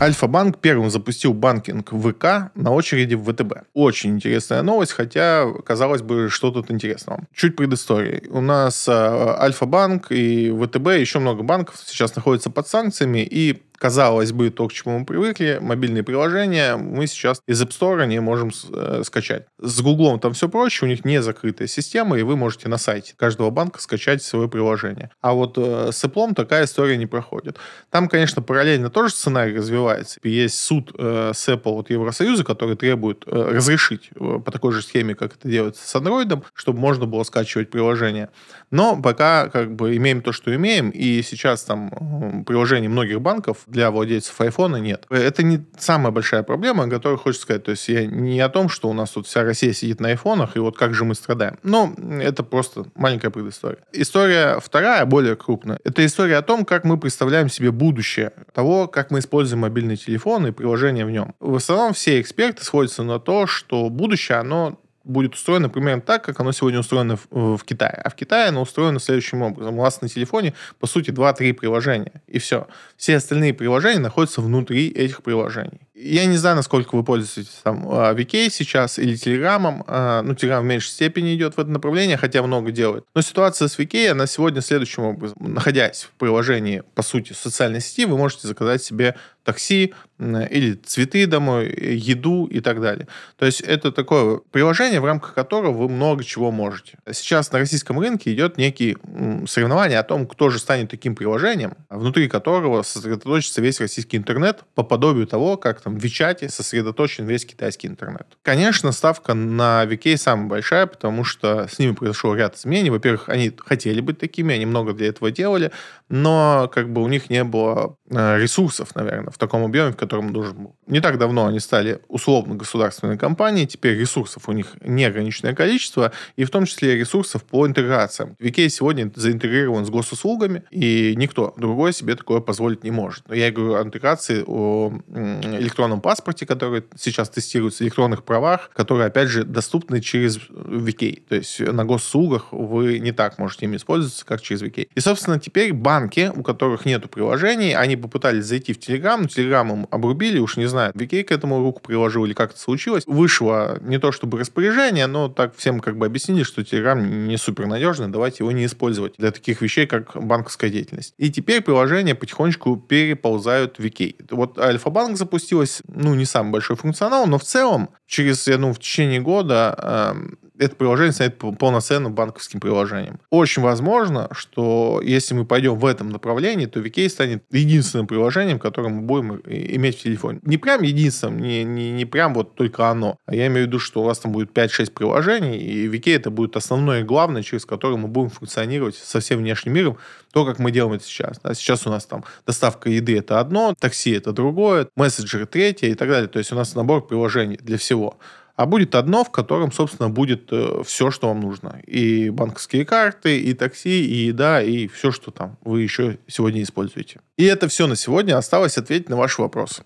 Альфа-банк 0.00 0.58
первым 0.58 0.90
запустил 0.90 1.34
банкинг 1.34 1.90
ВК 1.90 2.52
на 2.54 2.70
очереди 2.70 3.14
в 3.14 3.24
ВТБ. 3.24 3.64
Очень 3.74 4.10
интересная 4.10 4.62
новость, 4.62 4.92
хотя, 4.92 5.44
казалось 5.66 6.02
бы, 6.02 6.28
что 6.30 6.52
тут 6.52 6.70
интересного. 6.70 7.24
Чуть 7.34 7.56
предыстории. 7.56 8.22
У 8.30 8.40
нас 8.40 8.86
э, 8.86 8.92
Альфа-банк 8.92 10.12
и 10.12 10.50
ВТБ, 10.50 10.86
еще 10.98 11.18
много 11.18 11.42
банков 11.42 11.82
сейчас 11.84 12.14
находятся 12.14 12.50
под 12.50 12.68
санкциями, 12.68 13.26
и 13.28 13.60
казалось 13.78 14.32
бы, 14.32 14.50
то, 14.50 14.68
к 14.68 14.72
чему 14.72 14.98
мы 14.98 15.04
привыкли, 15.04 15.58
мобильные 15.60 16.02
приложения, 16.02 16.76
мы 16.76 17.06
сейчас 17.06 17.40
из 17.46 17.62
App 17.62 17.70
Store 17.70 18.06
не 18.06 18.20
можем 18.20 18.50
э, 18.72 19.02
скачать. 19.04 19.46
С 19.58 19.80
Гуглом 19.80 20.20
там 20.20 20.32
все 20.32 20.48
проще, 20.48 20.84
у 20.84 20.88
них 20.88 21.04
не 21.04 21.22
закрытая 21.22 21.68
система, 21.68 22.18
и 22.18 22.22
вы 22.22 22.36
можете 22.36 22.68
на 22.68 22.78
сайте 22.78 23.14
каждого 23.16 23.50
банка 23.50 23.80
скачать 23.80 24.22
свое 24.22 24.48
приложение. 24.48 25.10
А 25.20 25.32
вот 25.32 25.56
э, 25.56 25.90
с 25.92 26.04
Apple 26.04 26.34
такая 26.34 26.64
история 26.64 26.96
не 26.96 27.06
проходит. 27.06 27.58
Там, 27.90 28.08
конечно, 28.08 28.42
параллельно 28.42 28.90
тоже 28.90 29.14
сценарий 29.14 29.56
развивается. 29.56 30.20
Есть 30.22 30.58
суд 30.58 30.92
э, 30.98 31.32
с 31.34 31.48
Apple 31.48 31.80
от 31.80 31.90
Евросоюза, 31.90 32.44
который 32.44 32.76
требует 32.76 33.24
э, 33.26 33.30
разрешить 33.30 34.10
э, 34.14 34.40
по 34.44 34.50
такой 34.50 34.72
же 34.72 34.82
схеме, 34.82 35.14
как 35.14 35.36
это 35.36 35.48
делается 35.48 35.86
с 35.86 35.94
Android, 35.94 36.42
чтобы 36.54 36.78
можно 36.78 37.06
было 37.06 37.22
скачивать 37.22 37.70
приложение. 37.70 38.30
Но 38.70 39.00
пока 39.00 39.48
как 39.48 39.74
бы 39.74 39.96
имеем 39.96 40.22
то, 40.22 40.32
что 40.32 40.54
имеем, 40.54 40.90
и 40.90 41.22
сейчас 41.22 41.62
там 41.62 42.44
приложений 42.44 42.88
многих 42.88 43.20
банков 43.20 43.58
для 43.68 43.90
владельцев 43.90 44.40
айфона 44.40 44.76
нет. 44.76 45.04
Это 45.10 45.42
не 45.42 45.64
самая 45.78 46.10
большая 46.10 46.42
проблема, 46.42 46.84
о 46.84 46.88
которой 46.88 47.18
хочется 47.18 47.42
сказать. 47.42 47.64
То 47.64 47.70
есть 47.72 47.88
я 47.88 48.06
не 48.06 48.40
о 48.40 48.48
том, 48.48 48.68
что 48.68 48.88
у 48.88 48.92
нас 48.92 49.10
тут 49.10 49.26
вся 49.26 49.42
Россия 49.42 49.72
сидит 49.72 50.00
на 50.00 50.08
айфонах, 50.08 50.56
и 50.56 50.58
вот 50.58 50.76
как 50.76 50.94
же 50.94 51.04
мы 51.04 51.14
страдаем. 51.14 51.58
Но 51.62 51.92
это 52.20 52.42
просто 52.42 52.86
маленькая 52.94 53.30
предыстория. 53.30 53.78
История 53.92 54.58
вторая, 54.60 55.04
более 55.04 55.36
крупная, 55.36 55.78
это 55.84 56.04
история 56.04 56.36
о 56.36 56.42
том, 56.42 56.64
как 56.64 56.84
мы 56.84 56.98
представляем 56.98 57.48
себе 57.48 57.70
будущее 57.70 58.32
того, 58.52 58.88
как 58.88 59.10
мы 59.10 59.18
используем 59.18 59.60
мобильный 59.60 59.96
телефон 59.96 60.46
и 60.46 60.50
приложения 60.50 61.04
в 61.04 61.10
нем. 61.10 61.34
В 61.40 61.56
основном 61.56 61.92
все 61.92 62.20
эксперты 62.20 62.64
сходятся 62.64 63.02
на 63.02 63.18
то, 63.18 63.46
что 63.46 63.88
будущее, 63.90 64.38
оно 64.38 64.78
будет 65.08 65.34
устроено 65.34 65.68
примерно 65.68 66.02
так, 66.02 66.22
как 66.22 66.38
оно 66.40 66.52
сегодня 66.52 66.80
устроено 66.80 67.16
в, 67.16 67.56
в 67.56 67.64
Китае. 67.64 68.00
А 68.04 68.10
в 68.10 68.14
Китае 68.14 68.48
оно 68.48 68.62
устроено 68.62 69.00
следующим 69.00 69.42
образом. 69.42 69.78
У 69.78 69.82
вас 69.82 70.00
на 70.00 70.08
телефоне, 70.08 70.54
по 70.78 70.86
сути, 70.86 71.10
2-3 71.10 71.54
приложения, 71.54 72.22
и 72.26 72.38
все. 72.38 72.68
Все 72.96 73.16
остальные 73.16 73.54
приложения 73.54 73.98
находятся 73.98 74.40
внутри 74.40 74.88
этих 74.88 75.22
приложений. 75.22 75.80
Я 76.00 76.26
не 76.26 76.36
знаю, 76.36 76.54
насколько 76.54 76.94
вы 76.94 77.02
пользуетесь 77.02 77.60
там 77.64 77.84
VK 77.88 78.46
а, 78.46 78.50
сейчас 78.50 79.00
или 79.00 79.16
Телеграмом. 79.16 79.82
А, 79.88 80.22
ну, 80.22 80.36
Телеграм 80.36 80.62
в 80.62 80.66
меньшей 80.66 80.90
степени 80.90 81.34
идет 81.34 81.56
в 81.56 81.58
это 81.58 81.70
направление, 81.70 82.16
хотя 82.16 82.40
много 82.44 82.70
делает. 82.70 83.04
Но 83.16 83.20
ситуация 83.20 83.66
с 83.66 83.76
VK, 83.76 84.10
она 84.10 84.28
сегодня 84.28 84.60
следующим 84.60 85.02
образом. 85.02 85.36
Находясь 85.40 86.04
в 86.04 86.10
приложении, 86.12 86.84
по 86.94 87.02
сути, 87.02 87.32
социальной 87.32 87.80
сети, 87.80 88.04
вы 88.04 88.16
можете 88.16 88.46
заказать 88.46 88.80
себе 88.80 89.16
такси 89.48 89.94
или 90.18 90.74
цветы 90.74 91.26
домой, 91.26 91.72
еду 91.96 92.44
и 92.46 92.60
так 92.60 92.82
далее. 92.82 93.08
То 93.38 93.46
есть 93.46 93.62
это 93.62 93.92
такое 93.92 94.40
приложение, 94.50 95.00
в 95.00 95.06
рамках 95.06 95.32
которого 95.32 95.72
вы 95.72 95.88
много 95.88 96.22
чего 96.22 96.50
можете. 96.50 96.98
Сейчас 97.10 97.50
на 97.50 97.60
российском 97.60 97.98
рынке 97.98 98.34
идет 98.34 98.58
некие 98.58 98.98
соревнования 99.46 99.98
о 100.00 100.02
том, 100.02 100.26
кто 100.26 100.50
же 100.50 100.58
станет 100.58 100.90
таким 100.90 101.14
приложением, 101.14 101.78
внутри 101.88 102.28
которого 102.28 102.82
сосредоточится 102.82 103.62
весь 103.62 103.80
российский 103.80 104.18
интернет 104.18 104.64
по 104.74 104.82
подобию 104.82 105.26
того, 105.26 105.56
как 105.56 105.80
там 105.88 105.96
Вичате 105.96 106.48
сосредоточен 106.48 107.26
весь 107.26 107.46
китайский 107.46 107.88
интернет. 107.88 108.26
Конечно, 108.42 108.92
ставка 108.92 109.34
на 109.34 109.84
VK 109.84 110.16
самая 110.16 110.48
большая, 110.48 110.86
потому 110.86 111.24
что 111.24 111.66
с 111.66 111.78
ними 111.78 111.92
произошел 111.92 112.34
ряд 112.34 112.56
изменений. 112.56 112.90
Во-первых, 112.90 113.28
они 113.28 113.52
хотели 113.56 114.00
быть 114.00 114.18
такими, 114.18 114.54
они 114.54 114.66
много 114.66 114.92
для 114.92 115.08
этого 115.08 115.30
делали, 115.30 115.72
но 116.08 116.70
как 116.72 116.90
бы 116.92 117.02
у 117.02 117.08
них 117.08 117.30
не 117.30 117.42
было 117.44 117.96
ресурсов, 118.10 118.94
наверное, 118.94 119.30
в 119.30 119.38
таком 119.38 119.64
объеме, 119.64 119.92
в 119.92 119.96
котором 119.96 120.32
нужен 120.32 120.56
был. 120.56 120.76
Не 120.86 121.00
так 121.00 121.18
давно 121.18 121.46
они 121.46 121.60
стали 121.60 122.00
условно 122.08 122.54
государственной 122.54 123.18
компанией, 123.18 123.66
теперь 123.66 123.98
ресурсов 123.98 124.48
у 124.48 124.52
них 124.52 124.76
неограниченное 124.80 125.54
количество, 125.54 126.12
и 126.36 126.44
в 126.44 126.50
том 126.50 126.64
числе 126.64 126.96
ресурсов 126.96 127.44
по 127.44 127.66
интеграциям. 127.66 128.36
VK 128.40 128.68
сегодня 128.68 129.10
заинтегрирован 129.14 129.84
с 129.84 129.90
госуслугами, 129.90 130.64
и 130.70 131.14
никто 131.16 131.54
другой 131.56 131.92
себе 131.92 132.14
такое 132.14 132.40
позволить 132.40 132.84
не 132.84 132.90
может. 132.90 133.28
Но 133.28 133.34
я 133.34 133.50
говорю 133.50 133.74
о 133.74 133.82
интеграции, 133.82 134.42
о 134.46 134.92
электронном 135.12 136.00
паспорте, 136.00 136.46
который 136.46 136.84
сейчас 136.96 137.28
тестируется, 137.28 137.84
электронных 137.84 138.24
правах, 138.24 138.70
которые, 138.72 139.08
опять 139.08 139.28
же, 139.28 139.44
доступны 139.44 140.00
через 140.00 140.38
VK. 140.48 141.22
То 141.28 141.34
есть 141.34 141.60
на 141.60 141.84
госуслугах 141.84 142.52
вы 142.52 142.98
не 143.00 143.12
так 143.12 143.38
можете 143.38 143.66
ими 143.66 143.76
использоваться, 143.76 144.24
как 144.24 144.40
через 144.40 144.62
VK. 144.62 144.88
И, 144.94 145.00
собственно, 145.00 145.38
теперь 145.38 145.72
банки, 145.72 146.32
у 146.34 146.42
которых 146.42 146.86
нет 146.86 147.10
приложений, 147.10 147.74
они 147.74 147.97
попытались 147.98 148.44
зайти 148.44 148.72
в 148.72 148.78
Telegram, 148.78 149.18
но 149.18 149.26
Telegram 149.26 149.72
им 149.72 149.86
обрубили, 149.90 150.38
уж 150.38 150.56
не 150.56 150.66
знаю, 150.66 150.92
VK 150.94 151.24
к 151.24 151.32
этому 151.32 151.60
руку 151.60 151.80
приложил 151.80 152.24
или 152.24 152.32
как 152.32 152.50
это 152.52 152.60
случилось. 152.60 153.04
Вышло 153.06 153.78
не 153.80 153.98
то 153.98 154.12
чтобы 154.12 154.38
распоряжение, 154.38 155.06
но 155.06 155.28
так 155.28 155.56
всем 155.56 155.80
как 155.80 155.96
бы 155.96 156.06
объяснили, 156.06 156.42
что 156.42 156.62
Telegram 156.62 157.00
не 157.00 157.36
супер 157.36 157.66
надежный, 157.66 158.08
давайте 158.08 158.38
его 158.40 158.52
не 158.52 158.66
использовать 158.66 159.14
для 159.18 159.30
таких 159.30 159.60
вещей, 159.62 159.86
как 159.86 160.12
банковская 160.14 160.70
деятельность. 160.70 161.14
И 161.18 161.30
теперь 161.30 161.62
приложения 161.62 162.14
потихонечку 162.14 162.76
переползают 162.76 163.78
в 163.78 163.84
VK. 163.84 164.26
Вот 164.30 164.58
Альфа-банк 164.58 165.16
запустилась, 165.16 165.82
ну, 165.88 166.14
не 166.14 166.24
самый 166.24 166.52
большой 166.52 166.76
функционал, 166.76 167.26
но 167.26 167.38
в 167.38 167.44
целом 167.44 167.90
через, 168.06 168.44
думаю, 168.44 168.74
в 168.74 168.78
течение 168.78 169.20
года 169.20 169.74
э, 169.78 170.47
это 170.58 170.74
приложение 170.76 171.12
станет 171.12 171.38
полноценным 171.38 172.14
банковским 172.14 172.60
приложением. 172.60 173.20
Очень 173.30 173.62
возможно, 173.62 174.28
что 174.32 175.00
если 175.04 175.34
мы 175.34 175.44
пойдем 175.44 175.76
в 175.78 175.86
этом 175.86 176.10
направлении, 176.10 176.66
то 176.66 176.80
VK 176.80 177.08
станет 177.08 177.44
единственным 177.50 178.06
приложением, 178.06 178.58
которое 178.58 178.88
мы 178.88 179.02
будем 179.02 179.40
иметь 179.46 179.98
в 179.98 180.02
телефоне. 180.02 180.40
Не 180.42 180.56
прям 180.56 180.82
единственным, 180.82 181.38
не, 181.38 181.64
не, 181.64 181.90
не 181.92 182.04
прям 182.04 182.34
вот 182.34 182.54
только 182.54 182.88
оно. 182.88 183.16
А 183.26 183.34
я 183.34 183.46
имею 183.46 183.64
в 183.64 183.68
виду, 183.68 183.78
что 183.78 184.00
у 184.02 184.04
вас 184.04 184.18
там 184.18 184.32
будет 184.32 184.56
5-6 184.56 184.92
приложений, 184.92 185.58
и 185.58 185.88
VK 185.88 186.16
это 186.16 186.30
будет 186.30 186.56
основное 186.56 187.00
и 187.00 187.04
главное, 187.04 187.42
через 187.42 187.64
которое 187.64 187.96
мы 187.96 188.08
будем 188.08 188.30
функционировать 188.30 188.96
со 188.96 189.20
всем 189.20 189.38
внешним 189.38 189.74
миром, 189.74 189.98
то, 190.32 190.44
как 190.44 190.58
мы 190.58 190.70
делаем 190.70 190.94
это 190.94 191.04
сейчас. 191.04 191.38
Да, 191.42 191.54
сейчас 191.54 191.86
у 191.86 191.90
нас 191.90 192.04
там 192.06 192.24
доставка 192.46 192.90
еды 192.90 193.16
это 193.18 193.40
одно, 193.40 193.74
такси 193.78 194.12
это 194.12 194.32
другое, 194.32 194.88
мессенджеры 194.96 195.46
третье 195.46 195.88
и 195.88 195.94
так 195.94 196.08
далее. 196.08 196.28
То 196.28 196.38
есть 196.38 196.52
у 196.52 196.56
нас 196.56 196.74
набор 196.74 197.06
приложений 197.06 197.58
для 197.62 197.78
всего 197.78 198.18
а 198.58 198.66
будет 198.66 198.96
одно, 198.96 199.22
в 199.22 199.30
котором, 199.30 199.70
собственно, 199.70 200.10
будет 200.10 200.48
э, 200.50 200.82
все, 200.84 201.12
что 201.12 201.28
вам 201.28 201.38
нужно. 201.38 201.80
И 201.86 202.28
банковские 202.28 202.84
карты, 202.84 203.38
и 203.38 203.54
такси, 203.54 204.04
и 204.04 204.26
еда, 204.26 204.60
и 204.60 204.88
все, 204.88 205.12
что 205.12 205.30
там 205.30 205.56
вы 205.62 205.82
еще 205.82 206.18
сегодня 206.26 206.64
используете. 206.64 207.20
И 207.36 207.44
это 207.44 207.68
все 207.68 207.86
на 207.86 207.94
сегодня. 207.94 208.36
Осталось 208.36 208.76
ответить 208.76 209.08
на 209.08 209.16
ваши 209.16 209.40
вопросы. 209.40 209.84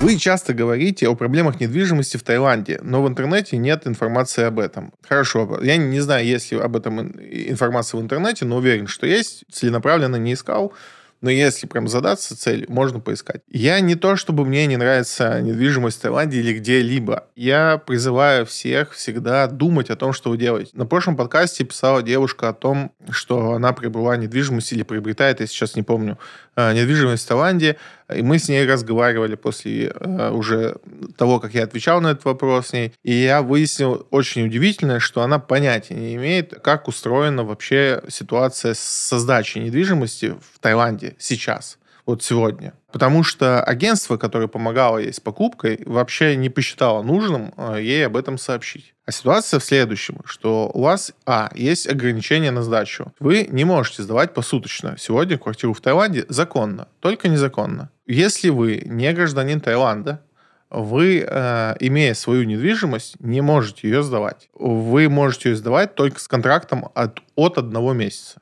Вы 0.00 0.18
часто 0.18 0.52
говорите 0.52 1.08
о 1.08 1.14
проблемах 1.14 1.58
недвижимости 1.58 2.18
в 2.18 2.22
Таиланде, 2.22 2.80
но 2.82 3.02
в 3.02 3.08
интернете 3.08 3.56
нет 3.56 3.86
информации 3.86 4.44
об 4.44 4.58
этом. 4.58 4.92
Хорошо, 5.08 5.58
я 5.62 5.78
не 5.78 6.00
знаю, 6.00 6.26
есть 6.26 6.52
ли 6.52 6.58
об 6.58 6.76
этом 6.76 7.00
информация 7.00 7.98
в 7.98 8.02
интернете, 8.02 8.44
но 8.44 8.58
уверен, 8.58 8.88
что 8.88 9.06
есть. 9.06 9.44
Целенаправленно 9.50 10.16
не 10.16 10.34
искал. 10.34 10.74
Но 11.22 11.30
если 11.30 11.68
прям 11.68 11.86
задаться 11.86 12.36
целью, 12.36 12.66
можно 12.68 12.98
поискать. 12.98 13.42
Я 13.48 13.78
не 13.80 13.94
то, 13.94 14.16
чтобы 14.16 14.44
мне 14.44 14.66
не 14.66 14.76
нравится 14.76 15.40
недвижимость 15.40 15.98
в 15.98 16.02
Таиланде 16.02 16.40
или 16.40 16.58
где-либо. 16.58 17.28
Я 17.36 17.78
призываю 17.78 18.44
всех 18.44 18.92
всегда 18.92 19.46
думать 19.46 19.88
о 19.88 19.96
том, 19.96 20.12
что 20.12 20.30
вы 20.30 20.36
делаете. 20.36 20.72
На 20.74 20.84
прошлом 20.84 21.16
подкасте 21.16 21.64
писала 21.64 22.02
девушка 22.02 22.48
о 22.48 22.52
том, 22.52 22.92
что 23.08 23.52
она 23.52 23.72
приобрела 23.72 24.16
недвижимость 24.16 24.72
или 24.72 24.82
приобретает, 24.82 25.38
я 25.38 25.46
сейчас 25.46 25.76
не 25.76 25.82
помню, 25.82 26.18
э, 26.56 26.74
недвижимость 26.74 27.24
в 27.24 27.28
Таиланде. 27.28 27.76
И 28.14 28.22
мы 28.22 28.38
с 28.38 28.48
ней 28.48 28.66
разговаривали 28.66 29.34
после 29.34 29.88
э, 29.88 30.30
уже 30.30 30.76
того, 31.16 31.40
как 31.40 31.54
я 31.54 31.64
отвечал 31.64 32.00
на 32.00 32.08
этот 32.12 32.24
вопрос 32.24 32.68
с 32.68 32.72
ней. 32.72 32.92
И 33.02 33.12
я 33.12 33.42
выяснил 33.42 34.06
очень 34.10 34.46
удивительное, 34.46 35.00
что 35.00 35.22
она 35.22 35.38
понятия 35.38 35.94
не 35.94 36.14
имеет, 36.14 36.60
как 36.62 36.88
устроена 36.88 37.44
вообще 37.44 38.02
ситуация 38.08 38.74
с 38.74 39.18
сдачей 39.18 39.62
недвижимости 39.62 40.34
в 40.52 40.58
Таиланде 40.60 41.14
сейчас 41.18 41.78
вот 42.06 42.22
сегодня. 42.22 42.74
Потому 42.92 43.22
что 43.22 43.62
агентство, 43.62 44.16
которое 44.16 44.48
помогало 44.48 44.98
ей 44.98 45.12
с 45.12 45.20
покупкой, 45.20 45.82
вообще 45.86 46.36
не 46.36 46.50
посчитало 46.50 47.02
нужным 47.02 47.54
э, 47.56 47.78
ей 47.80 48.06
об 48.06 48.16
этом 48.16 48.38
сообщить. 48.38 48.94
А 49.06 49.12
ситуация 49.12 49.60
в 49.60 49.64
следующем, 49.64 50.18
что 50.24 50.70
у 50.72 50.82
вас, 50.82 51.12
а, 51.26 51.50
есть 51.54 51.88
ограничения 51.88 52.50
на 52.50 52.62
сдачу. 52.62 53.12
Вы 53.18 53.48
не 53.50 53.64
можете 53.64 54.02
сдавать 54.02 54.34
посуточно. 54.34 54.96
Сегодня 54.98 55.38
квартиру 55.38 55.72
в 55.72 55.80
Таиланде 55.80 56.26
законно, 56.28 56.88
только 57.00 57.28
незаконно. 57.28 57.90
Если 58.06 58.50
вы 58.50 58.82
не 58.84 59.12
гражданин 59.12 59.60
Таиланда, 59.60 60.22
вы, 60.70 61.24
э, 61.26 61.74
имея 61.80 62.14
свою 62.14 62.44
недвижимость, 62.44 63.16
не 63.20 63.40
можете 63.42 63.88
ее 63.88 64.02
сдавать. 64.02 64.48
Вы 64.54 65.08
можете 65.08 65.50
ее 65.50 65.56
сдавать 65.56 65.94
только 65.94 66.18
с 66.18 66.28
контрактом 66.28 66.88
от, 66.94 67.20
от 67.36 67.58
одного 67.58 67.92
месяца. 67.92 68.40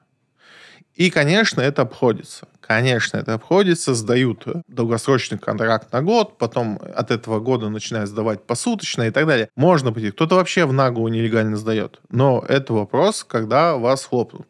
И, 1.00 1.08
конечно, 1.08 1.62
это 1.62 1.80
обходится. 1.80 2.46
Конечно, 2.60 3.16
это 3.16 3.32
обходится, 3.32 3.94
сдают 3.94 4.44
долгосрочный 4.68 5.38
контракт 5.38 5.90
на 5.94 6.02
год, 6.02 6.36
потом 6.36 6.78
от 6.94 7.10
этого 7.10 7.40
года 7.40 7.70
начинают 7.70 8.10
сдавать 8.10 8.44
посуточно 8.44 9.04
и 9.04 9.10
так 9.10 9.26
далее. 9.26 9.48
Можно 9.56 9.94
пойти. 9.94 10.10
Кто-то 10.10 10.34
вообще 10.34 10.66
в 10.66 10.74
наглую 10.74 11.10
нелегально 11.10 11.56
сдает. 11.56 12.00
Но 12.10 12.44
это 12.46 12.74
вопрос, 12.74 13.24
когда 13.24 13.76
вас 13.76 14.04
хлопнут. 14.04 14.46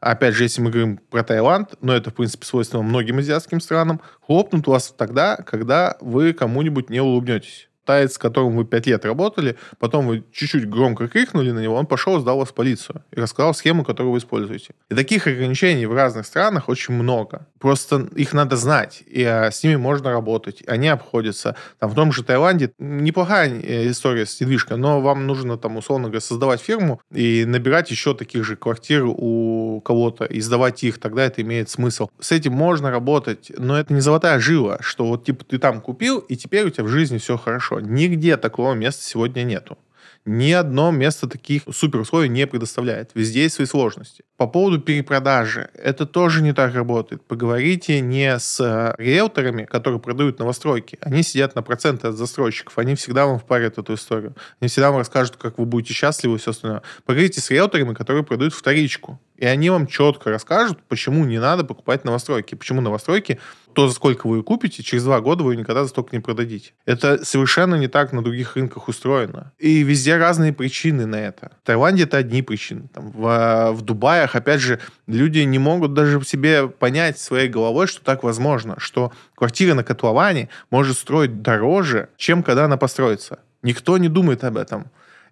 Опять 0.00 0.34
же, 0.34 0.44
если 0.44 0.62
мы 0.62 0.70
говорим 0.70 0.96
про 1.10 1.24
Таиланд, 1.24 1.74
но 1.82 1.94
это, 1.94 2.08
в 2.08 2.14
принципе, 2.14 2.46
свойственно 2.46 2.82
многим 2.82 3.18
азиатским 3.18 3.60
странам, 3.60 4.00
хлопнут 4.22 4.66
вас 4.66 4.94
тогда, 4.96 5.36
когда 5.36 5.98
вы 6.00 6.32
кому-нибудь 6.32 6.88
не 6.88 7.02
улыбнетесь 7.02 7.68
таец, 7.84 8.14
с 8.14 8.18
которым 8.18 8.56
вы 8.56 8.64
пять 8.64 8.86
лет 8.86 9.04
работали, 9.04 9.56
потом 9.78 10.06
вы 10.06 10.24
чуть-чуть 10.32 10.68
громко 10.68 11.08
крикнули 11.08 11.50
на 11.50 11.60
него, 11.60 11.74
он 11.74 11.86
пошел, 11.86 12.20
сдал 12.20 12.38
вас 12.38 12.48
в 12.48 12.54
полицию 12.54 13.04
и 13.10 13.20
рассказал 13.20 13.54
схему, 13.54 13.84
которую 13.84 14.12
вы 14.12 14.18
используете. 14.18 14.74
И 14.90 14.94
таких 14.94 15.26
ограничений 15.26 15.86
в 15.86 15.94
разных 15.94 16.26
странах 16.26 16.68
очень 16.68 16.94
много. 16.94 17.46
Просто 17.58 18.08
их 18.14 18.32
надо 18.32 18.56
знать, 18.56 19.02
и 19.06 19.22
а, 19.24 19.50
с 19.50 19.62
ними 19.62 19.76
можно 19.76 20.10
работать. 20.10 20.62
Они 20.66 20.88
обходятся. 20.88 21.56
Там 21.78 21.90
в 21.90 21.94
том 21.94 22.12
же 22.12 22.22
Таиланде 22.22 22.72
неплохая 22.78 23.48
э, 23.48 23.90
история 23.90 24.26
с 24.26 24.40
недвижкой, 24.40 24.76
но 24.76 25.00
вам 25.00 25.26
нужно 25.26 25.58
там, 25.58 25.76
условно 25.76 26.08
говоря, 26.08 26.20
создавать 26.20 26.60
фирму 26.60 27.00
и 27.12 27.44
набирать 27.44 27.90
еще 27.90 28.14
таких 28.14 28.44
же 28.44 28.56
квартир 28.56 29.04
у 29.06 29.80
кого-то 29.84 30.24
и 30.24 30.40
сдавать 30.40 30.84
их, 30.84 30.98
тогда 30.98 31.24
это 31.24 31.42
имеет 31.42 31.70
смысл. 31.70 32.08
С 32.20 32.32
этим 32.32 32.52
можно 32.52 32.90
работать, 32.90 33.50
но 33.56 33.78
это 33.78 33.92
не 33.92 34.00
золотая 34.00 34.38
жила, 34.38 34.78
что 34.80 35.06
вот 35.06 35.24
типа 35.24 35.44
ты 35.44 35.58
там 35.58 35.80
купил, 35.80 36.18
и 36.18 36.36
теперь 36.36 36.66
у 36.66 36.70
тебя 36.70 36.84
в 36.84 36.88
жизни 36.88 37.18
все 37.18 37.36
хорошо 37.36 37.71
хорошо. 37.72 37.86
Нигде 37.86 38.36
такого 38.36 38.74
места 38.74 39.02
сегодня 39.04 39.42
нету. 39.42 39.78
Ни 40.24 40.52
одно 40.52 40.92
место 40.92 41.26
таких 41.26 41.62
супер 41.72 42.00
условий 42.00 42.28
не 42.28 42.46
предоставляет. 42.46 43.10
Везде 43.14 43.42
есть 43.42 43.56
свои 43.56 43.66
сложности. 43.66 44.22
По 44.36 44.46
поводу 44.46 44.78
перепродажи. 44.80 45.68
Это 45.74 46.06
тоже 46.06 46.42
не 46.42 46.52
так 46.52 46.74
работает. 46.74 47.26
Поговорите 47.26 48.00
не 48.00 48.38
с 48.38 48.60
э, 48.60 48.94
риэлторами, 49.02 49.64
которые 49.64 49.98
продают 49.98 50.38
новостройки. 50.38 50.96
Они 51.00 51.24
сидят 51.24 51.56
на 51.56 51.62
проценты 51.62 52.06
от 52.06 52.14
застройщиков. 52.14 52.78
Они 52.78 52.94
всегда 52.94 53.26
вам 53.26 53.40
впарят 53.40 53.78
эту 53.78 53.94
историю. 53.94 54.36
Они 54.60 54.68
всегда 54.68 54.90
вам 54.90 54.98
расскажут, 54.98 55.36
как 55.36 55.58
вы 55.58 55.64
будете 55.64 55.92
счастливы 55.92 56.36
и 56.36 56.38
все 56.38 56.52
остальное. 56.52 56.82
Поговорите 57.04 57.40
с 57.40 57.50
риэлторами, 57.50 57.92
которые 57.92 58.22
продают 58.22 58.54
вторичку. 58.54 59.18
И 59.42 59.44
они 59.44 59.70
вам 59.70 59.88
четко 59.88 60.30
расскажут, 60.30 60.78
почему 60.86 61.24
не 61.24 61.40
надо 61.40 61.64
покупать 61.64 62.04
новостройки. 62.04 62.54
Почему 62.54 62.80
новостройки 62.80 63.40
то, 63.72 63.88
за 63.88 63.94
сколько 63.94 64.28
вы 64.28 64.40
купите, 64.44 64.84
через 64.84 65.02
два 65.02 65.20
года 65.20 65.42
вы 65.42 65.56
никогда 65.56 65.82
за 65.82 65.88
столько 65.88 66.14
не 66.14 66.20
продадите. 66.20 66.74
Это 66.86 67.24
совершенно 67.24 67.74
не 67.74 67.88
так 67.88 68.12
на 68.12 68.22
других 68.22 68.54
рынках 68.54 68.86
устроено. 68.86 69.52
И 69.58 69.82
везде 69.82 70.16
разные 70.16 70.52
причины 70.52 71.06
на 71.06 71.16
это. 71.16 71.50
В 71.64 71.66
Таиланде 71.66 72.04
это 72.04 72.18
одни 72.18 72.40
причины. 72.42 72.84
Там, 72.94 73.10
в, 73.10 73.72
в 73.72 73.82
Дубаях, 73.82 74.36
опять 74.36 74.60
же, 74.60 74.78
люди 75.08 75.40
не 75.40 75.58
могут 75.58 75.92
даже 75.92 76.22
себе 76.24 76.68
понять 76.68 77.18
своей 77.18 77.48
головой, 77.48 77.88
что 77.88 78.00
так 78.04 78.22
возможно, 78.22 78.76
что 78.78 79.10
квартира 79.34 79.74
на 79.74 79.82
котловане 79.82 80.50
может 80.70 80.96
строить 80.96 81.42
дороже, 81.42 82.10
чем 82.16 82.44
когда 82.44 82.66
она 82.66 82.76
построится. 82.76 83.40
Никто 83.62 83.98
не 83.98 84.08
думает 84.08 84.44
об 84.44 84.56
этом. 84.56 84.86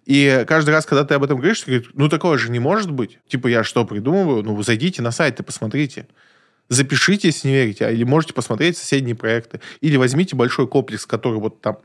И 0.05 0.45
каждый 0.47 0.71
раз, 0.71 0.85
когда 0.85 1.03
ты 1.03 1.13
об 1.13 1.23
этом 1.23 1.37
говоришь, 1.37 1.61
ты 1.61 1.71
говоришь, 1.71 1.91
ну 1.93 2.09
такое 2.09 2.37
же 2.37 2.49
не 2.49 2.59
может 2.59 2.91
быть. 2.91 3.19
Типа, 3.27 3.47
я 3.47 3.63
что 3.63 3.85
придумываю? 3.85 4.43
Ну, 4.43 4.61
зайдите 4.63 5.01
на 5.01 5.11
сайт 5.11 5.39
и 5.39 5.43
посмотрите. 5.43 6.07
Запишите, 6.69 7.27
если 7.27 7.49
не 7.49 7.53
верите, 7.53 7.91
или 7.91 8.03
можете 8.03 8.33
посмотреть 8.33 8.77
соседние 8.77 9.15
проекты. 9.15 9.59
Или 9.81 9.97
возьмите 9.97 10.35
большой 10.35 10.67
комплекс, 10.67 11.05
который 11.05 11.39
вот 11.39 11.61
там 11.61 11.77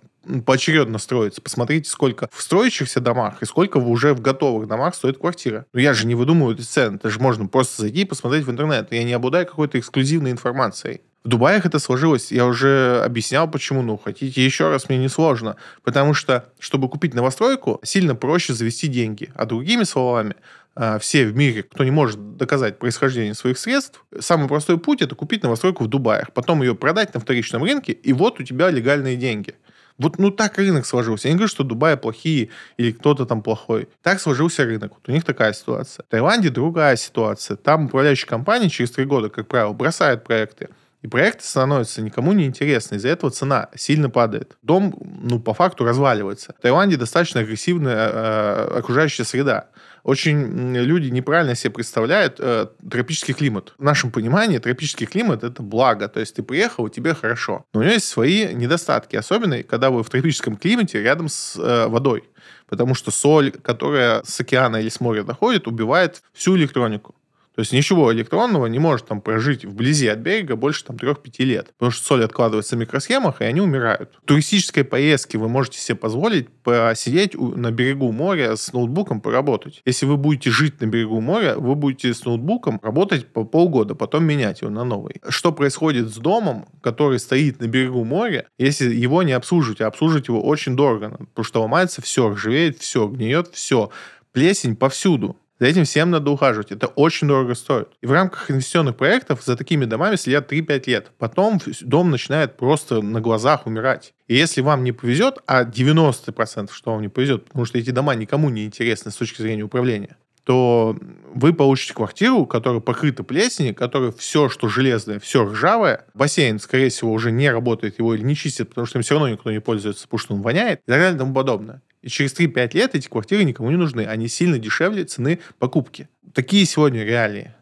поочередно 0.44 0.98
строится. 0.98 1.40
Посмотрите, 1.42 1.90
сколько 1.90 2.28
в 2.32 2.42
строящихся 2.42 3.00
домах 3.00 3.42
и 3.42 3.46
сколько 3.46 3.78
уже 3.78 4.14
в 4.14 4.20
готовых 4.20 4.66
домах 4.66 4.94
стоит 4.94 5.18
квартира. 5.18 5.66
Но 5.72 5.80
я 5.80 5.92
же 5.92 6.06
не 6.06 6.14
выдумываю 6.14 6.54
эти 6.54 6.62
цены. 6.62 6.96
Это 6.96 7.10
же 7.10 7.20
можно 7.20 7.46
просто 7.46 7.82
зайти 7.82 8.02
и 8.02 8.04
посмотреть 8.04 8.44
в 8.44 8.50
интернет. 8.50 8.92
Я 8.92 9.04
не 9.04 9.12
обладаю 9.12 9.46
какой-то 9.46 9.78
эксклюзивной 9.78 10.30
информацией. 10.30 11.00
В 11.26 11.28
Дубаях 11.28 11.66
это 11.66 11.80
сложилось. 11.80 12.30
Я 12.30 12.46
уже 12.46 13.02
объяснял, 13.04 13.50
почему. 13.50 13.82
Ну, 13.82 13.98
хотите 13.98 14.44
еще 14.44 14.70
раз, 14.70 14.88
мне 14.88 14.96
не 14.96 15.08
сложно. 15.08 15.56
Потому 15.82 16.14
что, 16.14 16.44
чтобы 16.60 16.88
купить 16.88 17.14
новостройку, 17.14 17.80
сильно 17.82 18.14
проще 18.14 18.54
завести 18.54 18.86
деньги. 18.86 19.32
А 19.34 19.44
другими 19.44 19.82
словами, 19.82 20.36
а, 20.76 21.00
все 21.00 21.26
в 21.26 21.36
мире, 21.36 21.64
кто 21.64 21.82
не 21.82 21.90
может 21.90 22.36
доказать 22.36 22.78
происхождение 22.78 23.34
своих 23.34 23.58
средств, 23.58 24.04
самый 24.20 24.46
простой 24.46 24.78
путь– 24.78 25.02
это 25.02 25.16
купить 25.16 25.42
новостройку 25.42 25.82
в 25.82 25.88
Дубаях, 25.88 26.32
потом 26.32 26.62
ее 26.62 26.76
продать 26.76 27.12
на 27.12 27.18
вторичном 27.18 27.64
рынке, 27.64 27.90
и 27.90 28.12
вот 28.12 28.38
у 28.38 28.44
тебя 28.44 28.70
легальные 28.70 29.16
деньги. 29.16 29.56
Вот 29.98 30.18
ну 30.18 30.30
так 30.30 30.58
рынок 30.58 30.86
сложился. 30.86 31.26
Я 31.26 31.32
не 31.32 31.38
говорю, 31.38 31.48
что 31.48 31.64
Дубай 31.64 31.96
плохие 31.96 32.50
или 32.76 32.92
кто-то 32.92 33.26
там 33.26 33.42
плохой. 33.42 33.88
Так 34.02 34.20
сложился 34.20 34.62
рынок. 34.64 34.92
Вот 34.92 35.08
у 35.08 35.10
них 35.10 35.24
такая 35.24 35.52
ситуация. 35.54 36.04
В 36.04 36.08
Таиланде 36.08 36.50
другая 36.50 36.94
ситуация. 36.94 37.56
Там 37.56 37.86
управляющая 37.86 38.28
компания 38.28 38.70
через 38.70 38.92
три 38.92 39.06
года, 39.06 39.28
как 39.28 39.48
правило, 39.48 39.72
бросает 39.72 40.22
проекты. 40.22 40.68
И 41.06 41.08
проекты 41.08 41.44
становятся 41.44 42.02
никому 42.02 42.32
не 42.32 42.46
интересны. 42.46 42.96
Из-за 42.96 43.10
этого 43.10 43.30
цена 43.30 43.68
сильно 43.76 44.10
падает. 44.10 44.56
Дом, 44.62 44.92
ну, 45.22 45.38
по 45.38 45.54
факту 45.54 45.84
разваливается. 45.84 46.52
В 46.58 46.60
Таиланде 46.60 46.96
достаточно 46.96 47.42
агрессивная 47.42 48.10
э, 48.12 48.78
окружающая 48.78 49.22
среда 49.22 49.68
очень 50.02 50.76
люди 50.76 51.08
неправильно 51.08 51.56
себе 51.56 51.72
представляют 51.72 52.36
э, 52.38 52.68
тропический 52.90 53.34
климат. 53.34 53.74
В 53.76 53.82
нашем 53.82 54.12
понимании 54.12 54.58
тропический 54.58 55.04
климат 55.04 55.42
это 55.42 55.62
благо. 55.62 56.08
То 56.08 56.20
есть 56.20 56.36
ты 56.36 56.44
приехал, 56.44 56.88
тебе 56.88 57.12
хорошо. 57.12 57.64
Но 57.72 57.80
у 57.80 57.82
него 57.82 57.92
есть 57.92 58.06
свои 58.06 58.54
недостатки. 58.54 59.16
Особенно, 59.16 59.64
когда 59.64 59.90
вы 59.90 60.04
в 60.04 60.10
тропическом 60.10 60.56
климате 60.56 61.02
рядом 61.02 61.28
с 61.28 61.56
э, 61.56 61.88
водой. 61.88 62.22
Потому 62.68 62.94
что 62.94 63.10
соль, 63.10 63.50
которая 63.50 64.22
с 64.24 64.40
океана 64.40 64.76
или 64.76 64.88
с 64.88 65.00
моря 65.00 65.24
доходит, 65.24 65.66
убивает 65.66 66.22
всю 66.32 66.56
электронику. 66.56 67.16
То 67.56 67.60
есть 67.60 67.72
ничего 67.72 68.12
электронного 68.12 68.66
не 68.66 68.78
может 68.78 69.06
там 69.06 69.22
прожить 69.22 69.64
вблизи 69.64 70.08
от 70.08 70.18
берега 70.18 70.56
больше 70.56 70.84
там 70.84 70.96
3-5 70.96 71.44
лет. 71.44 71.72
Потому 71.78 71.90
что 71.90 72.04
соль 72.04 72.22
откладывается 72.22 72.76
в 72.76 72.78
микросхемах, 72.78 73.40
и 73.40 73.44
они 73.44 73.62
умирают. 73.62 74.12
В 74.22 74.26
туристической 74.26 74.84
поездке 74.84 75.38
вы 75.38 75.48
можете 75.48 75.78
себе 75.78 75.96
позволить 75.96 76.50
посидеть 76.62 77.34
на 77.34 77.70
берегу 77.70 78.12
моря 78.12 78.56
с 78.56 78.74
ноутбуком 78.74 79.22
поработать. 79.22 79.80
Если 79.86 80.04
вы 80.04 80.18
будете 80.18 80.50
жить 80.50 80.80
на 80.82 80.86
берегу 80.86 81.20
моря, 81.22 81.56
вы 81.56 81.74
будете 81.76 82.12
с 82.12 82.26
ноутбуком 82.26 82.78
работать 82.82 83.26
по 83.28 83.44
полгода, 83.44 83.94
потом 83.94 84.24
менять 84.24 84.60
его 84.60 84.70
на 84.70 84.84
новый. 84.84 85.22
Что 85.26 85.50
происходит 85.50 86.08
с 86.08 86.16
домом, 86.18 86.68
который 86.82 87.18
стоит 87.18 87.60
на 87.60 87.68
берегу 87.68 88.04
моря, 88.04 88.48
если 88.58 88.94
его 88.94 89.22
не 89.22 89.32
обслуживать, 89.32 89.80
а 89.80 89.86
обслуживать 89.86 90.28
его 90.28 90.42
очень 90.42 90.76
дорого, 90.76 91.10
потому 91.10 91.44
что 91.44 91.62
ломается 91.62 92.02
все, 92.02 92.28
ржавеет 92.28 92.80
все, 92.80 93.08
гниет 93.08 93.48
все. 93.54 93.90
Плесень 94.32 94.76
повсюду. 94.76 95.36
За 95.58 95.66
этим 95.66 95.84
всем 95.84 96.10
надо 96.10 96.30
ухаживать. 96.30 96.70
Это 96.70 96.88
очень 96.88 97.28
дорого 97.28 97.54
стоит. 97.54 97.88
И 98.02 98.06
в 98.06 98.12
рамках 98.12 98.50
инвестиционных 98.50 98.96
проектов 98.96 99.42
за 99.42 99.56
такими 99.56 99.86
домами 99.86 100.16
следят 100.16 100.52
3-5 100.52 100.82
лет. 100.86 101.12
Потом 101.18 101.60
дом 101.80 102.10
начинает 102.10 102.56
просто 102.56 103.00
на 103.00 103.20
глазах 103.20 103.66
умирать. 103.66 104.12
И 104.28 104.34
если 104.34 104.60
вам 104.60 104.84
не 104.84 104.92
повезет, 104.92 105.38
а 105.46 105.64
90% 105.64 106.70
что 106.72 106.92
вам 106.92 107.00
не 107.00 107.08
повезет, 107.08 107.46
потому 107.46 107.64
что 107.64 107.78
эти 107.78 107.90
дома 107.90 108.14
никому 108.14 108.50
не 108.50 108.66
интересны 108.66 109.10
с 109.10 109.16
точки 109.16 109.40
зрения 109.40 109.62
управления, 109.62 110.16
то 110.44 110.96
вы 111.34 111.52
получите 111.52 111.92
квартиру, 111.92 112.46
которая 112.46 112.80
покрыта 112.80 113.24
плесенью, 113.24 113.74
которая 113.74 114.12
все, 114.12 114.48
что 114.48 114.68
железное, 114.68 115.18
все 115.18 115.44
ржавое. 115.44 116.04
Бассейн, 116.14 116.60
скорее 116.60 116.90
всего, 116.90 117.12
уже 117.12 117.32
не 117.32 117.50
работает, 117.50 117.98
его 117.98 118.14
или 118.14 118.22
не 118.22 118.36
чистят, 118.36 118.68
потому 118.68 118.86
что 118.86 118.98
им 118.98 119.02
все 119.02 119.14
равно 119.14 119.28
никто 119.28 119.50
не 119.50 119.60
пользуется, 119.60 120.04
потому 120.04 120.18
что 120.18 120.34
он 120.34 120.42
воняет 120.42 120.78
и 120.80 120.86
так 120.86 121.00
далее 121.00 121.16
и 121.16 121.18
тому 121.18 121.34
подобное. 121.34 121.82
И 122.02 122.08
через 122.08 122.34
3-5 122.34 122.74
лет 122.74 122.94
эти 122.94 123.08
квартиры 123.08 123.44
никому 123.44 123.70
не 123.70 123.76
нужны. 123.76 124.06
Они 124.06 124.28
сильно 124.28 124.58
дешевле 124.58 125.04
цены 125.04 125.40
покупки. 125.58 126.08
Такие 126.32 126.66
сегодня 126.66 127.04
реалии. 127.04 127.52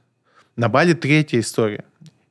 На 0.56 0.68
Бали 0.68 0.92
третья 0.92 1.40
история. 1.40 1.84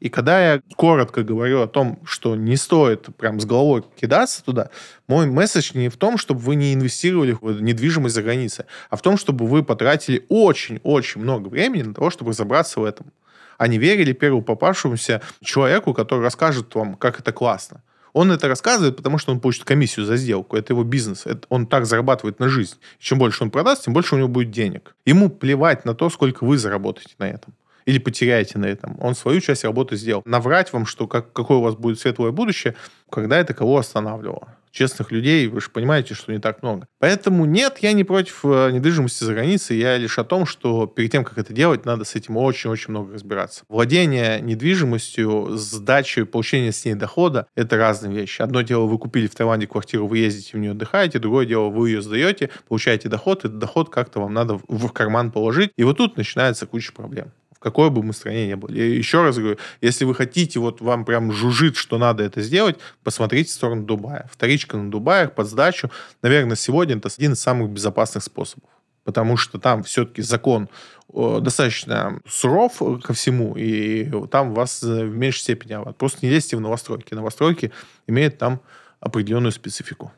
И 0.04 0.10
когда 0.10 0.54
я 0.54 0.62
коротко 0.76 1.24
говорю 1.24 1.62
о 1.62 1.68
том, 1.68 1.98
что 2.04 2.36
не 2.36 2.58
стоит 2.58 3.16
прям 3.16 3.40
с 3.40 3.46
головой 3.46 3.86
кидаться 3.96 4.44
туда, 4.44 4.70
мой 5.08 5.28
месседж 5.28 5.72
не 5.76 5.88
в 5.88 5.96
том, 5.96 6.18
чтобы 6.18 6.42
вы 6.42 6.56
не 6.56 6.74
инвестировали 6.74 7.38
в 7.40 7.62
недвижимость 7.62 8.14
за 8.14 8.22
границей, 8.22 8.66
а 8.90 8.98
в 8.98 9.02
том, 9.02 9.16
чтобы 9.16 9.48
вы 9.48 9.64
потратили 9.64 10.26
очень-очень 10.28 11.22
много 11.22 11.48
времени 11.48 11.84
на 11.84 11.94
того, 11.94 12.10
чтобы 12.10 12.32
разобраться 12.32 12.82
в 12.82 12.84
этом. 12.84 13.14
А 13.58 13.68
не 13.68 13.78
верили 13.78 14.12
первому 14.12 14.44
попавшемуся 14.44 15.22
человеку, 15.42 15.94
который 15.94 16.20
расскажет 16.20 16.76
вам, 16.76 16.96
как 16.96 17.22
это 17.22 17.32
классно. 17.32 17.82
Он 18.14 18.32
это 18.32 18.48
рассказывает, 18.48 18.96
потому 18.96 19.18
что 19.18 19.32
он 19.32 19.40
получит 19.40 19.64
комиссию 19.64 20.06
за 20.06 20.18
сделку. 20.18 20.56
Это 20.56 20.74
его 20.74 20.84
бизнес. 20.84 21.26
Это, 21.26 21.46
он 21.50 21.66
так 21.66 21.86
зарабатывает 21.86 22.40
на 22.40 22.48
жизнь. 22.48 22.76
Чем 23.00 23.18
больше 23.18 23.44
он 23.44 23.52
продаст, 23.52 23.86
тем 23.86 23.94
больше 23.94 24.16
у 24.16 24.18
него 24.18 24.28
будет 24.28 24.52
денег. 24.52 24.96
Ему 25.06 25.30
плевать 25.30 25.86
на 25.86 25.94
то, 25.94 26.10
сколько 26.10 26.46
вы 26.46 26.58
заработаете 26.58 27.16
на 27.18 27.30
этом 27.30 27.54
или 27.86 27.98
потеряете 27.98 28.60
на 28.60 28.66
этом. 28.66 28.96
Он 29.02 29.14
свою 29.14 29.42
часть 29.42 29.66
работы 29.66 29.98
сделал. 29.98 30.22
Наврать 30.26 30.72
вам, 30.72 30.86
что 30.86 31.08
как, 31.08 31.34
какое 31.34 31.58
у 31.58 31.62
вас 31.62 31.76
будет 31.76 32.00
светлое 32.00 32.32
будущее, 32.32 32.76
когда 33.10 33.38
это 33.38 33.54
кого 33.54 33.78
останавливало 33.78 34.56
честных 34.74 35.12
людей, 35.12 35.48
вы 35.48 35.62
же 35.62 35.70
понимаете, 35.70 36.16
что 36.16 36.34
не 36.34 36.40
так 36.40 36.64
много. 36.64 36.88
Поэтому 37.00 37.46
нет, 37.46 37.78
я 37.80 37.94
не 37.94 38.04
против 38.04 38.44
э, 38.44 38.72
недвижимости 38.72 39.24
за 39.24 39.34
границей, 39.34 39.78
я 39.78 39.98
лишь 39.98 40.18
о 40.18 40.24
том, 40.24 40.46
что 40.46 40.88
перед 40.88 41.12
тем, 41.12 41.24
как 41.24 41.38
это 41.38 41.54
делать, 41.54 41.86
надо 41.86 42.04
с 42.04 42.16
этим 42.16 42.38
очень-очень 42.38 42.90
много 42.90 43.14
разбираться. 43.14 43.64
Владение 43.70 44.42
недвижимостью, 44.42 45.50
сдача, 45.52 46.26
получение 46.26 46.72
с 46.72 46.84
ней 46.84 46.96
дохода– 46.96 47.48
это 47.56 47.78
разные 47.78 48.14
вещи. 48.14 48.42
Одно 48.42 48.62
дело, 48.62 48.86
вы 48.86 48.98
купили 48.98 49.28
в 49.28 49.36
Таиланде 49.36 49.68
квартиру, 49.68 50.08
вы 50.08 50.18
ездите 50.18 50.58
в 50.58 50.60
нее 50.60 50.72
отдыхаете, 50.72 51.20
другое 51.20 51.46
дело, 51.46 51.70
вы 51.70 51.92
ее 51.92 52.02
сдаете, 52.02 52.50
получаете 52.68 53.10
доход, 53.10 53.40
этот 53.40 53.60
доход 53.60 53.90
как-то 53.90 54.22
вам 54.22 54.34
надо 54.34 54.60
в 54.68 54.90
карман 54.90 55.32
положить, 55.32 55.72
и 55.78 55.84
вот 55.84 55.98
тут 55.98 56.18
начинается 56.18 56.66
куча 56.66 56.92
проблем 56.94 57.32
какой 57.64 57.90
бы 57.90 58.04
мы 58.04 58.12
стране 58.12 58.48
ни 58.50 58.54
были. 58.56 58.78
Я 58.78 58.86
еще 58.96 59.24
раз 59.24 59.38
говорю, 59.38 59.58
если 59.80 60.04
вы 60.04 60.14
хотите, 60.14 60.60
вот 60.60 60.82
вам 60.82 61.06
прям 61.06 61.32
жужжит, 61.32 61.78
что 61.78 61.98
надо 61.98 62.22
это 62.22 62.42
сделать, 62.42 62.78
посмотрите 63.04 63.50
в 63.50 63.54
сторону 63.54 63.84
Дубая. 63.84 64.30
Вторичка 64.30 64.76
на 64.76 64.92
Дубаях 64.92 65.34
под 65.34 65.48
сдачу, 65.48 65.90
наверное, 66.22 66.58
сегодня 66.58 66.98
это 66.98 67.10
один 67.18 67.34
из 67.34 67.40
самых 67.40 67.70
безопасных 67.70 68.24
способов. 68.24 68.70
Потому 69.06 69.38
что 69.38 69.60
там 69.60 69.84
все-таки 69.84 70.22
закон 70.22 70.68
достаточно 71.10 72.20
суров 72.28 72.82
ко 73.04 73.14
всему, 73.14 73.56
и 73.56 74.12
там 74.28 74.54
вас 74.54 74.82
в 74.82 75.16
меньшей 75.16 75.40
степени 75.40 75.74
ават. 75.74 75.98
Просто 75.98 76.20
не 76.26 76.30
лезьте 76.30 76.58
в 76.58 76.62
новостройки. 76.62 77.14
Новостройки 77.14 77.72
имеют 78.08 78.38
там 78.38 78.60
определенную 79.00 79.52
специфику. 79.52 80.12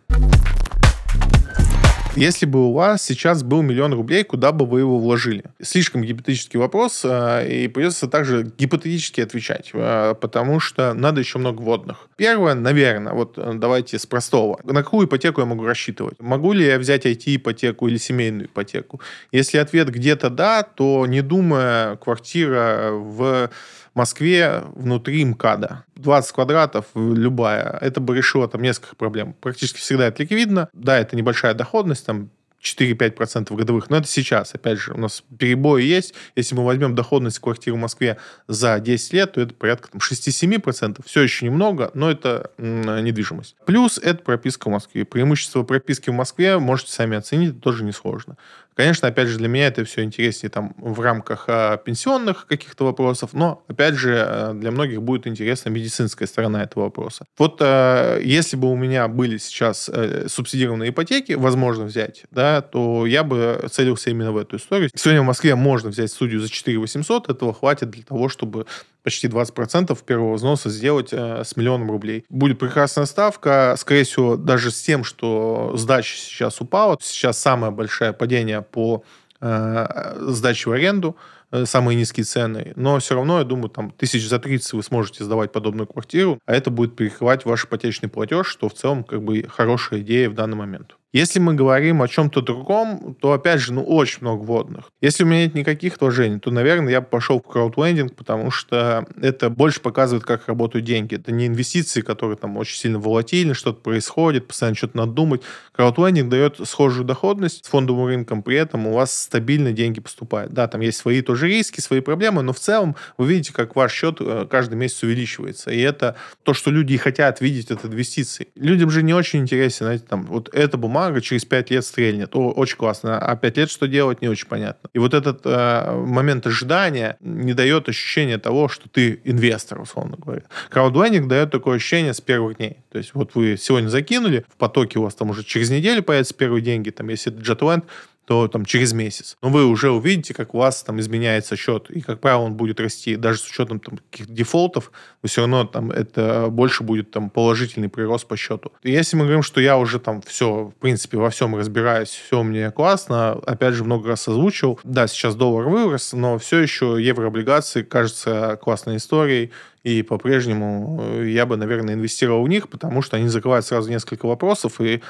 Если 2.16 2.46
бы 2.46 2.70
у 2.70 2.72
вас 2.72 3.04
сейчас 3.04 3.44
был 3.44 3.62
миллион 3.62 3.94
рублей, 3.94 4.24
куда 4.24 4.54
бы 4.54 4.66
вы 4.66 4.80
его 4.80 5.00
вложили? 5.00 5.44
Слишком 5.62 6.02
гипотетический 6.02 6.58
вопрос, 6.58 7.02
э, 7.04 7.46
и 7.66 7.68
придется 7.68 8.08
также 8.08 8.50
гипотетически 8.58 9.20
отвечать, 9.20 9.72
э, 9.74 10.16
потому 10.22 10.62
что 10.62 10.94
надо 10.94 11.20
еще 11.20 11.40
много 11.40 11.60
водных. 11.62 12.08
Первое, 12.16 12.54
наверное, 12.54 13.12
вот 13.12 13.38
э, 13.38 13.52
давайте 13.56 14.00
с 14.00 14.06
простого. 14.06 14.62
На 14.64 14.82
какую 14.82 15.08
ипотеку 15.08 15.42
я 15.42 15.46
могу 15.46 15.66
рассчитывать? 15.66 16.16
Могу 16.20 16.54
ли 16.54 16.66
я 16.66 16.80
взять 16.80 17.06
IT-ипотеку 17.06 17.90
или 17.90 17.98
семейную 17.98 18.46
ипотеку? 18.46 19.02
Если 19.34 19.58
ответ 19.58 19.90
где-то 19.90 20.30
да, 20.30 20.64
то 20.64 21.06
не 21.08 21.22
думая, 21.22 21.98
квартира 21.98 22.92
в 22.92 23.50
Москве 23.96 24.64
внутри 24.76 25.26
МКАДа. 25.26 25.86
20 25.96 26.32
квадратов, 26.34 26.86
любая, 26.96 27.78
это 27.82 28.00
бы 28.00 28.16
решило 28.16 28.48
там 28.48 28.62
несколько 28.62 28.96
проблем. 28.96 29.36
Практически 29.40 29.80
всегда 29.80 30.08
это 30.08 30.24
ликвидно. 30.24 30.70
Да, 30.74 31.00
это 31.00 31.16
небольшая 31.16 31.54
доходность, 31.54 32.06
там 32.06 32.30
4-5% 32.66 33.56
годовых. 33.56 33.90
Но 33.90 33.98
это 33.98 34.08
сейчас. 34.08 34.54
Опять 34.56 34.80
же, 34.80 34.94
у 34.94 34.98
нас 34.98 35.24
перебои 35.38 35.84
есть. 35.84 36.14
Если 36.36 36.56
мы 36.56 36.66
возьмем 36.66 36.96
доходность 36.96 37.40
квартиры 37.40 37.78
в 37.78 37.80
Москве 37.80 38.18
за 38.48 38.80
10 38.80 39.14
лет, 39.14 39.34
то 39.34 39.42
это 39.42 39.54
порядка 39.54 39.90
там, 39.92 40.00
6-7%. 40.02 41.02
Все 41.06 41.22
еще 41.22 41.46
немного, 41.46 41.92
но 41.94 42.10
это 42.10 42.52
недвижимость. 42.58 43.56
Плюс 43.66 43.98
это 43.98 44.24
прописка 44.24 44.68
в 44.68 44.72
Москве. 44.72 45.06
Преимущество 45.06 45.64
прописки 45.64 46.10
в 46.10 46.14
Москве 46.14 46.58
можете 46.58 46.92
сами 46.92 47.18
оценить, 47.18 47.52
это 47.52 47.60
тоже 47.60 47.84
несложно. 47.84 48.38
Конечно, 48.76 49.08
опять 49.08 49.30
же, 49.30 49.38
для 49.38 49.48
меня 49.48 49.68
это 49.68 49.86
все 49.86 50.04
интереснее 50.04 50.50
там 50.50 50.76
в 50.78 51.00
рамках 51.00 51.46
а, 51.48 51.78
пенсионных 51.78 52.46
каких-то 52.46 52.84
вопросов, 52.84 53.32
но, 53.34 53.64
опять 53.70 53.96
же, 53.96 54.18
а, 54.18 54.54
для 54.54 54.72
многих 54.72 55.02
будет 55.02 55.28
интересна 55.28 55.70
медицинская 55.70 56.28
сторона 56.28 56.64
этого 56.64 56.84
вопроса. 56.84 57.26
Вот 57.38 57.58
а, 57.62 58.20
если 58.20 58.58
бы 58.58 58.70
у 58.70 58.76
меня 58.76 59.08
были 59.08 59.38
сейчас 59.38 59.90
а, 59.90 60.26
субсидированные 60.28 60.90
ипотеки, 60.90 61.34
возможно 61.34 61.86
взять, 61.86 62.26
да, 62.32 62.62
то 62.62 63.06
я 63.06 63.24
бы 63.24 63.66
целился 63.72 64.10
именно 64.10 64.34
в 64.34 64.38
эту 64.38 64.58
историю. 64.58 64.90
Сегодня 64.94 65.22
в 65.22 65.26
Москве 65.26 65.56
можно 65.56 65.90
взять 65.90 66.12
студию 66.12 66.42
за 66.42 66.50
4 66.50 66.78
800, 66.78 67.30
этого 67.30 67.54
хватит 67.54 67.92
для 67.92 68.04
того, 68.04 68.28
чтобы 68.28 68.66
почти 69.06 69.28
20% 69.28 69.98
первого 70.04 70.34
взноса 70.34 70.70
сделать 70.70 71.10
э, 71.14 71.44
с 71.46 71.56
миллионом 71.56 71.92
рублей. 71.92 72.26
Будет 72.28 72.58
прекрасная 72.58 73.06
ставка, 73.06 73.76
скорее 73.78 74.04
всего, 74.04 74.36
даже 74.36 74.72
с 74.72 74.82
тем, 74.82 75.04
что 75.04 75.74
сдача 75.76 76.18
сейчас 76.18 76.60
упала, 76.60 76.98
сейчас 77.00 77.38
самое 77.38 77.72
большое 77.72 78.14
падение 78.14 78.64
по 78.64 79.04
э, 79.42 80.16
сдаче 80.22 80.72
в 80.72 80.74
аренду, 80.74 81.16
э, 81.52 81.66
самые 81.66 81.96
низкие 81.96 82.24
цены, 82.24 82.74
но 82.76 82.98
все 82.98 83.14
равно, 83.14 83.38
я 83.38 83.46
думаю, 83.46 83.70
там 83.70 83.92
тысяч 83.92 84.28
за 84.28 84.40
30 84.40 84.74
вы 84.74 84.82
сможете 84.82 85.24
сдавать 85.24 85.52
подобную 85.52 85.86
квартиру, 85.86 86.40
а 86.48 86.56
это 86.56 86.72
будет 86.72 86.96
перекрывать 86.96 87.46
ваш 87.46 87.66
ипотечный 87.66 88.10
платеж, 88.10 88.48
что 88.48 88.70
в 88.70 88.74
целом 88.74 89.04
как 89.04 89.22
бы 89.22 89.46
хорошая 89.48 90.00
идея 90.00 90.32
в 90.32 90.34
данный 90.34 90.58
момент. 90.58 90.98
Если 91.16 91.40
мы 91.40 91.54
говорим 91.54 92.02
о 92.02 92.10
чем-то 92.10 92.42
другом, 92.42 93.16
то, 93.22 93.32
опять 93.32 93.62
же, 93.62 93.72
ну, 93.72 93.86
очень 93.86 94.18
много 94.20 94.42
вводных. 94.44 94.92
Если 95.00 95.24
у 95.24 95.26
меня 95.26 95.46
нет 95.46 95.56
никаких 95.56 96.02
вложений, 96.02 96.40
то, 96.40 96.52
наверное, 96.52 96.92
я 96.92 97.00
пошел 97.00 97.40
в 97.40 97.48
краудлендинг, 97.48 98.14
потому 98.16 98.52
что 98.52 99.08
это 99.22 99.50
больше 99.50 99.80
показывает, 99.80 100.26
как 100.26 100.50
работают 100.50 100.86
деньги. 100.86 101.16
Это 101.16 101.32
не 101.32 101.48
инвестиции, 101.48 102.02
которые 102.02 102.36
там 102.36 102.58
очень 102.58 102.78
сильно 102.78 103.00
волатильны, 103.00 103.54
что-то 103.54 103.80
происходит, 103.80 104.50
постоянно 104.50 104.76
что-то 104.76 104.98
надо 104.98 105.14
думать. 105.14 105.42
Краудлендинг 105.72 106.28
дает 106.28 106.60
схожую 106.68 107.06
доходность 107.06 107.64
с 107.64 107.70
фондовым 107.70 108.08
рынком, 108.08 108.44
при 108.44 108.58
этом 108.58 108.86
у 108.86 108.92
вас 108.92 109.18
стабильно 109.18 109.72
деньги 109.72 110.02
поступают. 110.02 110.52
Да, 110.52 110.68
там 110.68 110.82
есть 110.82 110.98
свои 110.98 111.22
тоже 111.22 111.48
риски, 111.48 111.80
свои 111.80 112.02
проблемы, 112.02 112.42
но 112.42 112.52
в 112.52 112.60
целом 112.60 112.98
вы 113.18 113.28
видите, 113.28 113.54
как 113.54 113.78
ваш 113.78 113.94
счет 113.94 114.18
э, 114.20 114.48
каждый 114.52 114.76
месяц 114.76 115.02
увеличивается. 115.04 115.72
И 115.72 115.80
это 115.80 116.18
то, 116.44 116.54
что 116.54 116.72
люди 116.72 116.98
хотят 116.98 117.40
видеть 117.40 117.72
от 117.72 117.86
инвестиций. 117.86 118.50
Людям 118.56 118.90
же 118.90 119.02
не 119.02 119.14
очень 119.14 119.40
интересно, 119.40 119.86
знаете, 119.86 120.04
там, 120.10 120.26
вот 120.26 120.54
эта 120.54 120.76
бумага 120.76 121.05
бумага 121.06 121.22
через 121.22 121.46
5 121.46 121.72
лет 121.72 121.86
стрельнет. 121.86 122.36
О, 122.36 122.52
очень 122.52 122.78
классно. 122.78 123.18
А 123.18 123.36
5 123.36 123.58
лет 123.58 123.72
что 123.72 123.88
делать, 123.88 124.22
не 124.22 124.28
очень 124.28 124.48
понятно. 124.48 124.90
И 124.94 125.00
вот 125.00 125.14
этот 125.14 125.42
э, 125.46 126.06
момент 126.06 126.48
ожидания 126.48 127.18
не 127.20 127.54
дает 127.54 127.90
ощущения 127.90 128.38
того, 128.38 128.68
что 128.68 128.90
ты 128.90 129.20
инвестор, 129.24 129.82
условно 129.82 130.18
говоря. 130.18 130.44
Краудлендинг 130.70 131.28
дает 131.28 131.52
такое 131.52 131.78
ощущение 131.78 132.14
с 132.14 132.22
первых 132.22 132.58
дней. 132.58 132.78
То 132.92 132.98
есть 132.98 133.12
вот 133.14 133.36
вы 133.36 133.58
сегодня 133.58 133.90
закинули, 133.90 134.46
в 134.54 134.58
потоке 134.58 135.00
у 135.00 135.04
вас 135.04 135.16
там 135.16 135.30
уже 135.30 135.44
через 135.44 135.70
неделю 135.70 136.04
появятся 136.04 136.34
первые 136.34 136.62
деньги, 136.62 136.90
там 136.90 137.10
если 137.10 137.32
это 137.32 137.42
JetLand, 137.42 137.84
то 138.26 138.48
там 138.48 138.66
через 138.66 138.94
месяц. 138.94 139.38
Но 139.42 139.50
вы 139.50 139.66
уже 139.66 139.92
увидите, 139.92 140.34
как 140.34 140.56
у 140.56 140.58
вас 140.58 140.84
там 140.84 141.00
изменяется 141.00 141.56
счет, 141.56 141.90
и, 141.90 142.02
как 142.02 142.20
правило, 142.20 142.42
он 142.42 142.54
будет 142.56 142.80
расти. 142.80 143.16
Даже 143.16 143.40
с 143.40 143.48
учетом 143.48 143.80
там 143.80 144.00
каких-то 144.10 144.34
дефолтов, 144.34 144.92
вы 145.22 145.30
все 145.30 145.42
равно 145.42 145.66
там 145.66 145.92
это 145.92 146.48
больше 146.50 146.84
будет 146.84 147.12
там 147.12 147.30
положительный 147.30 147.90
прирост 147.90 148.28
по 148.28 148.36
счету. 148.36 148.72
И 148.82 148.92
если 148.92 149.16
мы 149.16 149.24
говорим, 149.24 149.44
что 149.44 149.62
я 149.62 149.78
уже 149.78 150.00
там 150.00 150.22
все, 150.22 150.72
в 150.76 150.76
принципе, 150.82 151.18
во 151.18 151.30
всем 151.30 151.56
разбираюсь, 151.56 152.10
все 152.10 152.40
у 152.40 152.44
меня 152.44 152.72
классно, 152.72 153.32
опять 153.32 153.76
же, 153.76 153.84
много 153.84 154.10
раз 154.10 154.28
озвучил. 154.28 154.80
Да, 154.84 155.08
сейчас 155.08 155.36
доллар 155.36 155.68
вырос, 155.68 156.14
но 156.14 156.38
все 156.40 156.60
еще 156.60 156.98
еврооблигации 157.00 157.84
кажется 157.84 158.58
классной 158.62 158.98
историей, 158.98 159.52
и 159.84 160.02
по-прежнему 160.02 161.00
э, 161.00 161.30
я 161.30 161.46
бы, 161.46 161.58
наверное, 161.58 161.94
инвестировал 161.94 162.44
в 162.44 162.50
них, 162.50 162.70
потому 162.70 163.04
что 163.04 163.18
они 163.18 163.28
закрывают 163.28 163.68
сразу 163.68 163.88
несколько 163.90 164.26
вопросов, 164.26 164.82
и 164.82 165.04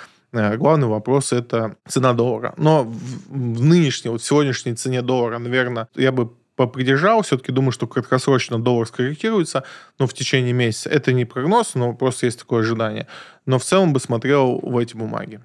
главный 0.58 0.88
вопрос– 0.88 1.32
это 1.34 1.78
цена 1.88 2.14
доллара. 2.14 2.54
Но 2.58 2.84
в 2.84 3.64
нынешней, 3.64 4.12
вот 4.12 4.24
сегодняшней 4.24 4.76
цене 4.76 5.02
доллара, 5.02 5.40
наверное, 5.40 5.88
я 5.96 6.12
бы 6.12 6.32
попридержал, 6.56 7.22
все-таки 7.22 7.52
думаю, 7.52 7.72
что 7.72 7.88
краткосрочно 7.88 8.60
доллар 8.60 8.88
скорректируется, 8.88 9.64
но 10.00 10.08
в 10.08 10.14
течение 10.14 10.54
месяца. 10.54 10.90
Это 10.90 11.12
не 11.14 11.26
прогноз, 11.26 11.76
но 11.76 11.94
просто 11.94 12.28
есть 12.28 12.40
такое 12.40 12.62
ожидание. 12.62 13.08
Но 13.46 13.60
в 13.60 13.64
целом 13.64 13.94
бы 13.94 14.00
смотрел 14.00 14.60
в 14.62 14.78
эти 14.78 14.96
бумаги. 14.96 15.42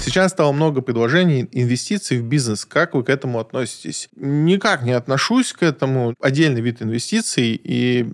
Сейчас 0.00 0.30
стало 0.32 0.52
много 0.52 0.82
предложений 0.82 1.48
инвестиций 1.50 2.18
в 2.20 2.22
бизнес. 2.22 2.64
Как 2.64 2.94
вы 2.94 3.02
к 3.02 3.08
этому 3.08 3.40
относитесь? 3.40 4.08
Никак 4.14 4.82
не 4.82 4.92
отношусь 4.92 5.52
к 5.52 5.64
этому. 5.64 6.14
Отдельный 6.20 6.60
вид 6.60 6.80
инвестиций, 6.80 7.60
и 7.62 8.12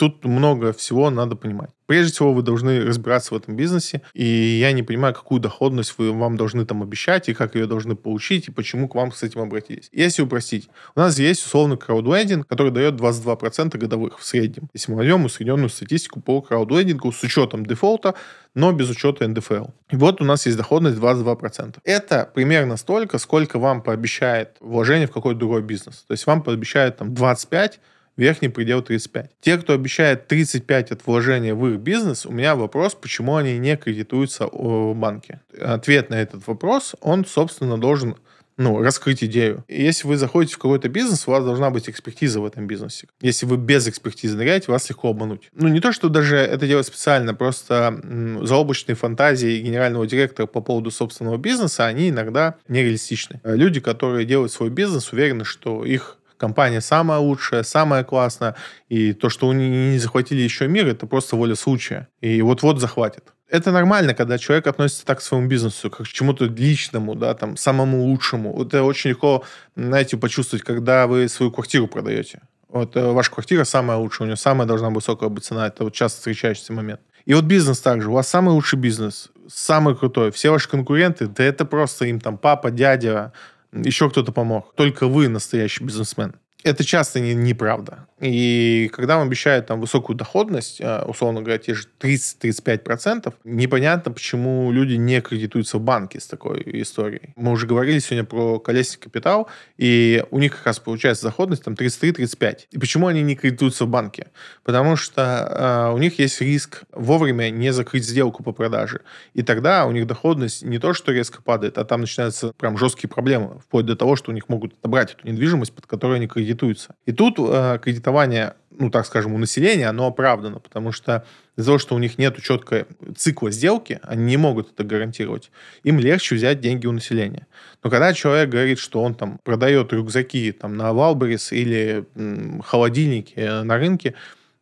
тут 0.00 0.24
много 0.24 0.72
всего 0.72 1.10
надо 1.10 1.36
понимать. 1.36 1.68
Прежде 1.84 2.12
всего, 2.12 2.32
вы 2.32 2.40
должны 2.40 2.80
разбираться 2.86 3.34
в 3.34 3.36
этом 3.36 3.54
бизнесе, 3.54 4.00
и 4.14 4.24
я 4.24 4.72
не 4.72 4.82
понимаю, 4.82 5.12
какую 5.12 5.42
доходность 5.42 5.94
вы 5.98 6.10
вам 6.10 6.38
должны 6.38 6.64
там 6.64 6.82
обещать, 6.82 7.28
и 7.28 7.34
как 7.34 7.54
ее 7.54 7.66
должны 7.66 7.96
получить, 7.96 8.48
и 8.48 8.50
почему 8.50 8.88
к 8.88 8.94
вам 8.94 9.12
с 9.12 9.22
этим 9.22 9.42
обратились. 9.42 9.90
Если 9.92 10.22
упростить, 10.22 10.70
у 10.94 11.00
нас 11.00 11.18
есть 11.18 11.44
условно 11.44 11.76
краудлендинг, 11.76 12.46
который 12.46 12.72
дает 12.72 12.94
22% 12.94 13.76
годовых 13.76 14.18
в 14.18 14.24
среднем. 14.24 14.70
Если 14.72 14.90
мы 14.90 14.98
возьмем 14.98 15.26
усредненную 15.26 15.68
статистику 15.68 16.22
по 16.22 16.40
краудлендингу 16.40 17.12
с 17.12 17.22
учетом 17.22 17.66
дефолта, 17.66 18.14
но 18.54 18.72
без 18.72 18.88
учета 18.88 19.28
НДФЛ. 19.28 19.66
И 19.90 19.96
вот 19.96 20.22
у 20.22 20.24
нас 20.24 20.46
есть 20.46 20.56
доходность 20.56 20.96
22%. 20.96 21.76
Это 21.84 22.30
примерно 22.34 22.78
столько, 22.78 23.18
сколько 23.18 23.58
вам 23.58 23.82
пообещает 23.82 24.56
вложение 24.60 25.08
в 25.08 25.12
какой-то 25.12 25.40
другой 25.40 25.62
бизнес. 25.62 26.04
То 26.08 26.12
есть 26.12 26.26
вам 26.26 26.42
пообещают 26.42 26.96
там 26.96 27.12
25, 27.12 27.80
верхний 28.20 28.48
предел 28.48 28.82
35. 28.82 29.30
Те, 29.40 29.58
кто 29.58 29.72
обещает 29.72 30.28
35 30.28 30.92
от 30.92 31.06
вложения 31.06 31.54
в 31.54 31.66
их 31.66 31.80
бизнес, 31.80 32.26
у 32.26 32.32
меня 32.32 32.54
вопрос, 32.54 32.94
почему 32.94 33.36
они 33.36 33.58
не 33.58 33.76
кредитуются 33.76 34.46
в 34.46 34.94
банке. 34.94 35.40
Ответ 35.60 36.10
на 36.10 36.14
этот 36.14 36.46
вопрос, 36.46 36.94
он, 37.00 37.24
собственно, 37.24 37.78
должен 37.78 38.16
ну, 38.60 38.82
раскрыть 38.82 39.24
идею. 39.24 39.64
Если 39.68 40.06
вы 40.06 40.18
заходите 40.18 40.54
в 40.54 40.58
какой-то 40.58 40.90
бизнес, 40.90 41.26
у 41.26 41.30
вас 41.30 41.42
должна 41.42 41.70
быть 41.70 41.88
экспертиза 41.88 42.40
в 42.40 42.44
этом 42.44 42.66
бизнесе. 42.66 43.08
Если 43.22 43.46
вы 43.46 43.56
без 43.56 43.88
экспертизы 43.88 44.36
ныряете, 44.36 44.70
вас 44.70 44.86
легко 44.90 45.08
обмануть. 45.08 45.48
Ну, 45.54 45.68
не 45.68 45.80
то, 45.80 45.92
что 45.92 46.10
даже 46.10 46.36
это 46.36 46.66
делать 46.66 46.86
специально, 46.86 47.32
просто 47.32 47.98
м, 48.04 48.46
заоблачные 48.46 48.96
фантазии 48.96 49.62
генерального 49.62 50.06
директора 50.06 50.46
по 50.46 50.60
поводу 50.60 50.90
собственного 50.90 51.38
бизнеса, 51.38 51.86
они 51.86 52.10
иногда 52.10 52.56
нереалистичны. 52.68 53.40
Люди, 53.44 53.80
которые 53.80 54.26
делают 54.26 54.52
свой 54.52 54.68
бизнес, 54.68 55.10
уверены, 55.10 55.46
что 55.46 55.86
их 55.86 56.18
компания 56.40 56.80
самая 56.80 57.18
лучшая, 57.18 57.62
самая 57.62 58.02
классная, 58.02 58.56
и 58.88 59.12
то, 59.12 59.28
что 59.28 59.50
они 59.50 59.68
не 59.92 59.98
захватили 59.98 60.40
еще 60.40 60.66
мир, 60.66 60.88
это 60.88 61.06
просто 61.06 61.36
воля 61.36 61.54
случая. 61.54 62.08
И 62.20 62.42
вот-вот 62.42 62.80
захватит. 62.80 63.32
Это 63.48 63.72
нормально, 63.72 64.14
когда 64.14 64.38
человек 64.38 64.66
относится 64.66 65.04
так 65.04 65.18
к 65.18 65.22
своему 65.22 65.48
бизнесу, 65.48 65.90
как 65.90 66.06
к 66.06 66.08
чему-то 66.08 66.46
личному, 66.46 67.14
да, 67.14 67.34
там, 67.34 67.56
самому 67.56 68.04
лучшему. 68.04 68.62
Это 68.62 68.82
очень 68.84 69.10
легко, 69.10 69.44
знаете, 69.76 70.16
почувствовать, 70.16 70.64
когда 70.64 71.06
вы 71.06 71.28
свою 71.28 71.52
квартиру 71.52 71.88
продаете. 71.88 72.40
Вот 72.68 72.96
э, 72.96 73.12
ваша 73.12 73.32
квартира 73.32 73.64
самая 73.64 73.98
лучшая, 73.98 74.26
у 74.26 74.28
нее 74.28 74.36
самая 74.36 74.66
должна 74.68 74.88
быть 74.88 74.96
высокая 74.96 75.28
быть 75.28 75.44
цена. 75.44 75.66
Это 75.66 75.84
вот 75.84 75.92
часто 75.92 76.18
встречающийся 76.18 76.72
момент. 76.72 77.00
И 77.26 77.34
вот 77.34 77.44
бизнес 77.44 77.80
также. 77.80 78.08
У 78.08 78.12
вас 78.12 78.28
самый 78.28 78.50
лучший 78.50 78.78
бизнес, 78.78 79.30
самый 79.48 79.96
крутой. 79.96 80.30
Все 80.30 80.50
ваши 80.50 80.68
конкуренты, 80.68 81.26
да 81.26 81.42
это 81.42 81.64
просто 81.64 82.04
им 82.06 82.20
там 82.20 82.38
папа, 82.38 82.70
дядя, 82.70 83.32
еще 83.72 84.10
кто-то 84.10 84.32
помог. 84.32 84.74
Только 84.74 85.06
вы 85.06 85.28
настоящий 85.28 85.84
бизнесмен. 85.84 86.34
Это 86.62 86.84
часто 86.84 87.20
не, 87.20 87.34
неправда. 87.34 88.06
И 88.20 88.90
когда 88.92 89.16
вам 89.16 89.28
обещают 89.28 89.66
там 89.66 89.80
высокую 89.80 90.16
доходность, 90.16 90.80
э, 90.80 91.02
условно 91.02 91.40
говоря, 91.40 91.58
те 91.58 91.74
же 91.74 91.86
30-35%, 91.98 93.34
непонятно, 93.44 94.12
почему 94.12 94.70
люди 94.70 94.94
не 94.94 95.20
кредитуются 95.20 95.78
в 95.78 95.80
банке 95.80 96.20
с 96.20 96.26
такой 96.26 96.62
историей. 96.82 97.32
Мы 97.36 97.52
уже 97.52 97.66
говорили 97.66 97.98
сегодня 97.98 98.24
про 98.24 98.58
колесный 98.58 99.00
капитал, 99.00 99.48
и 99.78 100.22
у 100.30 100.38
них 100.38 100.56
как 100.56 100.66
раз 100.66 100.78
получается 100.78 101.24
доходность 101.24 101.64
там 101.64 101.74
33-35. 101.74 102.66
И 102.70 102.78
почему 102.78 103.06
они 103.06 103.22
не 103.22 103.36
кредитуются 103.36 103.86
в 103.86 103.88
банке? 103.88 104.28
Потому 104.64 104.96
что 104.96 105.88
э, 105.90 105.94
у 105.94 105.98
них 105.98 106.18
есть 106.18 106.40
риск 106.42 106.82
вовремя 106.92 107.50
не 107.50 107.72
закрыть 107.72 108.04
сделку 108.04 108.42
по 108.42 108.52
продаже. 108.52 109.00
И 109.32 109.42
тогда 109.42 109.86
у 109.86 109.92
них 109.92 110.06
доходность 110.06 110.62
не 110.62 110.78
то, 110.78 110.92
что 110.92 111.12
резко 111.12 111.42
падает, 111.42 111.78
а 111.78 111.84
там 111.84 112.02
начинаются 112.02 112.52
прям 112.58 112.76
жесткие 112.76 113.08
проблемы, 113.08 113.60
вплоть 113.60 113.86
до 113.86 113.96
того, 113.96 114.16
что 114.16 114.30
у 114.30 114.34
них 114.34 114.48
могут 114.48 114.74
отобрать 114.74 115.14
эту 115.14 115.26
недвижимость, 115.26 115.72
под 115.72 115.86
которой 115.86 116.16
они 116.16 116.28
кредитуются. 116.28 116.94
И 117.06 117.12
тут 117.12 117.36
э, 117.38 117.78
кредитование 117.82 118.09
кредитование, 118.10 118.54
ну, 118.70 118.90
так 118.90 119.06
скажем, 119.06 119.34
у 119.34 119.38
населения, 119.38 119.88
оно 119.88 120.06
оправдано, 120.06 120.58
потому 120.58 120.92
что 120.92 121.24
из-за 121.56 121.66
того, 121.66 121.78
что 121.78 121.94
у 121.94 121.98
них 121.98 122.18
нет 122.18 122.36
четкого 122.42 122.86
цикла 123.16 123.50
сделки, 123.50 124.00
они 124.02 124.24
не 124.24 124.36
могут 124.36 124.72
это 124.72 124.84
гарантировать, 124.84 125.50
им 125.84 125.98
легче 125.98 126.34
взять 126.34 126.60
деньги 126.60 126.86
у 126.86 126.92
населения. 126.92 127.46
Но 127.82 127.90
когда 127.90 128.12
человек 128.12 128.48
говорит, 128.50 128.78
что 128.78 129.02
он 129.02 129.14
там 129.14 129.38
продает 129.44 129.92
рюкзаки 129.92 130.52
там, 130.52 130.76
на 130.76 130.92
Валберис 130.92 131.52
или 131.52 132.04
м, 132.14 132.62
холодильники 132.62 133.34
э, 133.36 133.62
на 133.62 133.76
рынке, 133.76 134.14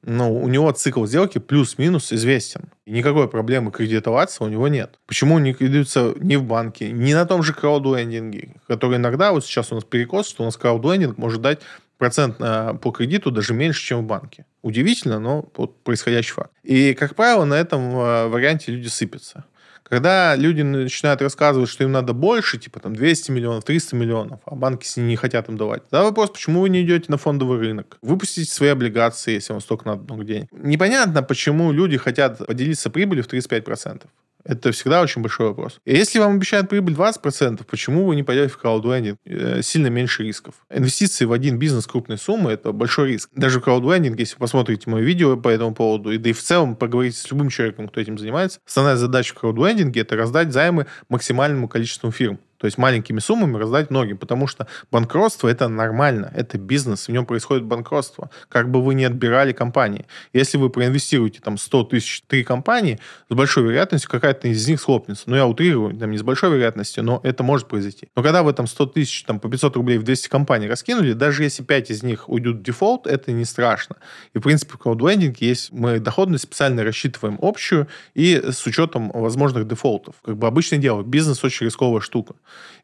ну, 0.05 0.41
у 0.41 0.49
него 0.49 0.71
цикл 0.71 1.07
сделки 1.07 1.39
плюс-минус 1.39 2.13
известен. 2.13 2.71
И 2.87 2.93
никакой 2.93 3.29
проблемы 3.29 3.73
кредитоваться 3.73 4.45
у 4.45 4.49
него 4.49 4.69
нет. 4.69 4.99
Почему 5.07 5.35
он 5.35 5.43
не 5.43 5.55
кредитуется 5.55 6.15
ни 6.21 6.37
в 6.37 6.45
банке, 6.45 6.91
ни 6.93 7.13
на 7.13 7.27
том 7.27 7.43
же 7.43 7.53
краудлендинге, 7.53 8.61
который 8.69 8.97
иногда, 8.97 9.33
вот 9.33 9.45
сейчас 9.45 9.73
у 9.73 9.75
нас 9.75 9.85
перекос, 9.85 10.29
что 10.29 10.45
у 10.45 10.47
нас 10.47 10.57
краудлендинг 10.57 11.19
может 11.19 11.41
дать 11.43 11.61
процент 11.99 12.37
э, 12.41 12.75
по 12.81 12.91
кредиту 12.91 13.31
даже 13.31 13.55
меньше, 13.55 13.85
чем 13.85 14.01
в 14.01 14.05
банке. 14.05 14.47
Удивительно, 14.63 15.19
но 15.19 15.49
вот 15.57 15.83
происходящий 15.83 16.33
факт. 16.33 16.53
И, 16.63 16.95
как 16.95 17.15
правило, 17.15 17.45
на 17.45 17.55
этом 17.55 17.91
э, 17.99 18.29
варианте 18.29 18.73
люди 18.73 18.89
сыпятся. 18.89 19.45
Когда 19.89 20.37
люди 20.37 20.61
начинают 20.61 21.23
рассказывать, 21.23 21.71
что 21.71 21.83
им 21.83 21.93
надо 21.93 22.13
больше, 22.13 22.59
типа 22.59 22.79
там 22.79 22.95
200 22.95 23.31
миллионов, 23.31 23.65
300 23.65 23.97
миллионов, 23.97 24.41
а 24.45 24.55
банки 24.55 24.87
не 25.01 25.17
хотят 25.17 25.49
им 25.49 25.57
давать, 25.57 25.83
да 25.91 26.03
вопрос, 26.03 26.31
почему 26.31 26.61
вы 26.61 26.69
не 26.69 26.83
идете 26.83 27.07
на 27.09 27.17
фондовый 27.17 27.59
рынок? 27.59 27.97
Выпустите 28.03 28.51
свои 28.51 28.69
облигации, 28.69 29.35
если 29.35 29.53
вам 29.53 29.63
столько 29.63 29.87
надо 29.87 30.03
много 30.03 30.25
денег. 30.25 30.49
Непонятно, 30.53 31.23
почему 31.23 31.73
люди 31.73 31.97
хотят 31.97 32.47
поделиться 32.47 32.91
прибылью 32.91 33.25
в 33.25 33.29
35%. 33.29 34.03
Это 34.49 34.73
всегда 34.73 35.03
очень 35.03 35.21
большой 35.21 35.49
вопрос. 35.49 35.79
Если 35.85 36.19
вам 36.19 36.37
обещают 36.37 36.71
прибыль 36.71 36.95
20%, 36.95 37.65
почему 37.65 38.07
вы 38.07 38.17
не 38.17 38.23
пойдете 38.23 38.49
в 38.49 38.57
краудлендинг? 38.57 39.19
Э, 39.27 39.61
сильно 39.63 39.89
меньше 39.89 40.23
рисков. 40.23 40.55
Инвестиции 40.71 41.27
в 41.27 41.33
один 41.33 41.59
бизнес 41.59 41.87
крупной 41.87 42.17
суммы– 42.17 42.51
это 42.53 42.73
большой 42.73 43.11
риск. 43.11 43.29
Даже 43.35 43.61
краудлендинг, 43.61 44.19
если 44.19 44.37
вы 44.37 44.41
посмотрите 44.41 44.89
мое 44.89 45.03
видео 45.03 45.37
по 45.37 45.49
этому 45.51 45.75
поводу, 45.75 46.11
и 46.13 46.17
да 46.17 46.31
и 46.31 46.33
в 46.33 46.43
целом 46.43 46.77
поговорите 46.77 47.19
с 47.19 47.31
любым 47.31 47.51
человеком, 47.51 47.89
кто 47.89 48.01
этим 48.01 48.17
занимается, 48.17 48.61
основная 48.67 48.97
задача 48.97 49.35
в 49.35 49.39
краудлендинге– 49.39 50.01
это 50.03 50.17
раздать 50.17 50.51
займы 50.51 50.87
максимальному 51.11 51.69
количеству 51.69 52.11
фирм. 52.11 52.41
То 52.59 52.67
есть 52.67 52.77
маленькими 52.77 53.21
суммами 53.21 53.57
раздать 53.57 53.91
многим, 53.91 54.19
потому 54.19 54.47
что 54.47 54.67
банкротство 54.91 55.49
это 55.49 55.69
нормально, 55.69 56.33
это 56.35 56.59
бизнес, 56.59 57.09
в 57.09 57.13
нем 57.13 57.25
происходит 57.25 57.65
банкротство. 57.65 58.31
Как 58.49 58.71
бы 58.71 58.83
вы 58.83 58.95
ни 58.95 59.05
отбирали 59.05 59.53
компании. 59.53 60.07
Если 60.33 60.59
вы 60.59 60.69
проинвестируете 60.69 61.41
там 61.41 61.57
100 61.57 61.85
тысяч 61.85 62.23
три 62.27 62.45
компании, 62.45 62.99
с 63.29 63.35
большой 63.35 63.65
вероятностью 63.65 64.11
какая-то 64.11 64.49
из 64.49 64.67
них 64.69 64.81
схлопнется. 64.81 65.25
Ну, 65.27 65.37
я 65.37 65.47
утрирую, 65.47 65.97
там 65.97 66.11
не 66.11 66.19
с 66.19 66.23
большой 66.23 66.51
вероятностью, 66.51 67.05
но 67.05 67.21
это 67.23 67.43
может 67.43 67.69
произойти. 67.69 68.09
Но 68.17 68.23
когда 68.23 68.43
вы 68.43 68.53
там 68.53 68.67
100 68.67 68.87
тысяч, 68.87 69.25
там 69.25 69.39
по 69.39 69.49
500 69.49 69.77
рублей 69.77 69.99
в 69.99 70.03
200 70.03 70.29
компаний 70.29 70.67
раскинули, 70.69 71.13
даже 71.13 71.45
если 71.45 71.63
5 71.63 71.91
из 71.91 72.03
них 72.03 72.29
уйдут 72.29 72.59
в 72.59 72.63
дефолт, 72.63 73.07
это 73.07 73.33
не 73.33 73.45
страшно. 73.45 73.97
И, 74.35 74.39
в 74.39 74.43
принципе, 74.43 74.75
в 74.75 74.79
краудлендинге 74.79 75.49
есть, 75.49 75.73
мы 75.73 76.01
доходность 76.01 76.45
специально 76.45 76.83
рассчитываем 76.83 77.39
общую 77.41 77.87
и 78.15 78.35
с 78.37 78.67
учетом 78.67 79.11
возможных 79.15 79.69
дефолтов. 79.69 80.17
Как 80.25 80.37
бы 80.37 80.47
обычное 80.47 80.79
дело, 80.79 81.03
бизнес 81.03 81.45
очень 81.45 81.67
рисковая 81.67 82.01
штука. 82.01 82.35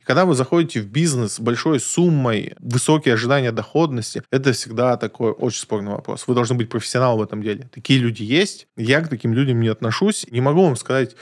Когда 0.05 0.27
вы 0.27 0.35
заходите 0.35 0.81
в 0.81 0.87
бизнес 0.87 1.35
с 1.35 1.41
большой 1.41 1.81
суммой, 1.81 2.55
высокие 2.59 3.15
ожидания 3.15 3.53
доходности, 3.53 4.23
это 4.31 4.53
всегда 4.53 4.97
такой 4.97 5.33
очень 5.33 5.61
спорный 5.61 5.93
вопрос. 5.93 6.25
Вы 6.27 6.35
должны 6.35 6.57
быть 6.57 6.69
профессионалом 6.69 7.21
в 7.21 7.23
этом 7.23 7.43
деле. 7.43 7.69
Такие 7.73 7.99
люди 7.99 8.23
есть. 8.23 8.67
Я 8.77 9.01
к 9.01 9.09
таким 9.09 9.33
людям 9.33 9.61
не 9.61 9.69
отношусь. 9.69 10.27
Не 10.31 10.43
могу 10.43 10.65
вам 10.65 10.77
сказать, 10.77 11.17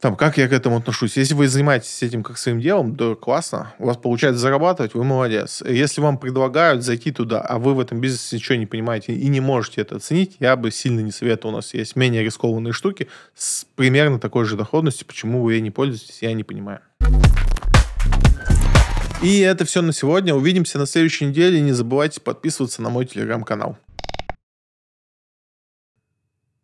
там, 0.00 0.16
как 0.16 0.38
я 0.38 0.48
к 0.48 0.52
этому 0.52 0.78
отношусь? 0.78 1.18
Если 1.18 1.34
вы 1.34 1.46
занимаетесь 1.46 2.02
этим 2.02 2.22
как 2.22 2.38
своим 2.38 2.58
делом, 2.58 2.96
то 2.96 3.14
классно. 3.14 3.74
У 3.78 3.84
вас 3.84 3.98
получается 3.98 4.40
зарабатывать, 4.40 4.94
вы 4.94 5.04
молодец. 5.04 5.62
Если 5.66 6.00
вам 6.00 6.16
предлагают 6.16 6.82
зайти 6.82 7.12
туда, 7.12 7.42
а 7.42 7.58
вы 7.58 7.74
в 7.74 7.80
этом 7.80 8.00
бизнесе 8.00 8.36
ничего 8.36 8.56
не 8.56 8.64
понимаете 8.64 9.12
и 9.12 9.28
не 9.28 9.40
можете 9.40 9.82
это 9.82 9.96
оценить, 9.96 10.36
я 10.40 10.56
бы 10.56 10.70
сильно 10.70 11.00
не 11.00 11.12
советовал. 11.12 11.52
У 11.52 11.56
нас 11.58 11.74
есть 11.74 11.96
менее 11.96 12.24
рискованные 12.24 12.72
штуки 12.72 13.08
с 13.34 13.66
примерно 13.76 14.18
такой 14.18 14.46
же 14.46 14.56
доходностью. 14.56 15.06
Почему 15.06 15.42
вы 15.42 15.54
ей 15.54 15.60
не 15.60 15.70
пользуетесь, 15.70 16.22
я 16.22 16.32
не 16.32 16.44
понимаю. 16.44 16.80
И 19.22 19.40
это 19.40 19.64
все 19.64 19.82
на 19.82 19.92
сегодня. 19.92 20.34
Увидимся 20.34 20.78
на 20.78 20.86
следующей 20.86 21.26
неделе. 21.26 21.60
Не 21.60 21.72
забывайте 21.72 22.20
подписываться 22.20 22.80
на 22.80 22.88
мой 22.88 23.04
телеграм-канал. 23.04 23.76